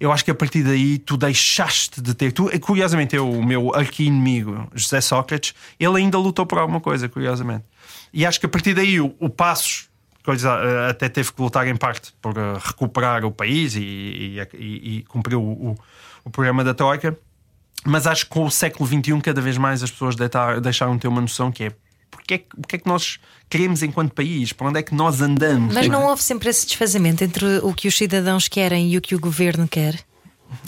eu 0.00 0.12
acho 0.12 0.24
que 0.24 0.30
a 0.30 0.34
partir 0.34 0.62
daí 0.62 0.98
tu 0.98 1.16
deixaste 1.16 2.00
de 2.00 2.14
ter. 2.14 2.32
Tu, 2.32 2.48
curiosamente, 2.60 3.16
eu, 3.16 3.28
o 3.28 3.44
meu 3.44 3.74
arqui-inimigo, 3.74 4.68
José 4.72 5.00
Sócrates, 5.00 5.54
ele 5.78 5.96
ainda 5.96 6.16
lutou 6.18 6.46
por 6.46 6.58
alguma 6.58 6.80
coisa, 6.80 7.08
curiosamente. 7.08 7.64
E 8.12 8.24
acho 8.26 8.40
que 8.40 8.46
a 8.46 8.48
partir 8.48 8.74
daí 8.74 9.00
o, 9.00 9.14
o 9.18 9.28
Passos 9.28 9.88
coisa, 10.28 10.50
eh, 10.62 10.90
até 10.90 11.08
teve 11.08 11.32
que 11.32 11.40
lutar 11.40 11.66
em 11.66 11.74
parte 11.74 12.12
por 12.20 12.36
eh, 12.36 12.58
recuperar 12.62 13.24
o 13.24 13.30
país 13.30 13.74
e, 13.74 13.80
e, 13.80 14.48
e, 14.52 14.98
e 14.98 15.02
cumprir 15.04 15.36
o, 15.36 15.40
o, 15.40 15.74
o, 16.22 16.28
programa 16.30 16.62
da 16.62 16.74
Troika. 16.74 17.18
Mas 17.86 18.06
acho 18.06 18.26
que 18.26 18.30
com 18.30 18.44
o 18.44 18.50
século 18.50 18.86
XXI, 18.86 19.18
cada 19.22 19.40
vez 19.40 19.56
mais 19.56 19.82
as 19.82 19.90
pessoas 19.90 20.14
deixaram 20.62 20.96
de 20.96 21.00
ter 21.00 21.08
uma 21.08 21.22
noção 21.22 21.50
que 21.50 21.64
é 21.64 21.72
porque 22.10 22.34
é, 22.34 22.42
o 22.58 22.66
que 22.66 22.76
é 22.76 22.78
que 22.78 22.86
nós 22.86 23.18
queremos 23.48 23.82
enquanto 23.82 24.12
país? 24.12 24.52
Para 24.52 24.68
onde 24.68 24.80
é 24.80 24.82
que 24.82 24.94
nós 24.94 25.22
andamos? 25.22 25.72
Mas 25.74 25.88
não 25.88 26.04
houve 26.04 26.22
sempre 26.22 26.50
esse 26.50 26.66
desfazamento 26.66 27.24
entre 27.24 27.60
o 27.62 27.72
que 27.72 27.88
os 27.88 27.96
cidadãos 27.96 28.48
querem 28.48 28.92
e 28.92 28.98
o 28.98 29.00
que 29.00 29.14
o 29.14 29.20
governo 29.20 29.66
quer? 29.66 29.98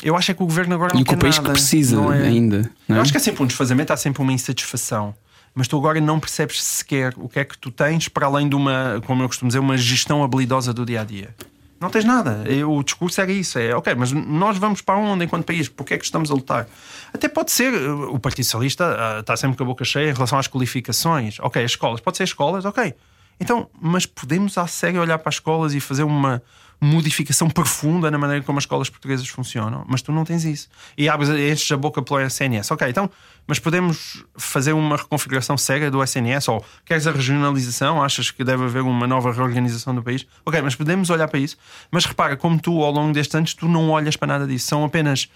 Eu 0.02 0.16
acho 0.16 0.30
é 0.30 0.34
que 0.34 0.42
o 0.42 0.46
governo 0.46 0.74
agora 0.74 0.94
não 0.94 1.00
e 1.00 1.04
quer 1.04 1.16
nada. 1.16 1.26
E 1.26 1.28
o 1.28 1.30
país 1.30 1.36
nada. 1.36 1.48
que 1.48 1.52
precisa 1.52 1.96
é... 2.14 2.28
ainda. 2.28 2.70
É? 2.88 2.92
Eu 2.92 3.00
acho 3.00 3.12
que 3.12 3.18
há 3.18 3.20
sempre 3.20 3.42
um 3.42 3.46
desfazamento, 3.46 3.92
há 3.92 3.96
sempre 3.96 4.22
uma 4.22 4.32
insatisfação 4.32 5.14
mas 5.54 5.68
tu 5.68 5.76
agora 5.76 6.00
não 6.00 6.20
percebes 6.20 6.62
sequer 6.62 7.14
o 7.16 7.28
que 7.28 7.40
é 7.40 7.44
que 7.44 7.58
tu 7.58 7.70
tens 7.70 8.08
para 8.08 8.26
além 8.26 8.48
de 8.48 8.54
uma, 8.54 9.02
como 9.06 9.22
eu 9.22 9.28
costumo 9.28 9.48
dizer, 9.48 9.58
uma 9.58 9.76
gestão 9.76 10.22
habilidosa 10.22 10.72
do 10.72 10.86
dia 10.86 11.00
a 11.00 11.04
dia. 11.04 11.34
Não 11.80 11.88
tens 11.88 12.04
nada. 12.04 12.44
O 12.68 12.82
discurso 12.82 13.20
era 13.22 13.32
isso: 13.32 13.58
é 13.58 13.74
ok, 13.74 13.94
mas 13.94 14.12
nós 14.12 14.58
vamos 14.58 14.82
para 14.82 14.98
onde 14.98 15.24
enquanto 15.24 15.46
país? 15.46 15.66
Porque 15.66 15.94
é 15.94 15.98
que 15.98 16.04
estamos 16.04 16.30
a 16.30 16.34
lutar? 16.34 16.68
Até 17.12 17.26
pode 17.26 17.50
ser, 17.50 17.72
o 17.72 18.18
Partido 18.18 18.44
Socialista 18.44 18.84
ah, 18.98 19.20
está 19.20 19.34
sempre 19.34 19.56
com 19.56 19.64
a 19.64 19.66
boca 19.66 19.82
cheia 19.82 20.10
em 20.10 20.12
relação 20.12 20.38
às 20.38 20.46
qualificações. 20.46 21.38
Ok, 21.40 21.64
as 21.64 21.70
escolas, 21.70 22.00
pode 22.00 22.18
ser 22.18 22.24
escolas, 22.24 22.66
ok. 22.66 22.94
Então, 23.40 23.70
mas 23.80 24.04
podemos 24.04 24.58
a 24.58 24.66
sério 24.66 25.00
olhar 25.00 25.18
para 25.18 25.30
as 25.30 25.36
escolas 25.36 25.74
e 25.74 25.80
fazer 25.80 26.02
uma, 26.02 26.42
modificação 26.80 27.50
profunda 27.50 28.10
na 28.10 28.16
maneira 28.16 28.42
como 28.42 28.58
as 28.58 28.64
escolas 28.64 28.88
portuguesas 28.88 29.28
funcionam, 29.28 29.84
mas 29.86 30.00
tu 30.00 30.10
não 30.10 30.24
tens 30.24 30.44
isso. 30.44 30.68
E 30.96 31.08
abres, 31.08 31.28
enches 31.28 31.70
a 31.70 31.76
boca 31.76 32.00
pelo 32.00 32.20
SNS. 32.20 32.70
Ok, 32.70 32.88
então, 32.88 33.10
mas 33.46 33.58
podemos 33.58 34.24
fazer 34.36 34.72
uma 34.72 34.96
reconfiguração 34.96 35.58
séria 35.58 35.90
do 35.90 36.02
SNS? 36.02 36.48
Ou 36.48 36.64
queres 36.86 37.06
a 37.06 37.12
regionalização? 37.12 38.02
Achas 38.02 38.30
que 38.30 38.42
deve 38.42 38.64
haver 38.64 38.82
uma 38.82 39.06
nova 39.06 39.30
reorganização 39.30 39.94
do 39.94 40.02
país? 40.02 40.26
Ok, 40.44 40.60
mas 40.62 40.74
podemos 40.74 41.10
olhar 41.10 41.28
para 41.28 41.38
isso. 41.38 41.58
Mas 41.90 42.06
repara, 42.06 42.36
como 42.36 42.58
tu, 42.58 42.82
ao 42.82 42.90
longo 42.90 43.12
destes 43.12 43.34
anos, 43.34 43.52
tu 43.52 43.68
não 43.68 43.90
olhas 43.90 44.16
para 44.16 44.28
nada 44.28 44.46
disso. 44.46 44.66
São 44.66 44.82
apenas 44.82 45.28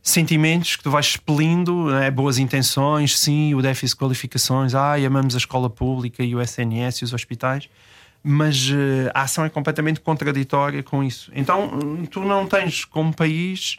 sentimentos 0.00 0.76
que 0.76 0.82
tu 0.84 0.90
vais 0.90 1.06
expelindo, 1.06 1.86
né? 1.86 2.10
boas 2.10 2.38
intenções, 2.38 3.18
sim, 3.18 3.54
o 3.54 3.62
déficit 3.62 3.96
de 3.96 3.96
qualificações, 3.96 4.74
ai, 4.74 5.06
amamos 5.06 5.34
a 5.34 5.38
escola 5.38 5.70
pública 5.70 6.22
e 6.22 6.36
o 6.36 6.42
SNS 6.42 6.98
e 6.98 7.04
os 7.04 7.14
hospitais 7.14 7.70
mas 8.26 8.70
uh, 8.70 9.10
a 9.12 9.22
ação 9.22 9.44
é 9.44 9.50
completamente 9.50 10.00
contraditória 10.00 10.82
com 10.82 11.04
isso. 11.04 11.30
Então, 11.34 12.06
tu 12.10 12.20
não 12.20 12.46
tens 12.46 12.84
como 12.86 13.14
país 13.14 13.76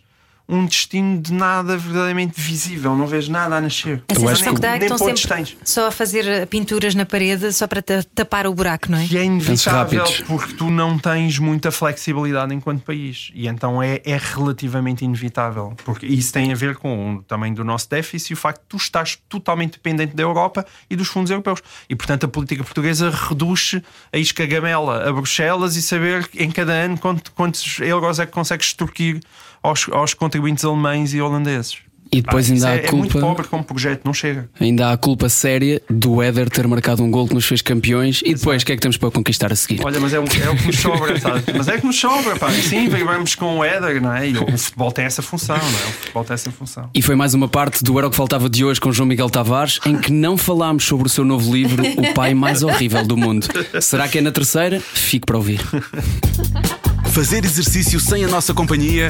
um 0.47 0.65
destino 0.65 1.19
de 1.19 1.33
nada 1.33 1.77
verdadeiramente 1.77 2.39
visível, 2.39 2.95
não 2.95 3.07
vês 3.07 3.27
nada 3.27 3.55
a 3.55 3.61
nascer. 3.61 4.03
A 4.07 4.15
sensação 4.15 4.53
que 4.53 4.61
dá 4.61 4.75
é 4.75 4.79
que 4.79 4.85
estão 4.85 4.97
sempre 4.97 5.27
tens. 5.27 5.57
só 5.63 5.87
a 5.87 5.91
fazer 5.91 6.47
pinturas 6.47 6.93
na 6.93 7.05
parede 7.05 7.51
só 7.51 7.67
para 7.67 7.81
tapar 7.81 8.45
o 8.45 8.53
buraco, 8.53 8.91
não 8.91 8.99
é? 8.99 9.07
Que 9.07 9.17
é 9.17 9.23
inevitável 9.23 10.03
porque 10.27 10.53
tu 10.53 10.69
não 10.69 10.97
tens 10.97 11.39
muita 11.39 11.71
flexibilidade 11.71 12.53
enquanto 12.53 12.83
país 12.83 13.31
e 13.33 13.47
então 13.47 13.81
é, 13.81 14.01
é 14.05 14.17
relativamente 14.17 15.03
inevitável. 15.03 15.73
Porque 15.83 16.05
isso 16.05 16.31
tem 16.31 16.51
a 16.51 16.55
ver 16.55 16.75
com 16.75 17.15
o 17.15 17.23
tamanho 17.23 17.55
do 17.55 17.63
nosso 17.63 17.89
déficit 17.89 18.31
e 18.31 18.33
o 18.33 18.37
facto 18.37 18.61
de 18.61 18.67
tu 18.67 18.77
estás 18.77 19.17
totalmente 19.27 19.73
dependente 19.73 20.15
da 20.15 20.23
Europa 20.23 20.65
e 20.89 20.95
dos 20.95 21.07
fundos 21.07 21.31
europeus. 21.31 21.61
E 21.89 21.95
portanto 21.95 22.25
a 22.25 22.27
política 22.27 22.63
portuguesa 22.63 23.09
reduz 23.09 23.79
a 24.13 24.17
escagamela 24.17 25.07
a 25.07 25.11
Bruxelas 25.11 25.75
e 25.75 25.81
saber 25.81 26.29
em 26.35 26.51
cada 26.51 26.73
ano 26.73 26.99
quantos 27.33 27.79
euros 27.79 28.19
é 28.19 28.25
que 28.25 28.31
consegues 28.31 28.67
extorquir 28.67 29.21
aos, 29.65 29.87
aos 29.91 30.13
contribuintes 30.13 30.63
alemães 30.65 31.13
e 31.13 31.21
holandeses. 31.21 31.77
E 32.11 32.21
depois 32.21 32.45
ainda 32.49 32.57
isso 32.57 32.67
há 32.67 32.69
é, 32.69 32.73
a 32.73 32.87
é 32.87 32.91
muito 32.91 33.11
culpa- 33.13 33.27
pobre 33.27 33.47
como 33.47 33.63
projeto, 33.63 34.01
não 34.05 34.13
chega. 34.13 34.47
Ainda 34.59 34.87
há 34.87 34.93
a 34.93 34.97
culpa 34.97 35.27
séria 35.27 35.81
do 35.89 36.21
Éder 36.21 36.49
ter 36.49 36.65
marcado 36.65 37.03
um 37.03 37.09
gol 37.11 37.27
que 37.27 37.33
nos 37.33 37.45
fez 37.45 37.61
campeões. 37.63 38.21
E 38.23 38.33
depois, 38.35 38.61
o 38.61 38.65
que 38.65 38.71
é 38.71 38.75
que 38.75 38.81
temos 38.81 38.95
para 38.95 39.11
conquistar 39.11 39.51
a 39.51 39.55
seguir? 39.55 39.81
Olha, 39.83 39.99
mas 39.99 40.13
é, 40.13 40.19
o- 40.19 40.23
é 40.23 40.49
o 40.49 40.55
que 40.55 40.67
nos 40.67 40.77
sobra, 40.77 41.19
sabe? 41.19 41.43
Mas 41.57 41.67
é 41.67 41.77
que 41.77 41.85
nos 41.85 41.99
sobra, 41.99 42.37
pá. 42.37 42.49
Sim, 42.51 42.87
vamos 42.87 43.35
com 43.35 43.57
o 43.57 43.63
Éder, 43.65 44.01
não 44.01 44.13
é? 44.13 44.29
E 44.29 44.37
o, 44.37 44.43
o 44.53 44.57
futebol 44.57 44.91
tem 44.93 45.03
essa 45.03 45.21
função, 45.21 45.57
não 45.57 45.63
é? 45.65 45.67
O 45.67 45.91
futebol 45.93 46.23
tem 46.23 46.33
essa 46.35 46.51
função. 46.51 46.89
E 46.93 47.01
foi 47.01 47.15
mais 47.15 47.33
uma 47.33 47.49
parte 47.49 47.83
do 47.83 47.97
Era 47.97 48.07
o 48.07 48.11
que 48.11 48.15
Faltava 48.15 48.49
de 48.49 48.63
hoje 48.63 48.79
com 48.79 48.93
João 48.93 49.07
Miguel 49.09 49.29
Tavares, 49.29 49.79
em 49.85 49.97
que 49.97 50.11
não 50.13 50.37
falámos 50.37 50.85
sobre 50.85 51.07
o 51.07 51.09
seu 51.09 51.25
novo 51.25 51.53
livro, 51.53 51.83
O 51.83 52.13
Pai 52.13 52.33
Mais 52.35 52.61
Horrível 52.63 53.05
do 53.05 53.17
Mundo. 53.17 53.47
Será 53.81 54.07
que 54.07 54.19
é 54.19 54.21
na 54.21 54.31
terceira? 54.31 54.79
Fique 54.79 55.25
para 55.25 55.35
ouvir. 55.37 55.59
Fazer 57.15 57.45
exercício 57.45 57.97
sem 57.97 58.25
a 58.25 58.27
nossa 58.27 58.53
companhia 58.53 59.07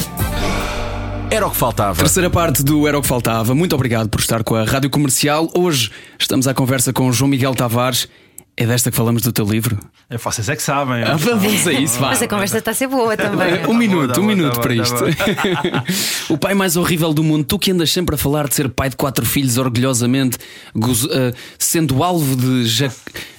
era 1.32 1.48
o 1.48 1.50
que 1.50 1.58
faltava. 1.58 1.98
Terceira 1.98 2.30
parte 2.30 2.62
do 2.64 2.88
Era 2.88 3.00
o 3.00 3.02
que 3.02 3.08
Faltava. 3.08 3.56
Muito 3.56 3.74
obrigado 3.74 4.10
por 4.10 4.20
estar 4.20 4.44
com 4.44 4.54
a 4.54 4.64
Rádio 4.64 4.92
Comercial. 4.92 5.50
Hoje 5.58 5.90
estamos 6.20 6.48
à 6.48 6.54
conversa 6.54 6.94
com 6.94 7.12
João 7.12 7.28
Miguel 7.28 7.56
Tavares. 7.56 8.08
É 8.56 8.64
desta 8.68 8.92
que 8.92 8.96
falamos 8.96 9.24
do 9.24 9.32
teu 9.32 9.44
livro? 9.44 9.80
É, 10.08 10.20
vocês 10.20 10.48
é 10.48 10.56
que 10.56 10.62
sabem. 10.62 11.04
Ah, 11.04 11.16
vamos 11.18 11.66
a 11.66 11.74
isso, 11.74 11.98
vá. 12.00 12.10
Mas 12.10 12.22
a 12.22 12.28
conversa 12.28 12.60
está 12.60 12.70
a 12.72 12.74
ser 12.76 12.88
boa 12.88 13.18
também. 13.18 13.66
Um 13.68 13.74
minuto, 13.74 14.14
tá 14.14 14.22
um 14.22 14.24
bom, 14.24 14.30
minuto 14.30 14.54
tá 14.54 14.62
para 14.62 14.76
isto. 14.76 14.96
tá 14.96 15.84
o 16.30 16.38
pai 16.38 16.54
mais 16.54 16.78
horrível 16.78 17.12
do 17.12 17.24
mundo, 17.24 17.44
tu 17.44 17.58
que 17.58 17.72
andas 17.72 17.92
sempre 17.92 18.14
a 18.14 18.18
falar 18.20 18.48
de 18.48 18.54
ser 18.54 18.70
pai 18.70 18.90
de 18.92 18.96
quatro 18.96 19.26
filhos 19.26 19.58
orgulhosamente, 19.58 20.38
gozo- 20.76 21.10
ah, 21.12 21.34
sendo 21.58 22.04
alvo 22.04 22.36
de. 22.36 22.66
Ja... 22.70 22.92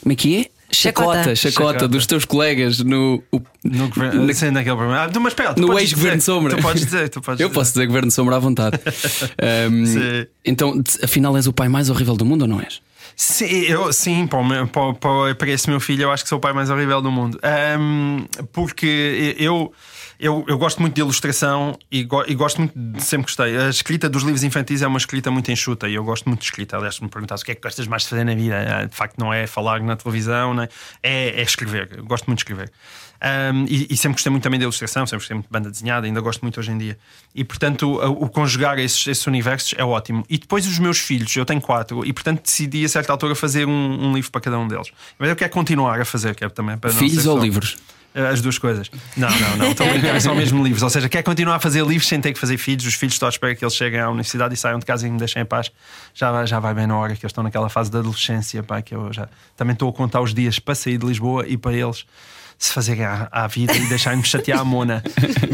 Como 0.03 0.13
é 0.13 0.17
que 0.17 0.37
é? 0.41 0.56
Chacota, 0.77 1.35
Chacota. 1.37 1.89
dos 1.89 2.07
teus 2.07 2.25
colegas 2.25 2.79
no. 2.81 3.23
o- 3.33 3.41
No 3.65 3.89
governo, 3.89 4.27
na- 4.27 4.33
sim, 4.35 4.51
naquele 4.51 4.77
programa. 4.77 5.05
Ah, 5.05 5.21
mas 5.21 5.33
espera, 5.33 5.55
no 5.57 5.67
podes 5.69 5.83
ex-governo 5.85 6.19
dizer, 6.19 6.33
Sombra. 6.33 6.57
Tu 6.57 6.63
podes 6.63 6.85
dizer, 6.85 7.09
tu 7.09 7.21
podes 7.21 7.41
Eu 7.41 7.49
dizer. 7.49 7.59
posso 7.59 7.73
dizer 7.73 7.87
Governo 7.87 8.11
Sombra 8.11 8.37
à 8.37 8.39
vontade. 8.39 8.79
Sim. 9.87 10.27
então, 10.45 10.83
afinal, 11.03 11.37
és 11.37 11.47
o 11.47 11.53
pai 11.53 11.69
mais 11.69 11.91
horrível 11.91 12.17
do 12.17 12.25
mundo 12.25 12.43
ou 12.43 12.49
não 12.49 12.61
és? 12.61 12.81
Sim, 13.15 13.47
eu, 13.63 13.93
sim 13.95 14.27
para, 14.27 14.39
o 14.39 14.45
meu- 14.45 14.67
para, 14.67 14.93
para, 14.95 15.35
para 15.35 15.51
esse 15.51 15.71
meu 15.71 15.81
filho, 15.81 16.03
eu 16.03 16.11
acho 16.13 16.23
que 16.23 16.29
sou 16.29 16.37
o 16.39 16.41
pai 16.41 16.53
mais 16.53 16.69
horrível 16.69 17.01
do 17.01 17.11
mundo. 17.11 17.39
Ahm, 17.43 18.27
porque 18.53 19.35
eu, 19.39 19.73
eu, 20.19 20.45
eu 20.49 20.57
gosto 20.59 20.81
muito 20.81 20.95
de 20.95 21.01
ilustração 21.01 21.79
e, 21.91 22.05
go- 22.05 22.25
e 22.27 22.35
gosto 22.35 22.59
muito, 22.59 22.73
de, 22.79 23.03
sempre 23.03 23.25
gostei. 23.27 23.57
A 23.57 23.69
escrita 23.69 24.09
dos 24.09 24.23
livros 24.23 24.43
infantis 24.43 24.83
é 24.83 24.87
uma 24.87 24.99
escrita 24.99 25.31
muito 25.31 25.51
enxuta 25.51 25.89
e 25.89 25.95
eu 25.95 26.05
gosto 26.05 26.27
muito 26.27 26.41
de 26.41 26.47
escrita. 26.47 26.77
Aliás, 26.77 26.95
se 26.97 27.03
me 27.03 27.09
perguntasse 27.09 27.43
o 27.43 27.47
que 27.47 27.53
é 27.53 27.55
que 27.55 27.61
gostas 27.63 27.87
mais 27.87 28.03
de 28.05 28.09
fazer 28.09 28.25
na 28.25 28.35
vida, 28.35 28.55
ah, 28.81 28.85
de 28.85 28.95
facto, 28.95 29.19
não 29.19 29.33
é 29.33 29.47
falar 29.47 29.81
na 29.81 29.97
televisão, 29.97 30.55
não 30.55 30.63
é? 30.63 30.69
É, 31.03 31.41
é 31.41 31.43
escrever. 31.43 31.91
Eu 31.97 32.05
gosto 32.05 32.27
muito 32.27 32.39
de 32.39 32.43
escrever. 32.45 32.71
Ahm, 33.19 33.65
e, 33.69 33.87
e 33.91 33.97
sempre 33.97 34.15
gostei 34.17 34.31
muito 34.31 34.43
também 34.43 34.59
da 34.61 34.65
ilustração, 34.65 35.07
sempre 35.07 35.21
gostei 35.21 35.35
muito 35.35 35.47
de 35.47 35.53
banda 35.53 35.71
desenhada, 35.71 36.07
ainda 36.07 36.21
gosto 36.21 36.43
muito 36.43 36.61
hoje 36.61 36.71
em 36.71 36.77
dia. 36.77 36.99
E 37.35 37.45
portanto, 37.45 37.89
o, 37.89 38.25
o 38.25 38.29
conjugar 38.29 38.79
esses, 38.79 39.07
esses 39.07 39.27
universos 39.27 39.75
é 39.79 39.83
ótimo. 39.85 40.23
E 40.29 40.37
depois 40.37 40.67
os 40.67 40.79
meus 40.79 40.99
filhos, 40.99 41.35
eu 41.35 41.45
tenho 41.47 41.61
quatro, 41.61 42.05
e 42.05 42.13
portanto 42.13 42.43
decidi 42.43 42.85
a 42.85 42.89
certa 42.89 43.13
altura 43.13 43.35
fazer 43.35 43.67
um, 43.67 44.09
um 44.09 44.15
livro 44.15 44.31
para 44.31 44.41
cada 44.43 44.59
um 44.59 44.69
deles. 44.69 44.91
Mas 45.19 45.31
eu 45.31 45.37
quero 45.37 45.51
continuar 45.51 45.99
a 46.01 46.05
fazer, 46.05 46.35
quero 46.35 46.51
também 46.51 46.77
para 46.77 46.91
não 46.93 46.99
Filhos 46.99 47.27
ou 47.27 47.37
só- 47.39 47.43
livros? 47.43 47.79
As 48.17 48.41
duas 48.41 48.59
coisas. 48.59 48.91
Não, 49.15 49.29
não, 49.29 49.57
não. 49.59 49.71
A 49.71 49.93
brincar, 49.93 50.21
são 50.23 50.35
mesmo 50.35 50.65
livros. 50.65 50.83
Ou 50.83 50.89
seja, 50.89 51.07
quer 51.07 51.23
continuar 51.23 51.57
a 51.57 51.61
fazer 51.61 51.85
livros 51.85 52.09
sem 52.09 52.19
ter 52.19 52.33
que 52.33 52.39
fazer 52.39 52.57
filhos. 52.57 52.87
Os 52.87 52.95
filhos 52.95 53.15
estão 53.15 53.27
à 53.27 53.31
espera 53.31 53.55
que 53.55 53.63
eles 53.63 53.75
cheguem 53.75 54.01
à 54.01 54.09
universidade 54.09 54.55
e 54.55 54.57
saiam 54.57 54.79
de 54.79 54.87
casa 54.87 55.07
e 55.07 55.11
me 55.11 55.19
deixem 55.19 55.43
em 55.43 55.45
paz. 55.45 55.71
Já, 56.15 56.47
já 56.47 56.59
vai 56.59 56.73
bem 56.73 56.87
na 56.87 56.97
hora 56.97 57.15
que 57.15 57.25
eles 57.25 57.31
estão 57.31 57.45
naquela 57.45 57.69
fase 57.69 57.91
da 57.91 57.99
adolescência. 57.99 58.63
Pá, 58.63 58.81
que 58.81 58.95
eu 58.95 59.13
já 59.13 59.29
também 59.55 59.75
estou 59.75 59.91
a 59.91 59.93
contar 59.93 60.23
os 60.23 60.33
dias 60.33 60.59
para 60.59 60.75
sair 60.75 60.97
de 60.97 61.05
Lisboa 61.05 61.47
e 61.47 61.59
para 61.59 61.75
eles 61.75 62.07
se 62.59 62.73
fazerem 62.73 63.05
à, 63.05 63.29
à 63.31 63.47
vida 63.47 63.75
e 63.77 63.87
deixarem-me 63.87 64.25
chatear 64.25 64.61
a 64.61 64.65
Mona. 64.65 65.03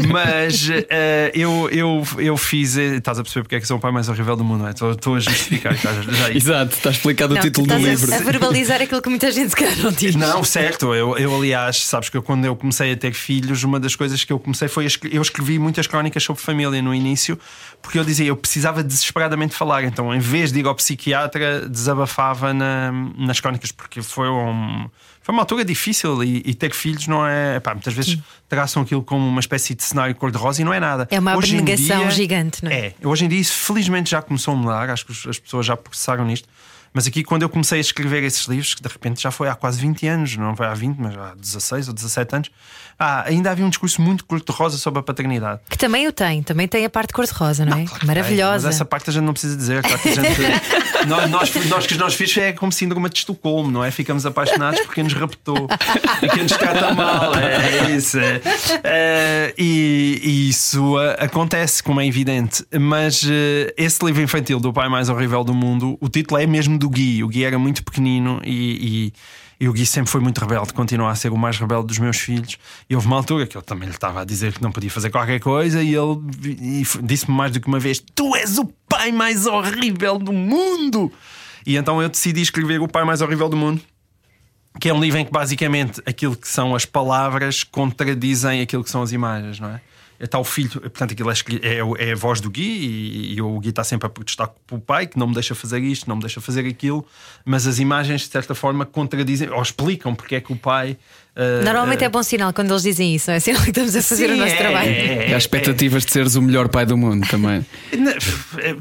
Mas 0.09 0.69
eh, 0.89 1.31
eu, 1.35 1.69
eu, 1.69 2.03
eu 2.17 2.37
fiz. 2.37 2.77
eh, 2.77 2.95
Estás 2.95 3.19
a 3.19 3.23
perceber 3.23 3.43
porque 3.43 3.55
é 3.55 3.59
que 3.59 3.67
sou 3.67 3.77
o 3.77 3.79
pai 3.79 3.91
mais 3.91 4.07
horrível 4.07 4.35
do 4.37 4.43
mundo, 4.43 4.61
não 4.61 4.67
é? 4.67 4.71
Estou, 4.71 4.91
estou 4.91 5.15
a 5.15 5.19
justificar. 5.19 5.73
estás- 5.73 6.05
já- 6.05 6.31
Exato, 6.33 6.75
está 6.75 6.89
explicado 6.91 7.33
o 7.33 7.35
Não, 7.35 7.41
título 7.41 7.67
tu 7.67 7.73
do 7.75 7.79
livro. 7.85 8.13
a, 8.13 8.15
a 8.15 8.19
verbalizar 8.19 8.81
aquilo 8.81 9.01
que 9.01 9.09
muita 9.09 9.31
gente 9.31 9.49
se 9.49 9.55
calhar 9.55 9.77
não 9.79 9.91
diz. 9.91 10.15
Não, 10.15 10.43
certo. 10.43 10.93
Eu, 10.93 11.17
eu, 11.17 11.35
aliás, 11.35 11.83
sabes 11.85 12.09
que 12.09 12.15
eu, 12.17 12.23
quando 12.23 12.45
eu 12.45 12.55
comecei 12.55 12.93
a 12.93 12.97
ter 12.97 13.13
filhos, 13.13 13.63
uma 13.63 13.79
das 13.79 13.95
coisas 13.95 14.23
que 14.23 14.31
eu 14.31 14.39
comecei 14.39 14.67
foi. 14.67 14.87
Eu 15.11 15.21
escrevi 15.21 15.59
muitas 15.59 15.87
crónicas 15.87 16.23
sobre 16.23 16.41
família 16.41 16.81
no 16.81 16.93
início, 16.95 17.37
porque 17.81 17.99
eu 17.99 18.03
dizia, 18.05 18.27
eu 18.27 18.35
precisava 18.37 18.81
desesperadamente 18.83 19.53
falar. 19.55 19.83
Então, 19.83 20.13
em 20.15 20.19
vez 20.19 20.51
de 20.51 20.59
ir 20.61 20.65
ao 20.67 20.75
psiquiatra, 20.75 21.67
desabafava 21.67 22.53
na- 22.53 22.91
nas 23.17 23.39
crónicas, 23.39 23.71
porque 23.71 24.01
foi 24.01 24.29
um. 24.29 24.89
Foi 25.23 25.33
uma 25.33 25.41
altura 25.41 25.63
difícil 25.63 26.21
e, 26.21 26.43
e 26.45 26.53
ter 26.53 26.73
filhos 26.73 27.07
não 27.07 27.25
é. 27.25 27.59
Pá, 27.59 27.73
muitas 27.73 27.93
vezes 27.93 28.19
traçam 28.49 28.83
aquilo 28.83 29.01
como 29.01 29.25
uma 29.25 29.39
espécie 29.39 29.73
de 29.73 29.81
cenário 29.81 30.13
cor-de-rosa 30.13 30.61
e 30.61 30.65
não 30.65 30.73
é 30.73 30.81
nada. 30.81 31.07
É 31.09 31.17
uma 31.17 31.33
abnegação 31.33 32.11
gigante, 32.11 32.63
não 32.63 32.69
é? 32.69 32.87
É, 32.87 32.93
hoje 33.07 33.25
em 33.25 33.29
dia 33.29 33.39
isso 33.39 33.53
felizmente 33.53 34.11
já 34.11 34.21
começou 34.21 34.53
a 34.53 34.57
mudar, 34.57 34.89
acho 34.89 35.05
que 35.05 35.29
as 35.29 35.39
pessoas 35.39 35.65
já 35.65 35.77
processaram 35.77 36.25
nisto. 36.25 36.47
Mas 36.93 37.07
aqui, 37.07 37.23
quando 37.23 37.41
eu 37.41 37.49
comecei 37.49 37.79
a 37.79 37.81
escrever 37.81 38.23
esses 38.23 38.45
livros, 38.45 38.75
que 38.75 38.81
de 38.83 38.87
repente 38.87 39.21
já 39.21 39.31
foi 39.31 39.49
há 39.49 39.55
quase 39.55 39.81
20 39.81 40.07
anos, 40.07 40.37
não 40.37 40.55
foi 40.55 40.67
há 40.67 40.73
20, 40.73 40.97
mas 40.97 41.17
há 41.17 41.33
16 41.35 41.87
ou 41.87 41.93
17 41.93 42.35
anos, 42.35 42.51
ah, 42.99 43.23
ainda 43.27 43.49
havia 43.49 43.65
um 43.65 43.69
discurso 43.69 44.01
muito 44.01 44.23
cor-de-rosa 44.25 44.77
sobre 44.77 44.99
a 44.99 45.03
paternidade. 45.03 45.59
Que 45.67 45.77
também 45.77 46.07
o 46.07 46.11
tem, 46.11 46.43
também 46.43 46.67
tem 46.67 46.85
a 46.85 46.89
parte 46.89 47.11
cor-de-rosa, 47.11 47.65
não 47.65 47.77
é? 47.77 47.85
Claro 47.85 47.99
que 47.99 48.05
Maravilhosa. 48.05 48.59
tem, 48.59 48.65
mas 48.65 48.75
essa 48.75 48.85
parte 48.85 49.09
a 49.09 49.13
gente 49.13 49.23
não 49.23 49.33
precisa 49.33 49.57
dizer. 49.57 49.81
claro 49.81 49.99
que 49.99 50.09
a 50.09 50.13
gente- 50.13 50.41
nós, 51.07 51.29
nós, 51.29 51.55
nós 51.67 51.87
que 51.87 51.93
os 51.93 51.99
nossos 51.99 52.15
filhos 52.15 52.37
é 52.37 52.53
como 52.53 52.71
síndrome 52.71 53.09
de 53.09 53.17
Estocolmo, 53.17 53.71
não 53.71 53.83
é? 53.83 53.89
Ficamos 53.89 54.25
apaixonados 54.25 54.79
porque 54.81 55.01
nos 55.01 55.13
raptou 55.13 55.67
e 56.21 56.29
quem 56.29 56.43
nos 56.43 56.51
trata 56.51 56.93
mal. 56.93 57.35
É, 57.35 57.87
é 57.87 57.91
isso. 57.95 58.19
É. 58.19 58.41
Eh, 58.83 59.53
e, 59.57 60.21
e 60.23 60.49
isso 60.49 60.95
acontece, 61.17 61.81
como 61.81 61.99
é 61.99 62.05
evidente. 62.05 62.63
Mas 62.79 63.23
eh, 63.27 63.73
esse 63.77 64.05
livro 64.05 64.21
infantil 64.21 64.59
do 64.59 64.71
pai 64.71 64.87
mais 64.87 65.09
horrível 65.09 65.43
do 65.43 65.53
mundo, 65.53 65.97
o 65.99 66.07
título 66.07 66.39
é 66.39 66.45
mesmo 66.45 66.77
do 66.83 66.89
Gui. 66.89 67.23
O 67.23 67.27
Gui 67.27 67.43
era 67.43 67.57
muito 67.57 67.83
pequenino 67.83 68.39
e- 68.43 69.07
e 69.09 69.13
e 69.59 69.69
o 69.69 69.71
Gui 69.71 69.85
sempre 69.85 70.11
foi 70.11 70.19
muito 70.19 70.39
rebelde, 70.39 70.73
continua 70.73 71.09
a 71.11 71.15
ser 71.15 71.31
o 71.31 71.37
mais 71.37 71.57
rebelde 71.57 71.87
dos 71.87 71.97
meus 71.97 72.17
filhos. 72.17 72.57
E 72.89 72.95
houve 72.95 73.07
uma 73.07 73.15
altura 73.15 73.47
que 73.47 73.55
eu 73.55 73.61
também 73.61 73.87
lhe 73.87 73.95
estava 73.95 74.21
a 74.21 74.25
dizer 74.25 74.51
que 74.51 74.61
não 74.61 74.73
podia 74.73 74.89
fazer 74.89 75.09
qualquer 75.09 75.39
coisa, 75.39 75.81
e 75.81 75.95
ele 75.95 76.19
disse-me 77.03 77.33
mais 77.37 77.51
do 77.53 77.61
que 77.61 77.67
uma 77.67 77.79
vez: 77.79 78.03
Tu 78.13 78.35
és 78.35 78.57
o 78.57 78.65
pai 78.89 79.11
mais 79.13 79.45
horrível 79.45 80.19
do 80.19 80.33
mundo! 80.33 81.09
E 81.65 81.77
então 81.77 82.01
eu 82.01 82.09
decidi 82.09 82.41
escrever 82.41 82.81
O 82.81 82.89
Pai 82.89 83.05
Mais 83.05 83.21
Horrível 83.21 83.47
do 83.47 83.55
Mundo. 83.55 83.81
Que 84.81 84.89
é 84.89 84.93
um 84.93 84.99
livro 84.99 85.17
em 85.19 85.23
que 85.23 85.31
basicamente 85.31 86.01
aquilo 86.05 86.35
que 86.35 86.47
são 86.49 86.75
as 86.75 86.83
palavras 86.83 87.63
contradizem 87.63 88.59
aquilo 88.59 88.83
que 88.83 88.89
são 88.89 89.01
as 89.01 89.13
imagens, 89.13 89.61
não 89.61 89.69
é? 89.69 89.81
Está 90.23 90.39
o 90.39 90.43
filho, 90.43 90.69
portanto, 90.79 91.11
aquilo 91.11 91.29
é, 91.29 91.33
é, 91.61 92.07
é 92.07 92.11
a 92.13 92.15
voz 92.15 92.39
do 92.39 92.49
Gui 92.49 92.61
e, 92.61 93.33
e 93.35 93.41
o 93.41 93.59
Gui 93.59 93.69
está 93.69 93.83
sempre 93.83 94.07
a 94.07 94.09
protestar 94.09 94.49
com 94.69 94.77
o 94.77 94.79
pai 94.79 95.05
que 95.05 95.19
não 95.19 95.27
me 95.27 95.33
deixa 95.33 95.53
fazer 95.53 95.81
isto, 95.81 96.07
não 96.07 96.15
me 96.15 96.21
deixa 96.21 96.39
fazer 96.39 96.65
aquilo, 96.65 97.05
mas 97.43 97.67
as 97.67 97.77
imagens 97.77 98.21
de 98.21 98.27
certa 98.27 98.55
forma 98.55 98.85
contradizem 98.85 99.49
ou 99.49 99.61
explicam 99.61 100.15
porque 100.15 100.35
é 100.35 100.41
que 100.41 100.53
o 100.53 100.55
pai. 100.55 100.97
Ah, 101.35 101.61
Normalmente 101.63 102.03
ah, 102.03 102.05
é 102.05 102.09
bom 102.09 102.21
sinal 102.23 102.53
quando 102.53 102.71
eles 102.71 102.83
dizem 102.83 103.15
isso, 103.15 103.29
não 103.29 103.35
é? 103.35 103.39
Sinal 103.43 103.61
que 103.63 103.69
estamos 103.69 103.95
a 103.95 104.01
fazer 104.01 104.27
sim, 104.27 104.33
o 104.33 104.37
nosso 104.37 104.53
é, 104.53 104.57
trabalho. 104.57 104.89
é, 104.89 105.29
E 105.29 105.33
há 105.33 105.37
expectativas 105.37 106.05
de 106.05 106.11
seres 106.11 106.35
o 106.35 106.41
melhor 106.41 106.67
pai 106.69 106.85
do 106.85 106.95
mundo 106.97 107.27
também. 107.27 107.65
Na- 107.97 108.13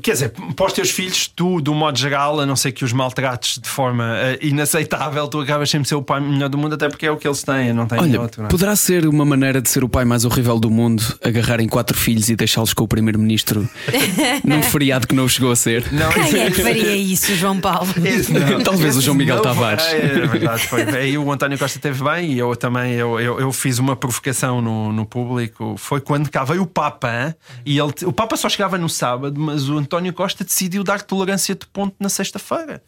Quer 0.03 0.13
dizer, 0.13 0.33
para 0.55 0.67
os 0.67 0.73
teus 0.73 0.91
filhos, 0.91 1.27
tu, 1.27 1.61
do 1.61 1.75
modo 1.75 1.99
geral, 1.99 2.39
a 2.41 2.47
não 2.47 2.55
ser 2.57 2.73
que 2.73 2.85
os 2.85 2.93
maltrates 2.93 3.59
de 3.59 3.69
forma 3.69 4.17
eh, 4.19 4.39
inaceitável, 4.43 5.27
tu 5.29 5.41
acabas 5.41 5.71
sempre 5.71 5.87
a 5.87 5.89
ser 5.89 5.95
o 5.95 6.03
pai 6.03 6.21
melhor 6.21 6.49
do 6.49 6.59
mundo, 6.59 6.75
até 6.75 6.89
porque 6.89 7.07
é 7.07 7.11
o 7.11 7.17
que 7.17 7.27
eles 7.27 7.43
têm, 7.43 7.73
não 7.73 7.87
têm 7.87 7.99
Olha, 7.99 8.21
outro. 8.21 8.43
Não 8.43 8.49
é? 8.49 8.51
poderá 8.51 8.77
ser 8.77 9.07
uma 9.07 9.25
maneira 9.25 9.61
de 9.63 9.69
ser 9.71 9.83
o 9.83 9.89
pai 9.89 10.05
mais 10.05 10.25
horrível 10.25 10.59
do 10.61 10.71
mundo 10.71 11.03
agarrarem 11.25 11.67
quatro 11.69 11.97
filhos 11.97 12.29
e 12.29 12.37
deixá-los 12.37 12.73
com 12.75 12.85
o 12.85 12.89
primeiro-ministro 12.89 13.69
num 14.45 14.63
feriado 14.63 15.07
que 15.07 15.15
não 15.15 15.27
chegou 15.29 15.51
a 15.53 15.57
ser? 15.57 15.85
Não, 15.93 16.11
Quem 16.13 16.41
é 16.43 16.51
que 16.51 16.63
faria 16.63 16.97
isso, 16.97 17.35
João 17.35 17.59
Paulo? 17.61 17.89
Não. 17.97 18.63
Talvez 18.63 18.95
o 18.95 18.99
Esse 18.99 19.07
João 19.07 19.17
Miguel 19.17 19.37
não 19.37 19.43
Tavares. 19.43 19.85
foi- 19.85 19.99
É, 19.99 20.05
é 20.05 20.27
verdade, 20.27 20.67
foi. 20.69 20.83
Aí 20.83 21.19
o 21.19 21.31
António 21.33 21.59
Costa 21.59 21.79
teve 21.79 22.03
bem 22.05 22.33
e 22.35 22.42
eu 22.51 22.57
também 22.57 22.95
eu, 22.95 23.19
eu, 23.21 23.41
eu 23.41 23.53
fiz 23.53 23.79
uma 23.79 23.95
provocação 23.95 24.61
no, 24.61 24.93
no 24.93 25.07
público. 25.07 25.77
Foi 25.77 26.01
quando 26.01 26.31
cá 26.31 26.45
veio 26.45 26.63
o 26.63 26.67
Papa 26.67 27.09
hein? 27.09 27.35
e 27.65 27.79
ele, 27.79 27.93
o 28.05 28.13
Papa 28.13 28.37
só 28.37 28.49
chegava 28.49 28.77
no 28.79 28.89
sábado, 28.89 29.39
mas 29.41 29.69
o 29.69 29.77
António 29.77 30.13
Costa 30.13 30.45
decidiu 30.45 30.83
dar 30.83 31.03
tolerância 31.03 31.55
de 31.55 31.67
ponto 31.67 31.95
na 31.99 32.09
sexta-feira. 32.09 32.83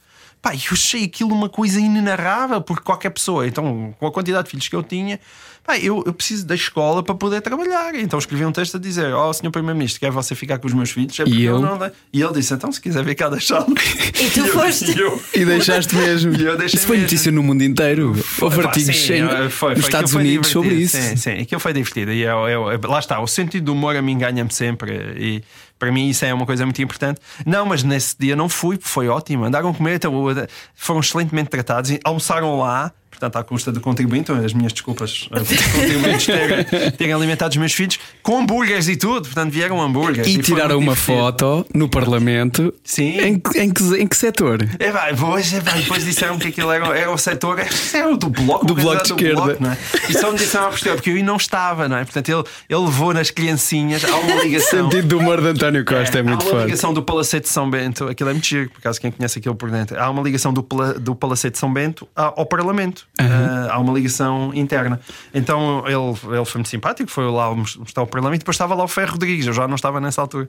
Pá, 0.45 0.55
eu 0.55 0.61
achei 0.73 1.05
aquilo 1.05 1.33
uma 1.33 1.49
coisa 1.49 1.81
inenarrável, 1.81 2.61
porque 2.61 2.83
qualquer 2.83 3.09
pessoa, 3.09 3.47
então, 3.47 3.95
com 3.99 4.07
a 4.07 4.13
quantidade 4.13 4.45
de 4.45 4.51
filhos 4.51 4.69
que 4.69 4.77
eu 4.77 4.83
tinha, 4.83 5.19
pá, 5.67 5.79
eu, 5.79 6.03
eu 6.07 6.13
preciso 6.13 6.47
da 6.47 6.55
escola 6.55 7.03
para 7.03 7.15
poder 7.15 7.41
trabalhar. 7.41 7.95
Então 7.95 8.19
escrevi 8.19 8.45
um 8.45 8.53
texto 8.53 8.77
a 8.77 8.81
dizer: 8.81 9.13
Ó, 9.15 9.33
senhor 9.33 9.51
Primeiro-Ministro, 9.51 10.01
quer 10.01 10.11
você 10.11 10.35
ficar 10.35 10.59
com 10.59 10.67
os 10.67 10.73
meus 10.75 10.91
filhos? 10.91 11.19
É 11.21 11.25
E 11.27 11.45
eu 11.45 11.57
ele? 11.57 11.65
não 11.65 11.79
dei." 11.79 11.91
E 12.13 12.23
ele 12.23 12.33
disse: 12.35 12.53
Então, 12.55 12.71
se 12.71 12.81
quiser 12.81 13.05
vir 13.05 13.15
cá 13.15 13.29
deixá-lo. 13.29 13.67
E 14.15 14.31
tu 14.31 14.41
eu- 14.41 14.47
foste. 14.53 14.91
e 14.93 14.99
eu- 15.01 15.21
E 15.35 15.45
deixaste 15.45 15.95
mesmo. 15.97 16.35
E 16.37 16.45
eu 16.45 16.57
deixei 16.57 16.79
Isso 16.79 16.87
foi 16.87 16.97
mesmo. 16.97 17.07
notícia 17.07 17.33
no 17.33 17.43
mundo 17.43 17.63
inteiro. 17.65 18.15
Houve 18.41 18.61
artigos 18.61 19.11
eh, 19.11 19.49
foi- 19.51 19.75
nos 19.75 19.85
Estados 19.85 20.15
Unidos 20.15 20.49
sobre 20.49 20.75
isso. 20.75 20.97
Sim, 20.97 21.17
sim, 21.17 21.31
aquilo 21.33 21.61
foi 21.61 21.73
divertido. 21.73 22.13
E 22.13 22.23
eu, 22.23 22.49
eu- 22.49 22.81
lá 22.89 22.99
está, 23.01 23.21
o 23.21 23.27
sentido 23.27 23.65
do 23.65 23.73
humor 23.73 23.97
a 23.97 24.03
mim 24.03 24.17
ganha-me 24.17 24.53
sempre. 24.53 24.93
E 25.19 25.43
para 25.79 25.91
mim 25.91 26.09
isso 26.09 26.25
é 26.25 26.33
uma 26.33 26.47
coisa 26.47 26.65
muito 26.65 26.81
importante. 26.81 27.21
Não, 27.45 27.67
mas 27.67 27.83
nesse 27.83 28.15
dia 28.19 28.37
não 28.37 28.49
fui, 28.49 28.79
foi 28.81 29.09
ótimo. 29.09 29.45
Andaram 29.45 29.71
a 29.71 29.75
comer, 29.75 29.97
então, 29.97 30.15
foram 30.75 31.01
excelentemente 31.01 31.51
tratados. 31.51 31.91
e 31.91 32.01
Almoçaram 32.05 32.59
lá. 32.59 32.93
Portanto, 33.15 33.37
à 33.37 33.45
custa 33.45 33.71
do 33.73 33.81
contribuinte, 33.81 34.31
as 34.33 34.53
minhas 34.53 34.73
desculpas, 34.73 35.29
os 35.31 35.73
contribuintes 35.73 36.27
terem, 36.27 36.91
terem 36.93 37.13
alimentado 37.15 37.51
os 37.53 37.57
meus 37.57 37.73
filhos 37.73 37.99
com 38.23 38.41
hambúrgueres 38.41 38.89
e 38.89 38.97
tudo, 38.97 39.23
portanto, 39.27 39.51
vieram 39.53 39.81
hambúrgueres. 39.81 40.27
E, 40.35 40.39
tiraram 40.43 40.79
uma 40.79 40.97
foto 40.97 41.65
no 41.75 41.89
Parlamento. 41.89 42.73
Sim. 42.83 43.19
Em, 43.21 43.39
que- 43.39 43.59
em, 43.59 43.71
que, 43.73 43.83
em 43.97 44.07
que 44.07 44.17
setor? 44.17 44.59
É 44.79 44.91
vai, 44.91 45.15
pois, 45.15 45.53
é 45.53 45.61
vai, 45.61 45.81
depois 45.81 46.05
disseram 46.05 46.39
que 46.39 46.49
aquilo 46.49 46.71
era, 46.71 46.87
era 46.99 47.11
o 47.11 47.19
setor 47.19 47.59
era 47.59 48.17
do 48.17 48.29
bloco, 48.29 48.67
Do 48.67 48.73
o 48.73 48.77
Bloco 48.77 49.03
de 49.03 49.09
do 49.09 49.15
Esquerda. 49.15 49.43
Bloco, 49.43 49.63
não 49.63 49.73
é? 49.73 49.79
E 50.09 50.13
só 50.15 50.31
me 50.33 50.39
disseram 50.39 50.67
a 50.67 50.71
posterior, 50.71 50.97
porque 50.97 51.11
eu 51.11 51.25
não 51.25 51.37
estava, 51.37 51.89
não 51.89 51.97
é? 51.97 52.05
Portanto, 52.05 52.29
ele, 52.29 52.45
ele 52.69 52.81
levou 52.85 53.15
nas 53.15 53.31
criancinhas, 53.31 54.05
há 54.05 54.17
uma 54.17 54.35
ligação. 54.43 54.91
Sentido 54.91 55.09
do 55.09 55.19
humor 55.19 55.41
de 55.41 55.49
António 55.49 55.85
Costa 55.85 56.19
é, 56.19 56.23
muito 56.23 56.43
há 56.43 56.45
uma 56.45 56.51
forte. 56.51 56.65
ligação 56.67 56.93
do 56.95 57.03
Palacete 57.03 57.47
de 57.47 57.53
São 57.53 57.69
Bento, 57.71 58.09
aquilo 58.09 58.31
é 58.31 58.33
muito 58.33 58.47
giro, 58.47 58.71
por 58.71 58.79
acaso 58.79 59.01
quem 59.01 59.11
conhece 59.11 59.39
aquilo 59.39 59.55
por 59.55 59.71
dentro. 59.71 59.99
Há 60.01 60.11
uma 60.11 60.23
ligação 60.23 60.53
do, 60.53 60.67
do 61.01 61.15
Palacete 61.15 61.53
de 61.53 61.59
São 61.59 61.73
Bento 61.73 62.09
ao 62.15 62.45
Parlamento. 62.47 63.04
Ah, 63.19 63.69
há 63.71 63.79
uma 63.79 63.93
ligação 63.93 64.51
interna. 64.55 64.99
Então 65.33 65.85
ele, 65.87 66.35
ele 66.37 66.45
foi 66.45 66.59
muito 66.59 66.69
simpático, 66.69 67.09
foi 67.11 67.31
lá 67.31 67.55
mostrar 67.55 68.03
o 68.03 68.07
Parlamento. 68.07 68.41
Depois 68.41 68.57
estava 68.57 68.75
lá 68.75 68.83
o 68.85 68.89
Ferro 68.89 69.13
Rodrigues, 69.13 69.47
eu 69.47 69.53
já 69.53 69.69
não 69.69 69.77
estava 69.77 70.01
nessa 70.01 70.21
altura. 70.21 70.49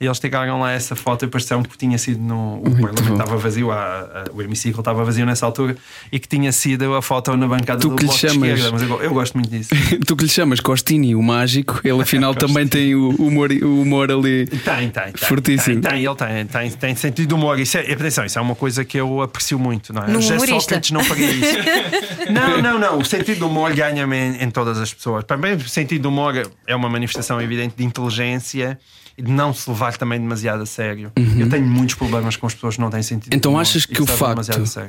E 0.00 0.04
eles 0.06 0.18
tiraram 0.18 0.60
lá 0.60 0.72
essa 0.72 0.96
foto 0.96 1.24
e 1.24 1.28
disseram 1.28 1.62
que 1.62 1.78
tinha 1.78 1.96
sido 1.96 2.20
no. 2.20 2.56
O 2.58 2.62
Parlamento 2.64 3.02
bom. 3.04 3.12
estava 3.12 3.36
vazio, 3.36 3.70
a- 3.70 3.76
a- 3.76 4.24
o 4.34 4.42
hemiciclo 4.42 4.80
estava 4.80 5.04
vazio 5.04 5.24
nessa 5.24 5.46
altura 5.46 5.76
e 6.10 6.18
que 6.18 6.26
tinha 6.26 6.50
sido 6.50 6.92
a 6.94 7.00
foto 7.00 7.34
na 7.36 7.46
bancada 7.46 7.80
Tu 7.80 7.88
do 7.88 7.94
que 7.96 8.02
lhe 8.02 8.08
Bloco 8.08 8.20
de 8.26 8.28
chamas- 8.32 8.48
Esquerda. 8.50 8.72
Mas 8.72 8.82
eu, 8.82 9.02
eu 9.02 9.14
gosto 9.14 9.34
muito 9.34 9.48
disso. 9.50 9.70
Tu 10.04 10.16
que 10.16 10.24
lhe 10.24 10.30
chamas 10.30 10.60
Costini, 10.60 11.14
o 11.14 11.22
mágico, 11.22 11.80
ele 11.84 12.02
afinal 12.02 12.34
também 12.34 12.66
tem 12.66 12.94
o 12.96 13.10
humor, 13.10 13.50
o 13.52 13.80
humor 13.82 14.10
ali. 14.10 14.46
Tem, 14.46 14.90
tem, 14.90 14.90
tem. 14.90 15.12
Fortíssimo. 15.16 15.80
Tem, 15.80 15.90
tem, 15.92 16.04
ele 16.04 16.14
tem, 16.16 16.46
tem, 16.46 16.70
tem 16.72 16.94
sentido 16.96 17.28
de 17.28 17.34
humor. 17.34 17.58
Isso 17.60 17.78
é, 17.78 17.92
atenção, 17.92 18.24
isso 18.26 18.38
é 18.38 18.42
uma 18.42 18.56
coisa 18.56 18.84
que 18.84 18.98
eu 18.98 19.22
aprecio 19.22 19.58
muito, 19.58 19.92
não 19.92 20.02
é? 20.02 20.08
Num 20.08 20.20
José 20.20 20.34
humorista. 20.34 20.60
Sócrates 20.60 20.90
não 20.90 21.04
faria 21.04 21.30
isso. 21.30 21.56
não, 22.30 22.62
não, 22.62 22.78
não. 22.78 22.98
O 22.98 23.04
sentido 23.04 23.40
do 23.40 23.48
humor 23.48 23.74
ganha-me 23.74 24.16
em, 24.16 24.42
em 24.42 24.50
todas 24.50 24.78
as 24.78 24.92
pessoas. 24.92 25.24
Também 25.24 25.54
o 25.54 25.68
sentido 25.68 26.02
do 26.02 26.08
humor 26.08 26.50
é 26.66 26.74
uma 26.74 26.88
manifestação 26.88 27.40
evidente 27.40 27.74
de 27.76 27.84
inteligência 27.84 28.78
e 29.16 29.22
de 29.22 29.30
não 29.30 29.52
se 29.52 29.68
levar 29.68 29.96
também 29.96 30.20
demasiado 30.20 30.62
a 30.62 30.66
sério. 30.66 31.12
Eu 31.38 31.48
tenho 31.48 31.66
muitos 31.66 31.94
problemas 31.94 32.36
com 32.36 32.46
as 32.46 32.54
pessoas 32.54 32.76
que 32.76 32.80
não 32.80 32.90
têm 32.90 33.02
sentido 33.02 33.30
de 33.30 33.36
Uhum. 33.36 33.38
Então 33.38 33.58
achas 33.58 33.84
que 33.86 34.00
o 34.00 34.06
facto, 34.06 34.40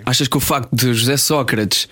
achas 0.05 0.27
que 0.27 0.37
o 0.37 0.39
facto 0.39 0.69
de 0.73 0.93
José 0.93 1.17
Sócrates 1.17 1.87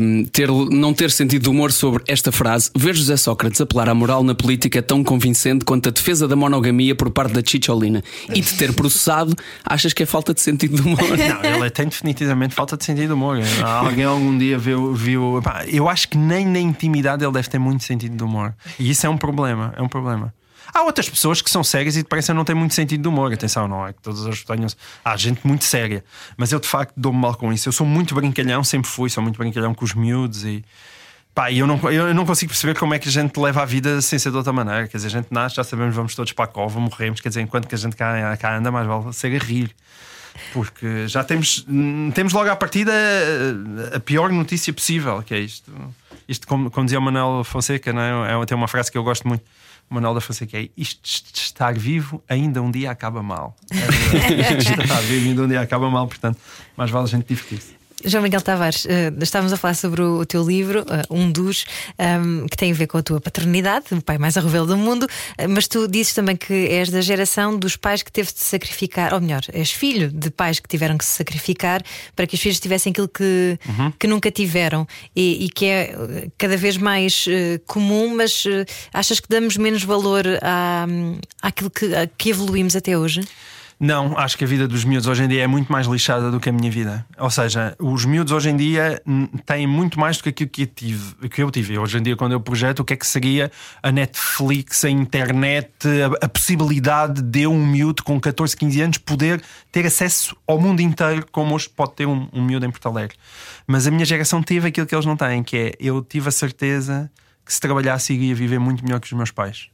hum, 0.00 0.24
ter, 0.32 0.48
não 0.48 0.94
ter 0.94 1.10
sentido 1.10 1.42
de 1.42 1.50
humor 1.50 1.72
sobre 1.72 2.02
esta 2.08 2.32
frase, 2.32 2.70
ver 2.74 2.94
José 2.94 3.16
Sócrates 3.16 3.60
apelar 3.60 3.88
à 3.88 3.94
moral 3.94 4.22
na 4.22 4.34
política 4.34 4.78
é 4.78 4.82
tão 4.82 5.04
convincente 5.04 5.64
quanto 5.64 5.88
a 5.88 5.92
defesa 5.92 6.26
da 6.26 6.36
monogamia 6.36 6.94
por 6.94 7.10
parte 7.10 7.32
da 7.32 7.42
Chicholina 7.44 8.02
e 8.28 8.40
de 8.40 8.54
ter 8.54 8.72
processado, 8.72 9.34
achas 9.64 9.92
que 9.92 10.02
é 10.02 10.06
falta 10.06 10.32
de 10.34 10.40
sentido 10.40 10.76
de 10.76 10.82
humor? 10.82 10.98
Não, 11.02 11.44
ele 11.44 11.70
tem 11.70 11.86
definitivamente 11.86 12.54
falta 12.54 12.76
de 12.76 12.84
sentido 12.84 13.08
de 13.08 13.12
humor. 13.12 13.38
Alguém 13.62 14.04
algum 14.04 14.36
dia 14.36 14.58
viu. 14.58 14.94
viu 14.94 15.40
pá, 15.42 15.64
eu 15.66 15.88
acho 15.88 16.08
que 16.08 16.16
nem 16.16 16.46
na 16.46 16.58
intimidade 16.58 17.24
ele 17.24 17.32
deve 17.32 17.48
ter 17.48 17.58
muito 17.58 17.84
sentido 17.84 18.16
de 18.16 18.22
humor. 18.22 18.54
E 18.78 18.90
isso 18.90 19.06
é 19.06 19.10
um 19.10 19.16
problema. 19.16 19.74
É 19.76 19.82
um 19.82 19.88
problema. 19.88 20.32
Há 20.74 20.82
outras 20.84 21.08
pessoas 21.08 21.42
que 21.42 21.50
são 21.50 21.62
sérias 21.62 21.96
e 21.96 22.04
parecem 22.04 22.34
não 22.34 22.44
ter 22.44 22.54
muito 22.54 22.72
sentido 22.74 23.02
de 23.02 23.08
humor. 23.08 23.32
Atenção, 23.32 23.68
não 23.68 23.86
é 23.86 23.92
que 23.92 24.00
todas 24.00 24.24
as 24.26 24.42
tenham. 24.42 24.66
Há 25.04 25.16
gente 25.16 25.46
muito 25.46 25.64
séria. 25.64 26.02
Mas 26.36 26.50
eu 26.52 26.58
de 26.60 26.66
facto 26.68 26.94
dou-me 26.96 27.18
mal 27.18 27.34
com 27.34 27.52
isso. 27.52 27.68
Eu 27.68 27.72
sou 27.72 27.86
muito 27.86 28.14
brincalhão, 28.14 28.64
sempre 28.64 28.90
fui, 28.90 29.10
sou 29.10 29.22
muito 29.22 29.36
brincalhão 29.38 29.74
com 29.74 29.84
os 29.84 29.94
miúdos 29.94 30.44
e. 30.44 30.64
Pá, 31.34 31.50
eu 31.50 31.66
não, 31.66 31.78
eu 31.90 32.12
não 32.14 32.26
consigo 32.26 32.50
perceber 32.50 32.78
como 32.78 32.92
é 32.92 32.98
que 32.98 33.08
a 33.08 33.10
gente 33.12 33.38
leva 33.40 33.62
a 33.62 33.64
vida 33.64 34.02
sem 34.02 34.18
ser 34.18 34.30
de 34.30 34.36
outra 34.36 34.52
maneira. 34.52 34.86
Quer 34.86 34.98
dizer, 34.98 35.06
a 35.08 35.10
gente 35.10 35.28
nasce, 35.30 35.56
já 35.56 35.64
sabemos, 35.64 35.94
vamos 35.94 36.14
todos 36.14 36.32
para 36.32 36.44
a 36.44 36.48
cova, 36.48 36.78
morremos. 36.78 37.20
Quer 37.22 37.30
dizer, 37.30 37.40
enquanto 37.40 37.66
que 37.68 37.74
a 37.74 37.78
gente 37.78 37.96
cá, 37.96 38.36
cá 38.36 38.56
anda, 38.56 38.70
mais 38.70 38.86
vale 38.86 39.10
ser 39.14 39.34
a 39.34 39.42
rir. 39.42 39.74
Porque 40.52 41.06
já 41.08 41.22
temos, 41.24 41.66
temos 42.14 42.32
logo 42.32 42.50
à 42.50 42.56
partida 42.56 42.92
a- 42.92 43.96
a 43.96 44.00
pior 44.00 44.30
notícia 44.30 44.72
possível, 44.72 45.22
que 45.22 45.34
é 45.34 45.38
isto. 45.38 45.70
Isto, 46.28 46.46
como, 46.46 46.70
como 46.70 46.84
dizia 46.86 46.98
o 46.98 47.02
Manuel 47.02 47.44
Fonseca, 47.44 47.92
não 47.92 48.00
é? 48.02 48.32
É- 48.42 48.46
tem 48.46 48.56
uma 48.56 48.68
frase 48.68 48.90
que 48.90 48.96
eu 48.98 49.02
gosto 49.04 49.26
muito. 49.26 49.42
Manuel 49.92 50.14
da 50.14 50.20
Fonseca 50.20 50.58
é 50.58 50.68
isto 50.76 51.02
de 51.02 51.38
estar 51.38 51.74
vivo 51.74 52.22
ainda 52.28 52.62
um 52.62 52.70
dia 52.70 52.90
acaba 52.90 53.22
mal. 53.22 53.56
É 53.72 53.76
verdade. 54.28 54.58
Isto 54.58 54.74
de 54.76 54.82
estar 54.82 55.00
vivo 55.00 55.28
ainda 55.28 55.42
um 55.42 55.48
dia 55.48 55.60
acaba 55.60 55.90
mal, 55.90 56.06
portanto, 56.06 56.38
mais 56.76 56.90
vale 56.90 57.04
a 57.04 57.08
gente 57.08 57.26
divertir-se. 57.26 57.81
João 58.04 58.22
Miguel 58.22 58.40
Tavares, 58.40 58.86
eh, 58.86 59.12
estávamos 59.20 59.52
a 59.52 59.56
falar 59.56 59.74
sobre 59.74 60.02
o, 60.02 60.24
teu 60.24 60.42
livro, 60.42 60.80
eh, 60.80 61.02
um 61.10 61.30
dos, 61.30 61.64
ehm, 61.98 62.46
que 62.46 62.56
tem 62.56 62.72
a 62.72 62.74
ver 62.74 62.86
com 62.86 62.98
a 62.98 63.02
tua 63.02 63.20
paternidade, 63.20 63.86
o 63.92 64.02
pai 64.02 64.18
mais 64.18 64.36
arrovel 64.36 64.66
do 64.66 64.76
mundo, 64.76 65.06
eh, 65.38 65.46
mas 65.46 65.68
tu 65.68 65.86
dizes 65.86 66.12
também 66.12 66.36
que 66.36 66.52
és 66.52 66.90
da 66.90 67.00
geração 67.00 67.56
dos 67.56 67.76
pais 67.76 68.02
que 68.02 68.10
teve 68.10 68.32
de 68.32 68.38
se 68.38 68.46
sacrificar, 68.46 69.14
ou 69.14 69.20
melhor, 69.20 69.42
és 69.52 69.70
filho 69.70 70.10
de 70.10 70.30
pais 70.30 70.58
que 70.58 70.68
tiveram 70.68 70.98
que 70.98 71.04
se 71.04 71.16
sacrificar 71.16 71.82
para 72.16 72.26
que 72.26 72.34
os 72.34 72.40
filhos 72.40 72.58
tivessem 72.58 72.90
aquilo 72.90 73.08
que, 73.08 73.58
que 73.98 74.06
nunca 74.06 74.30
tiveram 74.30 74.86
e, 75.14 75.44
e 75.44 75.48
que 75.48 75.66
é 75.66 75.94
cada 76.38 76.56
vez 76.56 76.76
mais 76.76 77.26
comum, 77.66 78.16
mas 78.16 78.44
achas 78.92 79.20
que 79.20 79.28
damos 79.28 79.56
menos 79.56 79.84
valor 79.84 80.24
à, 80.42 80.86
àquilo 81.40 81.70
que, 81.70 81.88
que 82.18 82.30
evoluímos 82.30 82.76
até 82.76 82.96
hoje? 82.96 83.20
Não, 83.84 84.16
acho 84.16 84.38
que 84.38 84.44
a 84.44 84.46
vida 84.46 84.68
dos 84.68 84.84
miúdos 84.84 85.08
hoje 85.08 85.24
em 85.24 85.28
dia 85.28 85.42
é 85.42 85.46
muito 85.48 85.72
mais 85.72 85.88
lixada 85.88 86.30
do 86.30 86.38
que 86.38 86.48
a 86.48 86.52
minha 86.52 86.70
vida. 86.70 87.04
Ou 87.18 87.28
seja, 87.28 87.74
os 87.80 88.04
miúdos 88.04 88.32
hoje 88.32 88.48
em 88.48 88.56
dia 88.56 89.02
têm 89.44 89.66
muito 89.66 89.98
mais 89.98 90.18
do 90.18 90.22
que 90.22 90.28
aquilo 90.28 90.50
que 90.50 90.62
eu 90.62 90.66
tive. 90.68 91.28
Que 91.28 91.42
eu 91.42 91.50
tive. 91.50 91.76
Hoje 91.76 91.98
em 91.98 92.02
dia, 92.02 92.14
quando 92.14 92.30
eu 92.30 92.38
projeto, 92.38 92.78
o 92.78 92.84
que 92.84 92.92
é 92.92 92.96
que 92.96 93.04
seria 93.04 93.50
a 93.82 93.90
Netflix, 93.90 94.84
a 94.84 94.88
internet, 94.88 95.72
a, 95.84 96.26
a 96.26 96.28
possibilidade 96.28 97.20
de 97.22 97.44
um 97.44 97.66
miúdo 97.66 98.04
com 98.04 98.20
14, 98.20 98.56
15 98.56 98.80
anos 98.82 98.98
poder 98.98 99.42
ter 99.72 99.84
acesso 99.84 100.36
ao 100.46 100.60
mundo 100.60 100.78
inteiro, 100.80 101.26
como 101.32 101.52
hoje 101.52 101.68
pode 101.68 101.94
ter 101.94 102.06
um, 102.06 102.28
um 102.32 102.40
miúdo 102.40 102.64
em 102.64 102.70
Porto 102.70 102.86
Alegre. 102.86 103.16
Mas 103.66 103.88
a 103.88 103.90
minha 103.90 104.04
geração 104.04 104.44
teve 104.44 104.68
aquilo 104.68 104.86
que 104.86 104.94
eles 104.94 105.06
não 105.06 105.16
têm, 105.16 105.42
que 105.42 105.56
é 105.56 105.72
eu 105.80 106.00
tive 106.04 106.28
a 106.28 106.32
certeza 106.32 107.10
que 107.44 107.52
se 107.52 107.58
trabalhasse 107.58 108.12
iria 108.12 108.32
viver 108.32 108.60
muito 108.60 108.84
melhor 108.84 109.00
que 109.00 109.08
os 109.08 109.12
meus 109.12 109.32
pais. 109.32 109.71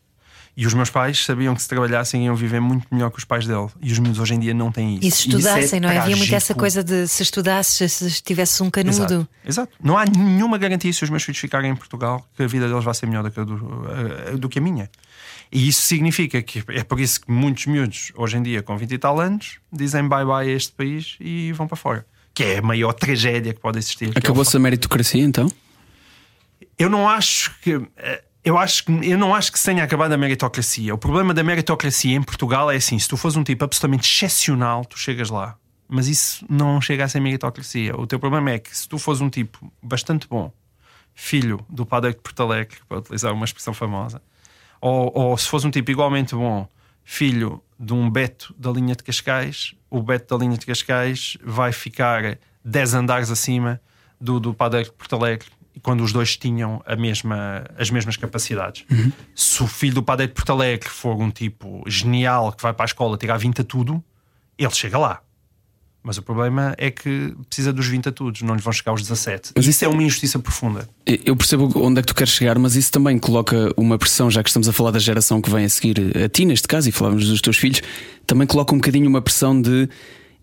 E 0.61 0.67
os 0.67 0.75
meus 0.75 0.91
pais 0.91 1.25
sabiam 1.25 1.55
que 1.55 1.63
se 1.63 1.69
trabalhassem 1.69 2.25
iam 2.27 2.35
viver 2.35 2.59
muito 2.61 2.85
melhor 2.91 3.11
que 3.13 3.19
os 3.19 3.25
pais 3.25 3.47
dele. 3.47 3.69
E 3.81 3.93
os 3.93 3.99
miúdos 4.01 4.19
hoje 4.19 4.35
em 4.35 4.41
dia 4.41 4.53
não 4.53 4.73
têm 4.73 4.97
isso. 4.97 5.07
E 5.07 5.11
se 5.13 5.29
isso 5.29 5.39
estudassem, 5.39 5.79
não 5.79 5.89
é? 5.89 5.99
Havia 5.99 6.17
muito 6.17 6.35
essa 6.35 6.53
coisa 6.53 6.83
de 6.83 7.07
se 7.07 7.23
estudasses, 7.23 7.93
se 7.93 8.21
tivesse 8.21 8.61
um 8.61 8.69
canudo. 8.69 8.97
Exato, 8.97 9.29
exato. 9.47 9.73
Não 9.81 9.97
há 9.97 10.05
nenhuma 10.05 10.59
garantia 10.59 10.93
se 10.93 11.05
os 11.05 11.11
meus 11.11 11.23
filhos 11.23 11.39
ficarem 11.41 11.71
em 11.71 11.77
Portugal 11.77 12.27
que 12.37 12.43
a 12.43 12.47
vida 12.49 12.67
deles 12.67 12.83
vai 12.83 12.93
ser 12.93 13.07
melhor 13.07 13.23
do 13.23 13.31
que 13.31 13.39
a, 13.39 13.45
do, 13.45 13.55
a- 13.55 14.37
do 14.37 14.49
que 14.49 14.59
a 14.59 14.63
minha. 14.63 14.91
E 15.53 15.69
isso 15.69 15.83
significa 15.83 16.43
que 16.43 16.65
é 16.71 16.83
por 16.83 16.99
isso 16.99 17.21
que 17.21 17.31
muitos 17.31 17.67
miúdos, 17.67 18.11
hoje 18.17 18.37
em 18.37 18.43
dia, 18.43 18.61
com 18.61 18.77
20 18.77 18.91
e 18.91 18.99
tal 18.99 19.21
anos, 19.21 19.59
dizem 19.73 20.09
bye 20.09 20.25
bye 20.25 20.51
a 20.51 20.53
este 20.53 20.73
país 20.73 21.17
e 21.21 21.53
vão 21.53 21.69
para 21.69 21.77
fora. 21.77 22.05
Que 22.35 22.43
é 22.43 22.59
a 22.59 22.63
maior 22.63 22.93
tragédia 22.95 23.55
que 23.55 23.61
pode 23.61 23.79
existir. 23.79 24.11
que 24.11 24.19
é 24.19 24.21
Acabou-se 24.21 24.57
a 24.57 24.59
meritocracia 24.61 25.23
então? 25.23 25.49
eu 26.77 26.89
não 26.91 27.09
acho 27.09 27.55
que 27.61 27.81
eh, 27.97 28.23
eu 28.45 28.57
acho 28.57 28.85
que 28.85 28.93
eu 28.93 29.19
não 29.19 29.35
acho 29.35 29.53
que 29.53 29.59
se 29.59 29.65
tenha 29.65 29.85
acabado 29.85 30.13
a 30.13 30.17
meritocracia. 30.17 30.95
O 30.95 30.99
problema 30.99 31.35
da 31.35 31.43
meritocracia 31.43 32.15
em 32.15 32.23
Portugal 32.23 32.71
é 32.71 32.77
assim: 32.77 32.99
se 32.99 33.09
tu 33.09 33.17
fores 33.17 33.37
um 33.37 33.45
tipo 33.45 33.65
absolutamente 33.65 34.09
excepcional, 34.09 34.85
tu 34.85 34.99
chegas 34.99 35.31
lá. 35.31 35.57
Mas 35.89 36.07
isso 36.07 36.45
não 36.49 36.81
chega 36.81 37.05
a 37.05 37.09
ser 37.09 37.21
meritocracia. 37.21 37.97
O 37.97 38.07
teu 38.07 38.19
problema 38.19 38.51
é 38.51 38.59
que 38.59 38.77
se 38.77 38.89
tu 38.89 38.99
fores 38.99 39.21
um 39.21 39.31
tipo 39.31 39.73
bastante 39.83 40.29
bom, 40.29 40.53
filho 41.15 41.65
do 41.69 41.87
padre 41.87 42.13
de 42.13 42.19
Porto 42.19 42.43
Alegre, 42.43 42.79
para 42.89 42.99
utilizar 42.99 43.33
uma 43.33 43.45
expressão 43.45 43.73
famosa, 43.73 44.23
ou, 44.81 45.11
ou 45.15 45.37
se 45.39 45.49
fores 45.49 45.65
um 45.65 45.71
tipo 45.71 45.91
igualmente 45.91 46.35
bom, 46.35 46.69
filho 47.03 47.63
de 47.81 47.95
um 47.95 48.11
Beto 48.11 48.55
da 48.59 48.71
linha 48.71 48.95
de 48.95 49.03
Cascais, 49.03 49.75
o 49.89 50.03
Beto 50.03 50.37
da 50.37 50.45
linha 50.45 50.59
de 50.59 50.67
Cascais 50.67 51.39
vai 51.43 51.73
ficar 51.73 52.39
10 52.65 52.95
andares 52.95 53.31
acima 53.31 53.81
do, 54.21 54.39
do 54.39 54.53
padre 54.53 54.85
de 54.85 54.93
Porto 54.93 55.17
Alegre 55.17 55.49
quando 55.83 56.03
os 56.03 56.13
dois 56.13 56.37
tinham 56.37 56.83
a 56.87 56.97
mesma, 56.97 57.65
as 57.77 57.91
mesmas 57.91 58.17
capacidades. 58.17 58.85
Se 59.35 59.63
o 59.63 59.67
filho 59.67 59.95
do 59.95 60.03
padre 60.03 60.27
de 60.27 60.33
Porto 60.33 60.51
Alegre 60.51 60.89
for 60.89 61.17
um 61.21 61.31
tipo 61.31 61.83
genial 61.87 62.53
que 62.53 62.63
vai 62.63 62.73
para 62.73 62.85
a 62.85 62.87
escola 62.87 63.17
tirar 63.17 63.37
20 63.37 63.61
a 63.61 63.65
tudo, 63.65 64.03
ele 64.59 64.71
chega 64.71 64.99
lá. 64.99 65.21
Mas 66.03 66.17
o 66.17 66.23
problema 66.23 66.75
é 66.79 66.91
que 66.91 67.35
precisa 67.49 67.73
dos 67.73 67.87
20 67.87 68.09
a 68.09 68.13
todos, 68.13 68.41
não 68.43 68.55
lhe 68.55 68.63
vão 68.63 68.73
chegar 68.73 68.93
aos 68.93 69.03
17. 69.03 69.53
Mas 69.57 69.67
isso 69.67 69.85
é 69.85 69.89
uma 69.89 70.03
injustiça 70.03 70.39
profunda. 70.39 70.89
Eu 71.05 71.37
percebo 71.37 71.71
onde 71.77 71.99
é 71.99 72.03
que 72.03 72.09
tu 72.09 72.15
queres 72.15 72.33
chegar, 72.33 72.59
mas 72.59 72.77
isso 72.77 72.91
também 72.91 73.19
coloca 73.19 73.73
uma 73.77 73.99
pressão, 73.99 74.31
já 74.31 74.43
que 74.43 74.49
estamos 74.49 74.69
a 74.69 74.73
falar 74.73 74.93
da 74.93 74.99
geração 74.99 75.43
que 75.43 75.51
vem 75.51 75.65
a 75.65 75.69
seguir 75.69 76.17
a 76.17 76.29
ti, 76.29 76.45
neste 76.45 76.69
caso, 76.69 76.89
e 76.89 76.93
falávamos 76.93 77.29
dos 77.29 77.41
teus 77.41 77.59
filhos, 77.59 77.83
também 78.27 78.47
coloca 78.47 78.75
um 78.75 78.79
bocadinho 78.79 79.09
uma 79.09 79.21
pressão 79.21 79.61
de. 79.61 79.89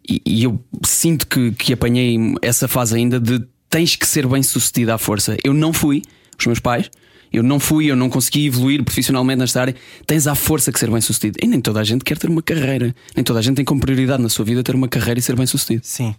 E, 0.07 0.21
e 0.25 0.43
eu 0.43 0.63
sinto 0.85 1.25
que, 1.25 1.51
que 1.53 1.73
apanhei 1.73 2.15
essa 2.41 2.67
fase 2.67 2.95
ainda 2.95 3.19
de 3.19 3.43
tens 3.75 3.93
que 3.97 4.07
ser 4.07 4.25
bem 4.25 4.41
sucedido 4.41 4.93
à 4.93 4.97
força. 4.97 5.35
Eu 5.43 5.53
não 5.53 5.73
fui, 5.73 6.01
os 6.39 6.45
meus 6.45 6.61
pais, 6.61 6.89
eu 7.29 7.43
não 7.43 7.59
fui, 7.59 7.91
eu 7.91 7.95
não 7.97 8.09
consegui 8.09 8.45
evoluir 8.45 8.81
profissionalmente 8.81 9.39
nesta 9.39 9.59
área. 9.59 9.75
Tens 10.07 10.27
à 10.27 10.33
força 10.33 10.71
que 10.71 10.79
ser 10.79 10.89
bem 10.89 11.01
sucedido. 11.01 11.37
E 11.43 11.45
nem 11.45 11.59
toda 11.59 11.81
a 11.81 11.83
gente 11.83 12.01
quer 12.01 12.17
ter 12.17 12.29
uma 12.29 12.41
carreira, 12.41 12.95
nem 13.13 13.21
toda 13.21 13.39
a 13.39 13.41
gente 13.41 13.57
tem 13.57 13.65
como 13.65 13.81
prioridade 13.81 14.23
na 14.23 14.29
sua 14.29 14.45
vida 14.45 14.63
ter 14.63 14.75
uma 14.75 14.87
carreira 14.87 15.19
e 15.19 15.21
ser 15.21 15.35
bem 15.35 15.45
sucedido. 15.45 15.85
Sim. 15.85 16.15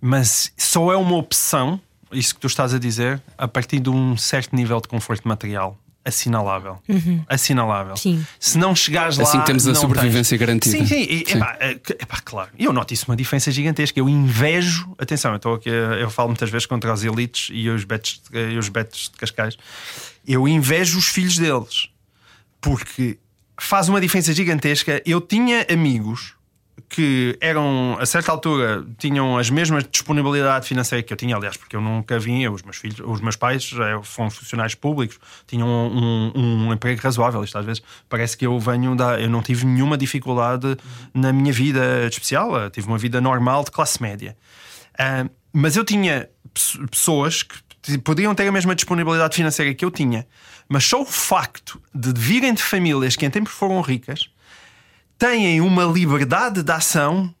Mas 0.00 0.52
só 0.56 0.92
é 0.92 0.96
uma 0.96 1.14
opção, 1.14 1.80
isso 2.10 2.34
que 2.34 2.40
tu 2.40 2.48
estás 2.48 2.74
a 2.74 2.80
dizer, 2.80 3.22
a 3.38 3.46
partir 3.46 3.78
de 3.78 3.88
um 3.88 4.16
certo 4.16 4.56
nível 4.56 4.80
de 4.80 4.88
conforto 4.88 5.28
material. 5.28 5.78
Assinalável. 6.04 6.78
Assinalável. 7.28 7.96
Sim. 7.96 8.24
Se 8.40 8.58
não 8.58 8.74
chegares 8.74 9.16
lá. 9.16 9.24
Assim 9.24 9.38
que 9.40 9.46
temos 9.46 9.66
a 9.66 9.74
sobrevivência 9.74 10.36
tens. 10.36 10.40
garantida. 10.46 10.76
Sim, 10.78 10.86
sim. 10.86 11.02
E, 11.02 11.24
Sim. 11.26 11.36
epá, 11.36 11.56
é 11.60 11.74
que- 11.74 11.92
epá, 11.92 12.20
claro. 12.24 12.50
Eu 12.58 12.72
noto 12.72 12.92
isso 12.92 13.04
uma 13.08 13.16
diferença 13.16 13.50
gigantesca. 13.50 13.98
Eu 13.98 14.08
invejo. 14.08 14.94
Atenção, 14.98 15.30
eu 15.32 15.36
estou 15.36 15.54
aqui. 15.54 15.68
Eu 15.70 16.10
falo 16.10 16.28
muitas 16.28 16.50
vezes 16.50 16.66
contra 16.66 16.92
os 16.92 17.04
elites 17.04 17.48
e 17.52 17.68
os 17.68 17.84
betos, 17.84 18.20
e 18.32 18.58
os 18.58 18.68
betos 18.68 19.10
de 19.12 19.18
Cascais. 19.18 19.56
Eu 20.26 20.46
invejo 20.48 20.98
os 20.98 21.06
filhos 21.06 21.38
deles. 21.38 21.88
Porque 22.60 23.18
faz 23.60 23.88
uma 23.88 24.00
diferença 24.00 24.32
gigantesca. 24.32 25.02
Eu 25.06 25.20
tinha 25.20 25.66
amigos 25.70 26.34
que 26.88 27.36
eram, 27.40 27.96
a 27.98 28.06
certa 28.06 28.30
altura, 28.32 28.84
tinham 28.98 29.36
as 29.38 29.50
mesmas 29.50 29.84
disponibilidade 29.90 30.66
financeira 30.66 31.02
que 31.02 31.12
eu 31.12 31.16
tinha, 31.16 31.36
aliás, 31.36 31.56
porque 31.56 31.74
eu 31.76 31.80
nunca 31.80 32.18
vinha, 32.18 32.50
os 32.50 32.62
meus 32.62 32.76
filhos, 32.76 33.00
os 33.04 33.20
meus 33.20 33.36
pais 33.36 33.70
foram 34.04 34.30
funcionários 34.30 34.74
públicos, 34.74 35.18
tinham 35.46 35.68
um, 35.68 36.32
um 36.34 36.72
emprego 36.72 37.00
razoável. 37.02 37.42
Isto 37.44 37.58
às 37.58 37.64
vezes 37.64 37.82
parece 38.08 38.36
que 38.36 38.46
eu 38.46 38.58
venho 38.58 38.94
da. 38.94 39.20
Eu 39.20 39.30
não 39.30 39.42
tive 39.42 39.64
nenhuma 39.66 39.96
dificuldade 39.96 40.76
na 41.14 41.32
minha 41.32 41.52
vida 41.52 42.06
especial, 42.06 42.56
eu 42.56 42.70
tive 42.70 42.86
uma 42.86 42.98
vida 42.98 43.20
normal 43.20 43.64
de 43.64 43.70
classe 43.70 44.00
média. 44.02 44.36
Ah, 44.98 45.26
mas 45.52 45.76
eu 45.76 45.84
tinha 45.84 46.28
pe- 46.52 46.86
pessoas 46.88 47.42
que 47.42 47.98
podiam 47.98 48.34
ter 48.34 48.46
a 48.46 48.52
mesma 48.52 48.74
disponibilidade 48.74 49.34
financeira 49.34 49.74
que 49.74 49.84
eu 49.84 49.90
tinha, 49.90 50.26
mas 50.68 50.84
só 50.84 51.02
o 51.02 51.04
facto 51.04 51.80
de 51.94 52.12
virem 52.14 52.54
de 52.54 52.62
famílias 52.62 53.16
que 53.16 53.26
em 53.26 53.30
tempos 53.30 53.52
foram 53.52 53.80
ricas 53.80 54.30
têm 55.26 55.60
uma 55.60 55.84
liberdade 55.84 56.62
de 56.64 56.72
ação 56.72 57.32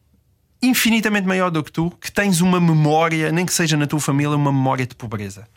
infinitamente 0.62 1.26
maior 1.26 1.50
do 1.50 1.64
que 1.64 1.72
tu, 1.72 1.90
que 2.00 2.12
tens 2.12 2.40
uma 2.40 2.60
memória, 2.60 3.32
nem 3.32 3.44
que 3.44 3.52
seja 3.52 3.76
na 3.76 3.86
tua 3.88 3.98
família, 3.98 4.36
uma 4.36 4.52
memória 4.52 4.86
de 4.86 4.94
pobreza. 4.94 5.48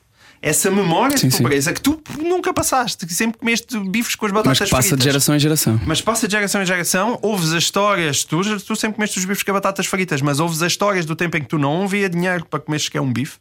Essa 0.42 0.72
memória 0.72 1.16
Sim, 1.18 1.28
de 1.28 1.36
sim. 1.36 1.44
pobreza 1.44 1.72
que 1.72 1.80
tu 1.82 2.02
nunca 2.18 2.52
passaste, 2.54 3.06
que 3.06 3.14
sempre 3.14 3.38
comeste 3.40 3.78
bifes 3.80 4.16
com 4.16 4.26
as 4.26 4.32
Mas 4.32 4.42
batatas 4.44 4.68
que 4.68 4.72
passa 4.72 4.82
fritas. 4.90 4.98
de 5.00 5.04
geração 5.06 5.36
em 5.36 5.40
geração. 5.40 5.80
Mas 5.86 6.02
passa 6.02 6.28
de 6.28 6.32
geração 6.32 6.62
em 6.62 6.66
geração, 6.66 7.20
ouves 7.22 7.52
as 7.54 7.64
histórias, 7.64 8.24
tu, 8.24 8.42
tu 8.60 8.76
sempre 8.76 8.96
comeste 8.96 9.20
os 9.20 9.26
bifes 9.26 9.44
com 9.44 9.54
batatas 9.54 9.86
fritas, 9.86 10.20
mas 10.22 10.40
ouves 10.40 10.62
as 10.64 10.72
histórias 10.72 11.06
do 11.06 11.16
tempo 11.16 11.38
em 11.38 11.42
que 11.42 11.48
tu 11.48 11.60
não 11.60 11.84
havia 11.84 12.10
dinheiro 12.10 12.46
para 12.46 12.60
comer 12.60 12.80
sequer 12.80 13.02
um 13.02 13.12
bife. 13.14 13.38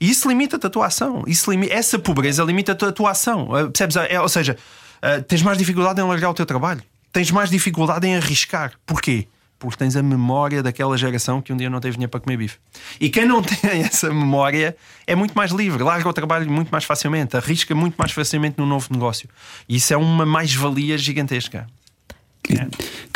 E 0.00 0.10
isso 0.10 0.26
limita-te 0.28 0.66
a 0.66 0.70
tua 0.70 0.86
ação. 0.86 1.22
Isso 1.26 1.50
limi- 1.50 1.68
essa 1.70 1.98
pobreza 1.98 2.42
limita-te 2.42 2.84
a 2.86 2.92
tua 2.92 3.10
ação. 3.10 3.48
Uh, 3.50 3.70
Percebes? 3.70 3.96
É, 3.96 4.18
ou 4.20 4.28
seja, 4.28 4.56
uh, 5.02 5.22
tens 5.22 5.42
mais 5.42 5.56
dificuldade 5.58 6.00
em 6.00 6.04
largar 6.04 6.30
o 6.30 6.34
teu 6.34 6.44
trabalho. 6.46 6.82
Tens 7.14 7.30
mais 7.30 7.48
dificuldade 7.48 8.08
em 8.08 8.16
arriscar. 8.16 8.72
Porquê? 8.84 9.28
Porque 9.56 9.76
tens 9.76 9.94
a 9.94 10.02
memória 10.02 10.64
daquela 10.64 10.98
geração 10.98 11.40
que 11.40 11.52
um 11.52 11.56
dia 11.56 11.70
não 11.70 11.78
teve 11.78 11.92
dinheiro 11.94 12.10
para 12.10 12.18
comer 12.18 12.36
bife. 12.36 12.58
E 13.00 13.08
quem 13.08 13.24
não 13.24 13.40
tem 13.40 13.82
essa 13.82 14.08
memória 14.08 14.76
é 15.06 15.14
muito 15.14 15.32
mais 15.32 15.52
livre, 15.52 15.84
larga 15.84 16.08
o 16.08 16.12
trabalho 16.12 16.50
muito 16.50 16.70
mais 16.70 16.82
facilmente, 16.82 17.36
arrisca 17.36 17.72
muito 17.72 17.94
mais 17.94 18.10
facilmente 18.10 18.56
num 18.58 18.66
novo 18.66 18.88
negócio. 18.90 19.28
E 19.68 19.76
isso 19.76 19.94
é 19.94 19.96
uma 19.96 20.26
mais-valia 20.26 20.98
gigantesca. 20.98 21.68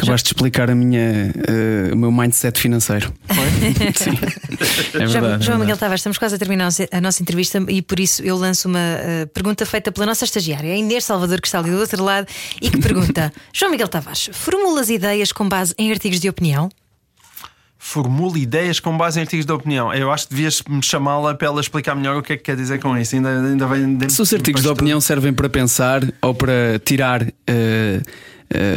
Acabaste 0.08 0.28
de 0.28 0.34
explicar 0.34 0.70
a 0.70 0.74
minha, 0.74 1.32
eh, 1.46 1.90
o 1.92 1.96
meu 1.96 2.10
mindset 2.10 2.58
financeiro. 2.60 3.12
Sim. 3.94 4.10
É 4.94 5.06
João, 5.06 5.12
verdade. 5.22 5.42
é 5.42 5.46
João 5.46 5.58
Miguel. 5.58 5.76
Tavares, 5.76 6.00
estamos 6.00 6.18
quase 6.18 6.34
a 6.34 6.38
terminar 6.38 6.68
a 6.90 7.00
nossa- 7.00 7.22
entrevista 7.22 7.62
e 7.68 7.82
por 7.82 8.00
isso 8.00 8.22
eu 8.22 8.36
lanço 8.36 8.68
uma 8.68 8.78
eh, 8.78 9.26
pergunta 9.32 9.64
feita 9.66 9.92
pela 9.92 10.06
nossa 10.06 10.24
estagiária, 10.24 10.72
a 10.72 10.76
Inês 10.76 11.04
Salvador, 11.04 11.40
que 11.40 11.46
está 11.48 11.58
ali 11.58 11.70
do 11.70 11.78
outro 11.78 12.02
lado, 12.02 12.26
e 12.60 12.70
que 12.70 12.78
pergunta: 12.80 13.32
João 13.52 13.70
Miguel 13.70 13.88
Tavares, 13.88 14.30
formulas 14.32 14.88
ideias 14.90 15.30
com 15.32 15.48
base 15.48 15.74
em 15.78 15.90
artigos 15.90 16.20
de 16.20 16.28
opinião? 16.28 16.68
Formula 17.80 18.36
ideias 18.38 18.80
com 18.80 18.96
base 18.96 19.18
em 19.18 19.22
artigos 19.22 19.46
de 19.46 19.52
opinião. 19.52 19.94
Eu 19.94 20.10
acho 20.10 20.26
que 20.26 20.34
devias 20.34 20.62
me 20.68 20.82
chamá-la 20.82 21.34
para 21.34 21.46
ela 21.46 21.60
explicar 21.60 21.94
melhor 21.94 22.16
o 22.16 22.22
que 22.22 22.32
é 22.32 22.36
que 22.36 22.42
quer 22.42 22.56
dizer 22.56 22.80
com 22.80 22.96
isso. 22.98 23.14
Ainda, 23.14 23.28
ainda 23.30 23.66
vem 23.68 24.08
Se 24.10 24.20
os 24.20 24.32
artigos 24.34 24.62
de 24.62 24.68
opinião 24.68 25.00
servem 25.00 25.32
para 25.32 25.48
pensar 25.48 26.02
ou 26.20 26.34
para 26.34 26.78
tirar. 26.84 27.24
eh, 27.46 28.00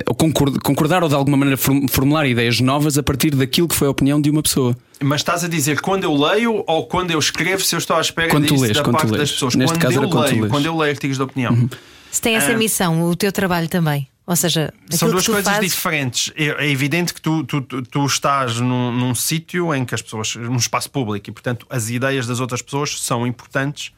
ou 0.08 0.14
concordar, 0.16 0.60
concordar 0.62 1.04
ou 1.04 1.10
de 1.10 1.16
alguma 1.16 1.38
maneira 1.38 1.58
form- 1.58 1.88
formular 1.88 2.26
ideias 2.28 2.60
novas 2.60 2.98
a 2.98 3.04
partir 3.04 3.32
daquilo 3.36 3.68
que 3.68 3.76
foi 3.76 3.88
a 3.88 3.92
opinião 3.92 4.20
de 4.22 4.30
uma 4.30 4.44
pessoa. 4.44 4.76
Mas 5.02 5.22
estás 5.22 5.44
a 5.44 5.48
dizer 5.48 5.80
quando 5.82 6.04
eu 6.04 6.14
leio 6.16 6.64
ou 6.68 6.86
quando 6.88 7.12
eu 7.12 7.20
escrevo, 7.20 7.64
se 7.64 7.74
eu 7.76 7.80
estou 7.80 7.96
à 7.96 8.02
espera 8.02 8.30
Quando 8.30 8.48
disso 8.48 8.62
lês, 8.64 8.76
da 8.78 8.84
quando 8.84 8.96
parte 8.98 9.08
lês. 9.12 9.20
das 9.22 9.32
pessoas. 9.32 9.56
Neste 9.56 9.74
quando 9.74 9.82
caso 9.82 9.94
eu 9.96 10.04
era 10.04 10.20
leio, 10.30 10.42
lês. 10.42 10.52
quando 10.52 10.66
eu 10.66 10.78
leio 10.78 10.92
artigos 10.92 11.18
de 11.18 11.24
opinião. 11.24 11.70
Se 12.12 12.22
tem 12.22 12.36
essa 12.36 12.52
Ah. 12.52 12.58
missão, 12.58 13.04
o 13.10 13.16
teu 13.16 13.32
trabalho 13.32 13.68
também. 13.70 14.08
Ou 14.28 14.36
seja, 14.36 14.72
São 14.92 15.10
duas 15.10 15.24
que 15.24 15.30
tu 15.32 15.34
coisas 15.34 15.52
fazes, 15.54 15.72
diferentes. 15.72 16.32
É, 16.36 16.66
é 16.66 16.70
evidente 16.70 17.14
que 17.14 17.20
tu, 17.22 17.44
tu, 17.44 17.60
tu, 17.62 17.82
tu 17.82 18.06
estás 18.06 18.58
num, 18.60 18.92
num 18.92 19.16
sítio 19.16 19.74
em 19.74 19.84
que 19.84 19.96
as 19.96 20.02
pessoas, 20.02 20.36
num 20.36 20.56
espaço 20.58 20.90
público, 20.92 21.30
e 21.30 21.34
portanto 21.34 21.66
as 21.70 21.90
ideias 21.90 22.28
das 22.28 22.40
outras 22.40 22.62
pessoas 22.62 23.02
são 23.02 23.26
importantes 23.26 23.92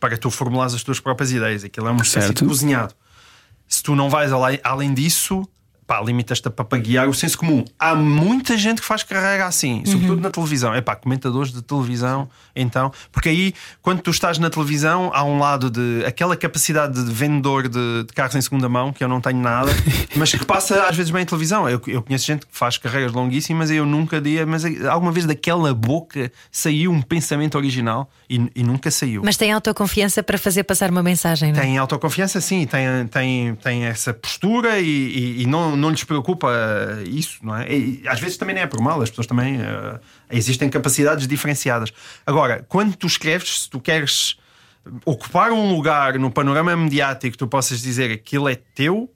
para 0.00 0.16
tu 0.16 0.30
formulares 0.30 0.74
as 0.74 0.82
tuas 0.82 0.98
próprias 0.98 1.30
ideias. 1.30 1.62
Aquilo 1.62 1.88
é 1.88 1.92
espécie 1.92 2.26
Certo. 2.26 2.42
de 2.42 2.48
cozinhado. 2.48 2.94
Se 3.68 3.82
tu 3.82 3.94
não 3.94 4.08
vais 4.08 4.32
além, 4.32 4.60
além 4.62 4.94
disso, 4.94 5.46
pá, 5.86 6.00
limitas-te 6.00 6.48
a 6.48 6.50
papaguear 6.50 7.08
o 7.08 7.14
senso 7.14 7.38
comum. 7.38 7.64
Há 7.78 7.94
muita 7.94 8.56
gente 8.58 8.80
que 8.80 8.86
faz 8.86 9.02
carreira 9.02 9.46
assim, 9.46 9.82
sobretudo 9.86 10.20
na 10.20 10.30
televisão. 10.30 10.74
É 10.74 10.80
pá, 10.80 10.96
comentadores 10.96 11.52
de 11.52 11.62
televisão, 11.62 12.28
então, 12.54 12.90
porque 13.12 13.28
aí, 13.28 13.54
quando 13.82 14.00
tu 14.00 14.10
estás 14.10 14.38
na 14.38 14.50
televisão, 14.50 15.10
há 15.14 15.22
um 15.22 15.38
lado 15.38 15.70
de 15.70 16.04
aquela 16.06 16.36
capacidade 16.36 17.04
de 17.04 17.12
vendedor 17.12 17.68
de, 17.68 18.04
de 18.04 18.12
carros 18.14 18.34
em 18.34 18.40
segunda 18.40 18.68
mão, 18.68 18.92
que 18.92 19.04
eu 19.04 19.08
não 19.08 19.20
tenho 19.20 19.38
nada, 19.38 19.70
mas 20.16 20.32
que 20.32 20.44
passa 20.44 20.84
às 20.88 20.96
vezes 20.96 21.10
bem 21.12 21.22
em 21.22 21.26
televisão. 21.26 21.68
Eu, 21.68 21.80
eu 21.86 22.02
conheço 22.02 22.26
gente 22.26 22.46
que 22.46 22.56
faz 22.56 22.78
carreiras 22.78 23.12
longuíssimas 23.12 23.70
e 23.70 23.76
eu 23.76 23.86
nunca 23.86 24.20
dia, 24.20 24.44
mas 24.46 24.64
alguma 24.86 25.12
vez 25.12 25.24
daquela 25.26 25.72
boca 25.74 26.32
saiu 26.50 26.90
um 26.90 27.00
pensamento 27.02 27.56
original 27.56 28.10
e, 28.28 28.50
e 28.56 28.62
nunca 28.62 28.90
saiu. 28.90 29.22
mas 29.24 29.36
tem 29.36 29.52
autoconfiança 29.52 30.22
para 30.22 30.38
fazer 30.38 30.64
passar 30.64 30.90
uma 30.90 31.02
mensagem, 31.02 31.52
não 31.52 31.58
é? 31.60 31.62
Tem 31.62 31.78
autoconfiança, 31.78 32.40
sim, 32.40 32.66
tem, 32.66 33.06
tem, 33.08 33.54
tem 33.56 33.84
essa 33.84 34.12
postura 34.14 34.80
e, 34.80 34.86
e- 34.88 35.42
e 35.42 35.46
não, 35.46 35.75
não 35.76 35.90
lhes 35.90 36.04
preocupa 36.04 36.50
eh, 36.50 37.04
isso, 37.08 37.38
não 37.42 37.56
é? 37.56 37.72
E, 37.72 38.02
às 38.06 38.18
vezes 38.20 38.36
também 38.36 38.54
não 38.54 38.62
é 38.62 38.66
por 38.66 38.80
mal, 38.80 39.00
as 39.00 39.10
pessoas 39.10 39.26
também 39.26 39.60
eh, 39.60 40.00
existem 40.30 40.68
capacidades 40.68 41.26
diferenciadas. 41.26 41.92
Agora, 42.26 42.64
quando 42.68 42.96
tu 42.96 43.06
escreves, 43.06 43.62
se 43.62 43.70
tu 43.70 43.80
queres 43.80 44.36
ocupar 45.04 45.52
um 45.52 45.74
lugar 45.74 46.18
no 46.18 46.30
panorama 46.30 46.76
mediático, 46.76 47.36
tu 47.36 47.46
possas 47.46 47.80
dizer 47.80 48.10
aquilo 48.12 48.48
é 48.48 48.54
teu, 48.54 49.10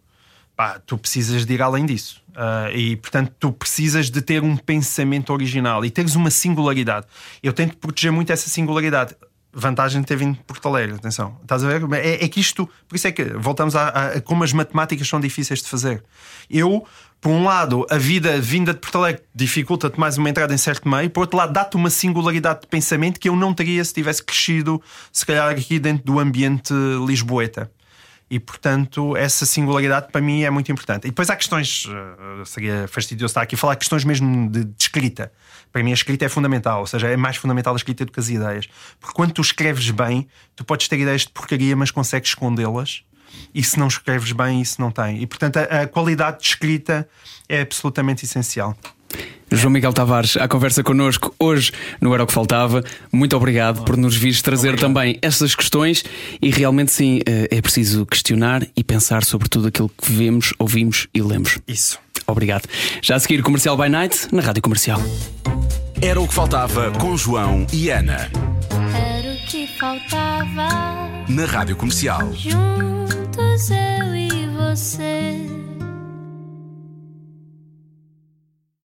pá, 0.57 0.79
tu 0.79 0.99
precisas 0.99 1.47
de 1.47 1.55
ir 1.55 1.63
além 1.63 1.87
disso. 1.87 2.21
Ah, 2.35 2.71
e 2.73 2.97
portanto, 2.97 3.35
tu 3.39 3.53
precisas 3.53 4.11
de 4.11 4.23
ter 4.23 4.43
um 4.43 4.57
pensamento 4.57 5.33
original 5.33 5.85
e 5.85 5.91
teres 5.91 6.15
uma 6.15 6.31
singularidade. 6.31 7.07
Eu 7.43 7.53
tento 7.53 7.77
proteger 7.77 8.13
muito 8.13 8.33
essa 8.33 8.49
singularidade. 8.49 9.15
Vantagem 9.53 10.01
de 10.01 10.07
ter 10.07 10.17
vindo 10.17 10.37
de 10.37 10.45
Porto 10.45 10.69
Alegre, 10.69 10.95
atenção. 10.95 11.37
Estás 11.43 11.65
a 11.65 11.69
ver? 11.69 11.83
É, 11.95 12.25
é 12.25 12.29
que 12.29 12.39
isto, 12.39 12.69
por 12.89 12.95
isso 12.95 13.09
é 13.09 13.13
que 13.13 13.25
voltamos 13.25 13.75
a, 13.75 13.89
a- 13.89 14.07
a 14.13 14.21
como 14.21 14.45
as 14.45 14.53
matemáticas 14.53 15.09
são 15.09 15.19
difíceis 15.19 15.61
de 15.61 15.69
fazer. 15.69 16.05
Eu, 16.49 16.87
por 17.21 17.31
um 17.31 17.43
lado, 17.45 17.85
a 17.91 17.99
vida 17.99 18.41
vinda 18.41 18.73
de 18.73 18.79
Porto 18.79 18.99
Alegre 18.99 19.23
dificulta-te 19.35 19.99
mais 19.99 20.17
uma 20.17 20.31
entrada 20.31 20.55
em 20.55 20.57
certo 20.57 20.89
meio, 20.89 21.11
por 21.11 21.23
outro 21.23 21.37
lado, 21.37 21.53
dá-te 21.53 21.75
uma 21.77 21.91
singularidade 21.91 22.61
de 22.61 22.67
pensamento 22.69 23.19
que 23.19 23.29
eu 23.29 23.35
não 23.35 23.53
teria 23.53 23.85
se 23.85 23.93
tivesse 23.93 24.23
crescido, 24.23 24.81
se 25.13 25.27
calhar, 25.27 25.49
aqui 25.51 25.81
dentro 25.81 26.05
do 26.05 26.21
ambiente 26.21 26.73
lisboeta. 27.07 27.71
E 28.31 28.39
portanto, 28.39 29.17
essa 29.17 29.45
singularidade 29.45 30.13
para 30.13 30.21
mim 30.21 30.43
é 30.43 30.51
muito 30.51 30.71
importante. 30.71 31.05
E 31.07 31.11
depois 31.11 31.29
há 31.29 31.35
questões, 31.35 31.89
eh, 31.91 32.45
seria 32.45 32.87
fastidioso 32.87 33.33
estar 33.33 33.43
aqui 33.43 33.57
a 33.57 33.59
falar 33.59 33.75
questões 33.75 34.05
mesmo 34.05 34.49
de, 34.49 34.65
de 34.67 34.75
escrita. 34.79 35.33
Para 35.73 35.83
mim, 35.83 35.91
a 35.91 35.95
escrita 35.95 36.25
é 36.25 36.29
fundamental, 36.29 36.81
ou 36.81 36.87
seja, 36.87 37.09
é 37.09 37.17
mais 37.17 37.37
fundamental 37.37 37.73
a 37.73 37.77
escrita 37.77 38.05
do 38.05 38.13
que 38.13 38.21
as 38.21 38.29
ideias. 38.29 38.69
Porque 39.01 39.15
quando 39.15 39.33
tu 39.33 39.41
escreves 39.41 39.91
bem, 39.91 40.29
tu 40.55 40.65
podes 40.65 40.87
ter 40.87 41.01
ideias 41.01 41.23
de 41.23 41.31
porcaria, 41.31 41.75
mas 41.75 41.91
consegues 41.91 42.31
escondê-las. 42.31 43.03
E 43.53 43.65
se 43.65 43.79
não 43.81 43.89
escreves 43.89 44.31
bem, 44.31 44.61
isso 44.61 44.81
não 44.81 44.93
tem. 44.93 45.21
E 45.21 45.27
portanto, 45.27 45.57
a, 45.57 45.83
a 45.83 45.87
qualidade 45.89 46.39
de 46.39 46.47
escrita 46.47 47.09
é 47.49 47.63
absolutamente 47.63 48.25
essencial. 48.25 48.77
João 49.51 49.73
Miguel 49.73 49.93
Tavares, 49.93 50.37
à 50.37 50.47
conversa 50.47 50.83
connosco 50.83 51.35
hoje 51.39 51.73
no 52.01 52.15
Era 52.15 52.23
o 52.23 52.27
que 52.27 52.33
Faltava. 52.33 52.85
Muito 53.13 53.37
obrigado 53.37 53.83
por 53.85 53.97
nos 53.97 54.17
vires 54.17 54.41
trazer 54.43 54.79
também 54.79 55.19
essas 55.21 55.55
questões. 55.55 56.05
E 56.41 56.51
realmente, 56.51 56.93
sim, 56.93 57.21
eh, 57.27 57.49
é 57.51 57.61
preciso 57.61 58.07
questionar 58.07 58.67
e 58.77 58.85
pensar 58.85 59.25
sobre 59.25 59.49
tudo 59.49 59.69
aquilo 59.69 59.89
que 59.89 60.11
vemos, 60.13 60.55
ouvimos 60.59 61.09
e 61.13 61.21
lemos. 61.21 61.59
Isso. 61.67 61.99
Obrigado. 62.27 62.69
Já 63.03 63.17
a 63.17 63.21
seguir, 63.21 63.43
Comercial 63.43 63.77
by 63.77 63.89
Night, 63.89 64.29
na 64.33 64.41
Rádio 64.41 64.63
Comercial. 64.63 65.01
Era 66.01 66.21
o 66.21 66.27
que 66.27 66.35
faltava 66.35 66.91
com 66.93 67.17
João 67.17 67.67
e 67.73 67.91
Ana. 67.91 68.31
Era 68.95 69.33
o 69.33 69.47
que 69.47 69.67
faltava. 69.79 70.69
Na 71.29 71.45
Rádio 71.45 71.77
Comercial. 71.77 72.33
Juntos 72.35 73.71
eu 73.71 74.17
e 74.17 74.47
você. 74.57 75.60